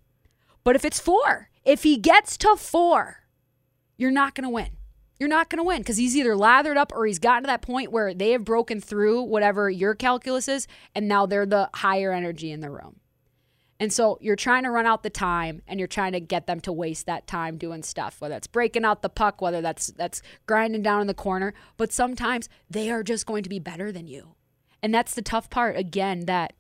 But 0.65 0.77
if 0.77 0.85
it's 0.85 0.99
four, 0.99 1.51
if 1.65 1.83
he 1.83 1.97
gets 1.97 2.37
to 2.39 2.57
four, 2.57 3.19
you're 3.97 4.11
not 4.11 4.35
going 4.35 4.45
to 4.45 4.51
win. 4.51 4.71
You're 5.21 5.29
not 5.29 5.49
going 5.49 5.59
to 5.59 5.65
win 5.65 5.79
because 5.79 5.99
he's 5.99 6.17
either 6.17 6.37
lathered 6.37 6.77
up 6.77 6.93
or 6.93 7.07
he's 7.07 7.21
gotten 7.21 7.45
to 7.45 7.47
that 7.47 7.63
point 7.63 7.93
where 7.93 8.13
they 8.13 8.31
have 8.31 8.45
broken 8.45 8.81
through 8.81 9.23
whatever 9.23 9.71
your 9.71 9.95
calculus 9.95 10.49
is, 10.49 10.67
and 10.95 11.07
now 11.07 11.25
they're 11.25 11.47
the 11.47 11.71
higher 11.73 12.13
energy 12.13 12.51
in 12.51 12.61
the 12.61 12.71
room. 12.71 12.99
And 13.79 13.93
so 13.93 14.19
you're 14.21 14.37
trying 14.37 14.63
to 14.65 14.71
run 14.71 14.87
out 14.87 15.03
the 15.03 15.11
time 15.11 15.63
and 15.67 15.79
you're 15.79 15.87
trying 15.87 16.13
to 16.13 16.21
get 16.21 16.47
them 16.47 16.61
to 16.61 16.73
waste 16.73 17.07
that 17.07 17.27
time 17.27 17.59
doing 17.59 17.83
stuff, 17.83 18.21
whether 18.21 18.35
that's 18.35 18.47
breaking 18.47 18.85
out 18.85 19.03
the 19.03 19.09
puck, 19.09 19.41
whether 19.43 19.61
that's 19.61 19.89
that's 19.89 20.23
grinding 20.47 20.83
down 20.83 21.01
in 21.01 21.07
the 21.07 21.15
corner. 21.15 21.55
But 21.77 21.93
sometimes 21.93 22.49
they 22.71 22.91
are 22.91 23.03
just 23.03 23.27
going 23.27 23.43
to 23.43 23.49
be 23.49 23.59
better 23.59 23.93
than 23.93 24.07
you. 24.07 24.37
And 24.83 24.95
that's 24.95 25.15
the 25.15 25.23
tough 25.23 25.51
part, 25.51 25.77
again, 25.77 26.27
that 26.27 26.55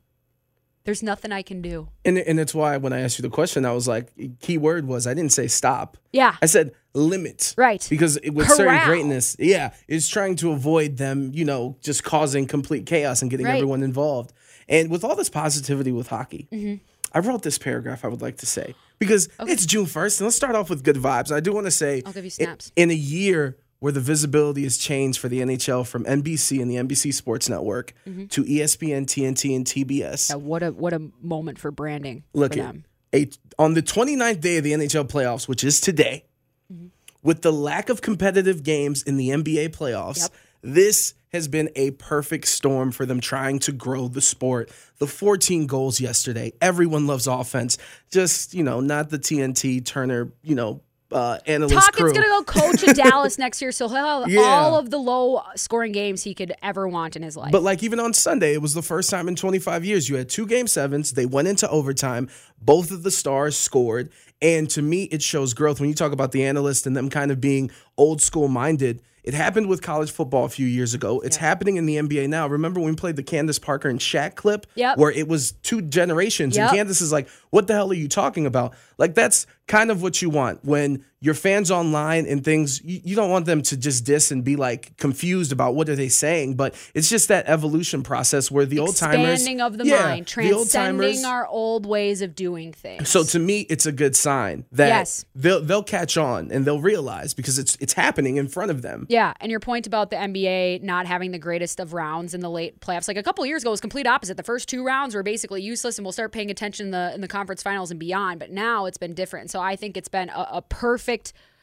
there's 0.85 1.03
nothing 1.03 1.33
I 1.33 1.42
can 1.42 1.61
do. 1.62 1.88
and 2.05 2.18
and 2.18 2.38
it's 2.38 2.55
why 2.55 2.77
when 2.77 2.92
I 2.92 3.01
asked 3.01 3.18
you 3.18 3.23
the 3.23 3.31
question 3.31 3.64
I 3.64 3.73
was 3.73 3.88
like 3.88 4.12
key 4.40 4.59
word 4.59 4.87
was 4.87 5.07
I 5.07 5.14
didn't 5.14 5.33
say 5.33 5.47
stop 5.47 5.97
Yeah. 6.12 6.37
I 6.42 6.47
said 6.47 6.73
limit. 6.94 7.55
Right. 7.59 7.85
Because 7.90 8.16
it, 8.18 8.31
with 8.31 8.49
certain 8.49 8.85
greatness, 8.87 9.35
yeah, 9.38 9.73
it's 9.88 10.09
trying 10.09 10.37
to 10.37 10.53
avoid 10.53 10.97
them, 10.97 11.33
you 11.35 11.44
know, 11.44 11.77
just 11.83 12.05
causing 12.05 12.47
complete 12.47 12.87
chaos 12.87 13.20
and 13.23 13.31
getting 13.31 13.47
Right. 13.47 13.57
everyone 13.57 13.83
involved. 13.83 14.33
And 14.68 14.90
with 14.90 15.03
all 15.05 15.16
this 15.16 15.29
positivity 15.29 15.90
with 15.92 16.09
hockey, 16.09 16.49
Mm-hmm. 16.53 16.77
I 17.16 17.20
wrote 17.20 17.42
this 17.44 17.59
paragraph 17.59 18.05
I 18.05 18.09
would 18.09 18.23
like 18.23 18.38
to 18.38 18.47
say 18.47 18.75
because 18.99 19.29
it's 19.40 19.66
June 19.66 19.87
1st, 19.87 20.18
and 20.20 20.27
let's 20.27 20.35
start 20.37 20.57
off 20.57 20.68
with 20.68 20.83
good 20.83 20.97
vibes. 20.97 21.31
I 21.31 21.38
do 21.38 21.53
want 21.53 21.66
to 21.66 21.70
say, 21.70 22.03
I'll 22.05 22.12
give 22.12 22.25
you 22.25 22.29
in- 22.38 22.47
snaps. 22.47 22.73
In, 22.75 22.90
a 22.90 22.94
year 22.94 23.57
where 23.85 23.92
the 23.92 24.01
visibility 24.01 24.62
has 24.62 24.79
changed 24.79 25.20
for 25.20 25.29
the 25.29 25.40
NHL 25.42 25.87
from 25.87 26.05
NBC 26.07 26.62
and 26.62 26.70
the 26.70 26.77
NBC 26.77 27.12
Sports 27.12 27.51
Network 27.51 27.92
Mm-hmm. 28.09 28.27
to 28.29 28.42
ESPN, 28.44 29.05
TNT, 29.05 29.55
and 29.55 29.66
TBS. 29.66 30.31
Yeah, 30.31 30.37
what 30.37 30.62
a 30.62 30.70
what 30.70 30.94
a 30.94 31.11
moment 31.20 31.59
for 31.59 31.70
branding 31.70 32.25
Look 32.33 32.55
for 32.55 32.61
at 32.62 32.77
a, 33.14 33.29
on 33.59 33.75
the 33.75 33.83
29th 33.83 34.40
day 34.40 34.57
of 34.57 34.64
the 34.64 34.73
NHL 34.73 35.07
playoffs, 35.07 35.47
which 35.47 35.62
is 35.62 35.83
today, 35.83 36.25
Mm-hmm. 36.73 36.87
with 37.23 37.42
the 37.42 37.53
lack 37.53 37.90
of 37.90 38.01
competitive 38.01 38.62
games 38.62 39.03
in 39.03 39.18
the 39.18 39.29
NBA 39.29 39.77
playoffs, 39.77 40.20
Yep. 40.23 40.31
this 40.62 41.13
has 41.33 41.46
been 41.46 41.69
a 41.77 41.90
perfect 41.90 42.46
storm 42.48 42.90
for 42.90 43.04
them 43.04 43.21
trying 43.21 43.58
to 43.58 43.73
grow 43.73 44.08
the 44.08 44.23
sport. 44.23 44.71
The 44.98 45.06
14 45.06 45.67
goals 45.67 46.00
yesterday. 46.00 46.52
Everyone 46.63 47.06
loves 47.06 47.27
offense. 47.27 47.77
Just, 48.11 48.54
you 48.54 48.63
know, 48.63 48.81
not 48.81 49.11
the 49.11 49.19
TNT 49.19 49.85
Turner, 49.85 50.33
you 50.42 50.54
know, 50.54 50.81
uh, 51.15 51.38
analyst 51.46 51.92
crew. 51.92 52.12
Gonna 52.12 52.27
go 52.27 52.42
coach 52.46 52.83
in 52.83 52.94
Dallas 52.94 53.38
next 53.38 53.62
year, 53.62 53.73
so 53.73 53.88
he'll 53.88 54.23
have 54.23 54.29
Yeah. 54.31 54.40
all 54.42 54.77
of 54.79 54.90
the 54.90 54.98
low 54.98 55.42
scoring 55.56 55.92
games 55.92 56.23
he 56.25 56.35
could 56.35 56.52
ever 56.62 56.87
want 56.88 57.17
in 57.17 57.23
his 57.23 57.37
life. 57.37 57.52
But 57.52 57.62
like 57.62 57.83
even 57.83 58.00
on 58.00 58.12
Sunday, 58.12 58.52
it 58.52 58.60
was 58.60 58.75
the 58.75 58.83
first 58.83 59.08
time 59.10 59.29
in 59.29 59.37
25 59.37 59.85
years 59.85 60.08
you 60.08 60.17
had 60.17 60.29
two 60.29 60.46
game 60.46 60.67
sevens. 60.67 61.12
They 61.12 61.27
went 61.27 61.48
into 61.48 61.69
overtime. 61.71 62.29
Both 62.60 62.90
of 62.90 63.02
the 63.02 63.10
stars 63.10 63.56
scored, 63.56 64.10
And 64.42 64.68
to 64.70 64.82
me, 64.82 65.04
it 65.04 65.22
shows 65.22 65.54
growth. 65.54 65.80
When 65.80 65.88
you 65.88 65.94
talk 65.94 66.12
about 66.12 66.32
the 66.32 66.44
analyst 66.44 66.87
and 66.87 66.96
them 66.96 67.08
kind 67.08 67.30
of 67.30 67.40
being 67.40 67.70
old 67.96 68.20
school 68.20 68.48
minded, 68.48 69.00
it 69.22 69.32
happened 69.32 69.68
with 69.68 69.80
college 69.80 70.10
football 70.10 70.44
a 70.44 70.50
few 70.50 70.66
years 70.66 70.92
ago. 70.92 71.20
It's 71.20 71.38
happening 71.38 71.76
in 71.76 71.87
the 71.87 71.96
NBA 71.96 72.28
now. 72.28 72.46
Remember 72.46 72.78
when 72.78 72.90
we 72.90 72.96
played 72.96 73.16
the 73.16 73.22
Candace 73.22 73.58
Parker 73.58 73.88
and 73.88 73.98
Shaq 73.98 74.35
clip? 74.35 74.66
Yep. 74.74 74.98
Where 74.98 75.10
it 75.10 75.28
was 75.28 75.52
two 75.62 75.80
generations. 75.80 76.56
Yep. 76.56 76.68
And 76.68 76.76
Candace 76.76 77.00
is 77.00 77.10
like, 77.10 77.28
what 77.48 77.66
the 77.66 77.72
hell 77.72 77.90
are 77.90 77.94
you 77.94 78.06
talking 78.06 78.44
about? 78.44 78.74
Like, 78.98 79.14
that's 79.14 79.46
kind 79.66 79.90
of 79.90 80.02
what 80.02 80.20
you 80.20 80.28
want 80.28 80.62
when 80.62 81.06
your 81.25 81.33
fans 81.35 81.70
online 81.70 82.27
and 82.27 82.44
things, 82.44 82.83
you, 82.85 83.00
you 83.02 83.16
don't 83.16 83.31
want 83.31 83.46
them 83.46 83.62
to 83.62 83.79
just 83.79 84.04
diss 84.04 84.31
and 84.31 84.44
be 84.44 84.56
like 84.56 84.94
confused 84.98 85.52
about 85.52 85.75
what 85.75 85.88
are 85.88 85.96
they 85.96 86.10
saying. 86.10 86.54
But 86.54 86.75
it's 86.92 87.08
just 87.08 87.29
that 87.29 87.46
evolution 87.48 88.02
process 88.02 88.50
where 88.50 88.66
the 88.66 88.79
old 88.79 88.96
timers. 88.96 89.40
Expanding 89.40 89.62
of 89.62 89.79
the 89.79 89.87
Yeah, 89.87 90.02
mind, 90.02 90.27
the 90.27 90.31
transcending 90.31 91.25
our 91.25 91.46
old 91.46 91.87
ways 91.87 92.20
of 92.20 92.35
doing 92.35 92.75
things. 92.75 93.08
So 93.08 93.25
to 93.25 93.38
me, 93.38 93.60
it's 93.70 93.87
a 93.87 93.92
good 93.92 94.14
sign 94.14 94.66
that 94.72 94.88
Yes. 94.88 95.25
they'll 95.35 95.62
they'll 95.62 95.83
catch 95.83 96.18
on 96.18 96.50
and 96.52 96.66
they'll 96.66 96.81
realize 96.83 97.33
because 97.33 97.58
it's 97.58 97.77
it's 97.81 97.94
happening 97.94 98.37
in 98.37 98.46
front 98.46 98.70
of 98.70 98.83
them. 98.83 99.06
Yeah, 99.08 99.33
and 99.40 99.50
your 99.50 99.60
point 99.60 99.87
about 99.87 100.10
the 100.10 100.16
NBA 100.16 100.83
not 100.83 101.06
having 101.06 101.31
the 101.31 101.38
greatest 101.38 101.81
of 101.81 101.94
rounds 101.94 102.35
in 102.35 102.40
the 102.40 102.50
late 102.50 102.81
playoffs, 102.81 103.08
like 103.08 103.16
a 103.16 103.22
couple 103.22 103.42
of 103.42 103.48
years 103.48 103.62
ago, 103.62 103.70
was 103.70 103.81
complete 103.81 104.06
opposite. 104.06 104.37
The 104.37 104.42
first 104.42 104.68
two 104.68 104.85
rounds 104.85 105.14
were 105.14 105.22
basically 105.22 105.62
useless, 105.62 105.96
and 105.96 106.04
we'll 106.04 106.12
start 106.12 106.33
paying 106.33 106.50
attention 106.50 106.87
in 106.88 106.90
the 106.90 107.14
in 107.14 107.22
the 107.22 107.29
conference 107.29 107.62
finals 107.62 107.90
and 107.90 107.98
beyond. 107.98 108.40
But 108.40 108.50
now 108.50 108.85
it's 108.85 108.98
been 108.98 109.14
different. 109.14 109.50
So 109.50 109.58
I 109.60 109.75
think 109.75 109.96
it's 109.96 110.08
been 110.08 110.29
a, 110.29 110.48
a 110.54 110.62
perfect 110.62 111.13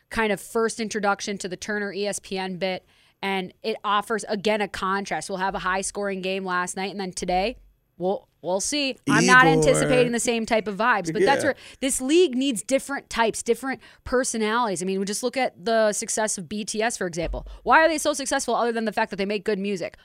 kind 0.10 0.32
of 0.32 0.40
first 0.40 0.80
introduction 0.80 1.38
to 1.40 1.48
the 1.48 1.58
Turner 1.58 1.94
ESPN 1.94 2.60
bit, 2.60 2.86
and 3.22 3.54
it 3.64 3.78
offers 3.84 4.26
again 4.28 4.62
a 4.62 4.68
contrast. 4.68 5.30
We'll 5.30 5.40
have 5.40 5.56
a 5.56 5.60
high 5.60 5.82
scoring 5.82 6.22
game 6.22 6.46
last 6.46 6.76
night, 6.78 6.92
and 6.92 7.00
then 7.00 7.12
today. 7.14 7.58
We'll, 7.98 8.28
we'll 8.42 8.62
see. 8.62 8.98
I'm 9.08 9.28
not 9.28 9.46
anticipating 9.46 10.12
the 10.12 10.20
same 10.20 10.48
type 10.48 10.68
of 10.68 10.76
vibes, 10.76 11.14
but 11.14 11.22
that's 11.22 11.44
where 11.44 11.54
this 11.82 12.02
league 12.02 12.36
needs 12.36 12.64
different 12.64 13.12
types, 13.12 13.44
different 13.44 13.80
personalities. 14.06 14.82
I 14.82 14.86
mean, 14.86 15.00
we 15.00 15.06
just 15.06 15.22
look 15.22 15.38
at 15.38 15.64
the 15.64 15.94
success 15.94 16.36
of 16.40 16.46
BTS, 16.46 16.98
for 16.98 17.06
example. 17.06 17.46
Why 17.62 17.86
are 17.86 17.88
they 17.88 18.00
so 18.00 18.14
successful 18.14 18.56
other 18.56 18.72
than 18.72 18.86
the 18.86 18.92
fact 18.92 19.12
that 19.12 19.18
they 19.18 19.26
make 19.26 19.46
good 19.46 19.60
music? 19.60 19.98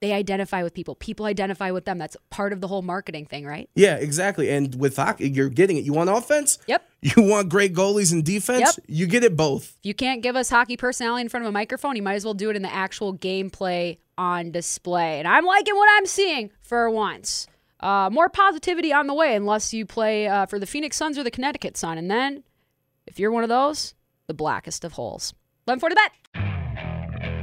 They 0.00 0.12
identify 0.12 0.62
with 0.62 0.74
people. 0.74 0.94
People 0.94 1.26
identify 1.26 1.72
with 1.72 1.84
them. 1.84 1.98
That's 1.98 2.16
part 2.30 2.52
of 2.52 2.60
the 2.60 2.68
whole 2.68 2.82
marketing 2.82 3.26
thing, 3.26 3.44
right? 3.44 3.68
Yeah, 3.74 3.96
exactly. 3.96 4.48
And 4.48 4.74
with 4.76 4.96
hockey, 4.96 5.28
you're 5.28 5.48
getting 5.48 5.76
it. 5.76 5.84
You 5.84 5.92
want 5.92 6.08
offense? 6.10 6.58
Yep. 6.66 6.84
You 7.00 7.22
want 7.22 7.48
great 7.48 7.74
goalies 7.74 8.12
and 8.12 8.24
defense? 8.24 8.76
Yep. 8.76 8.86
You 8.88 9.06
get 9.06 9.22
it 9.22 9.36
both. 9.36 9.76
If 9.78 9.86
you 9.86 9.94
can't 9.94 10.20
give 10.20 10.34
us 10.34 10.50
hockey 10.50 10.76
personality 10.76 11.22
in 11.22 11.28
front 11.28 11.46
of 11.46 11.48
a 11.48 11.52
microphone, 11.52 11.94
you 11.94 12.02
might 12.02 12.14
as 12.14 12.24
well 12.24 12.34
do 12.34 12.50
it 12.50 12.56
in 12.56 12.62
the 12.62 12.72
actual 12.72 13.16
gameplay 13.16 13.98
on 14.16 14.50
display. 14.50 15.20
And 15.20 15.28
I'm 15.28 15.44
liking 15.44 15.76
what 15.76 15.88
I'm 15.92 16.06
seeing 16.06 16.50
for 16.60 16.90
once. 16.90 17.46
Uh, 17.80 18.10
more 18.10 18.28
positivity 18.28 18.92
on 18.92 19.06
the 19.06 19.14
way, 19.14 19.36
unless 19.36 19.72
you 19.72 19.86
play 19.86 20.26
uh, 20.26 20.46
for 20.46 20.58
the 20.58 20.66
Phoenix 20.66 20.96
Suns 20.96 21.16
or 21.16 21.22
the 21.22 21.30
Connecticut 21.30 21.76
Sun. 21.76 21.98
And 21.98 22.10
then, 22.10 22.42
if 23.06 23.20
you're 23.20 23.30
one 23.30 23.44
of 23.44 23.48
those, 23.48 23.94
the 24.26 24.34
blackest 24.34 24.84
of 24.84 24.94
holes. 24.94 25.34
11 25.68 25.90
to 25.90 25.94
bet. 25.94 26.10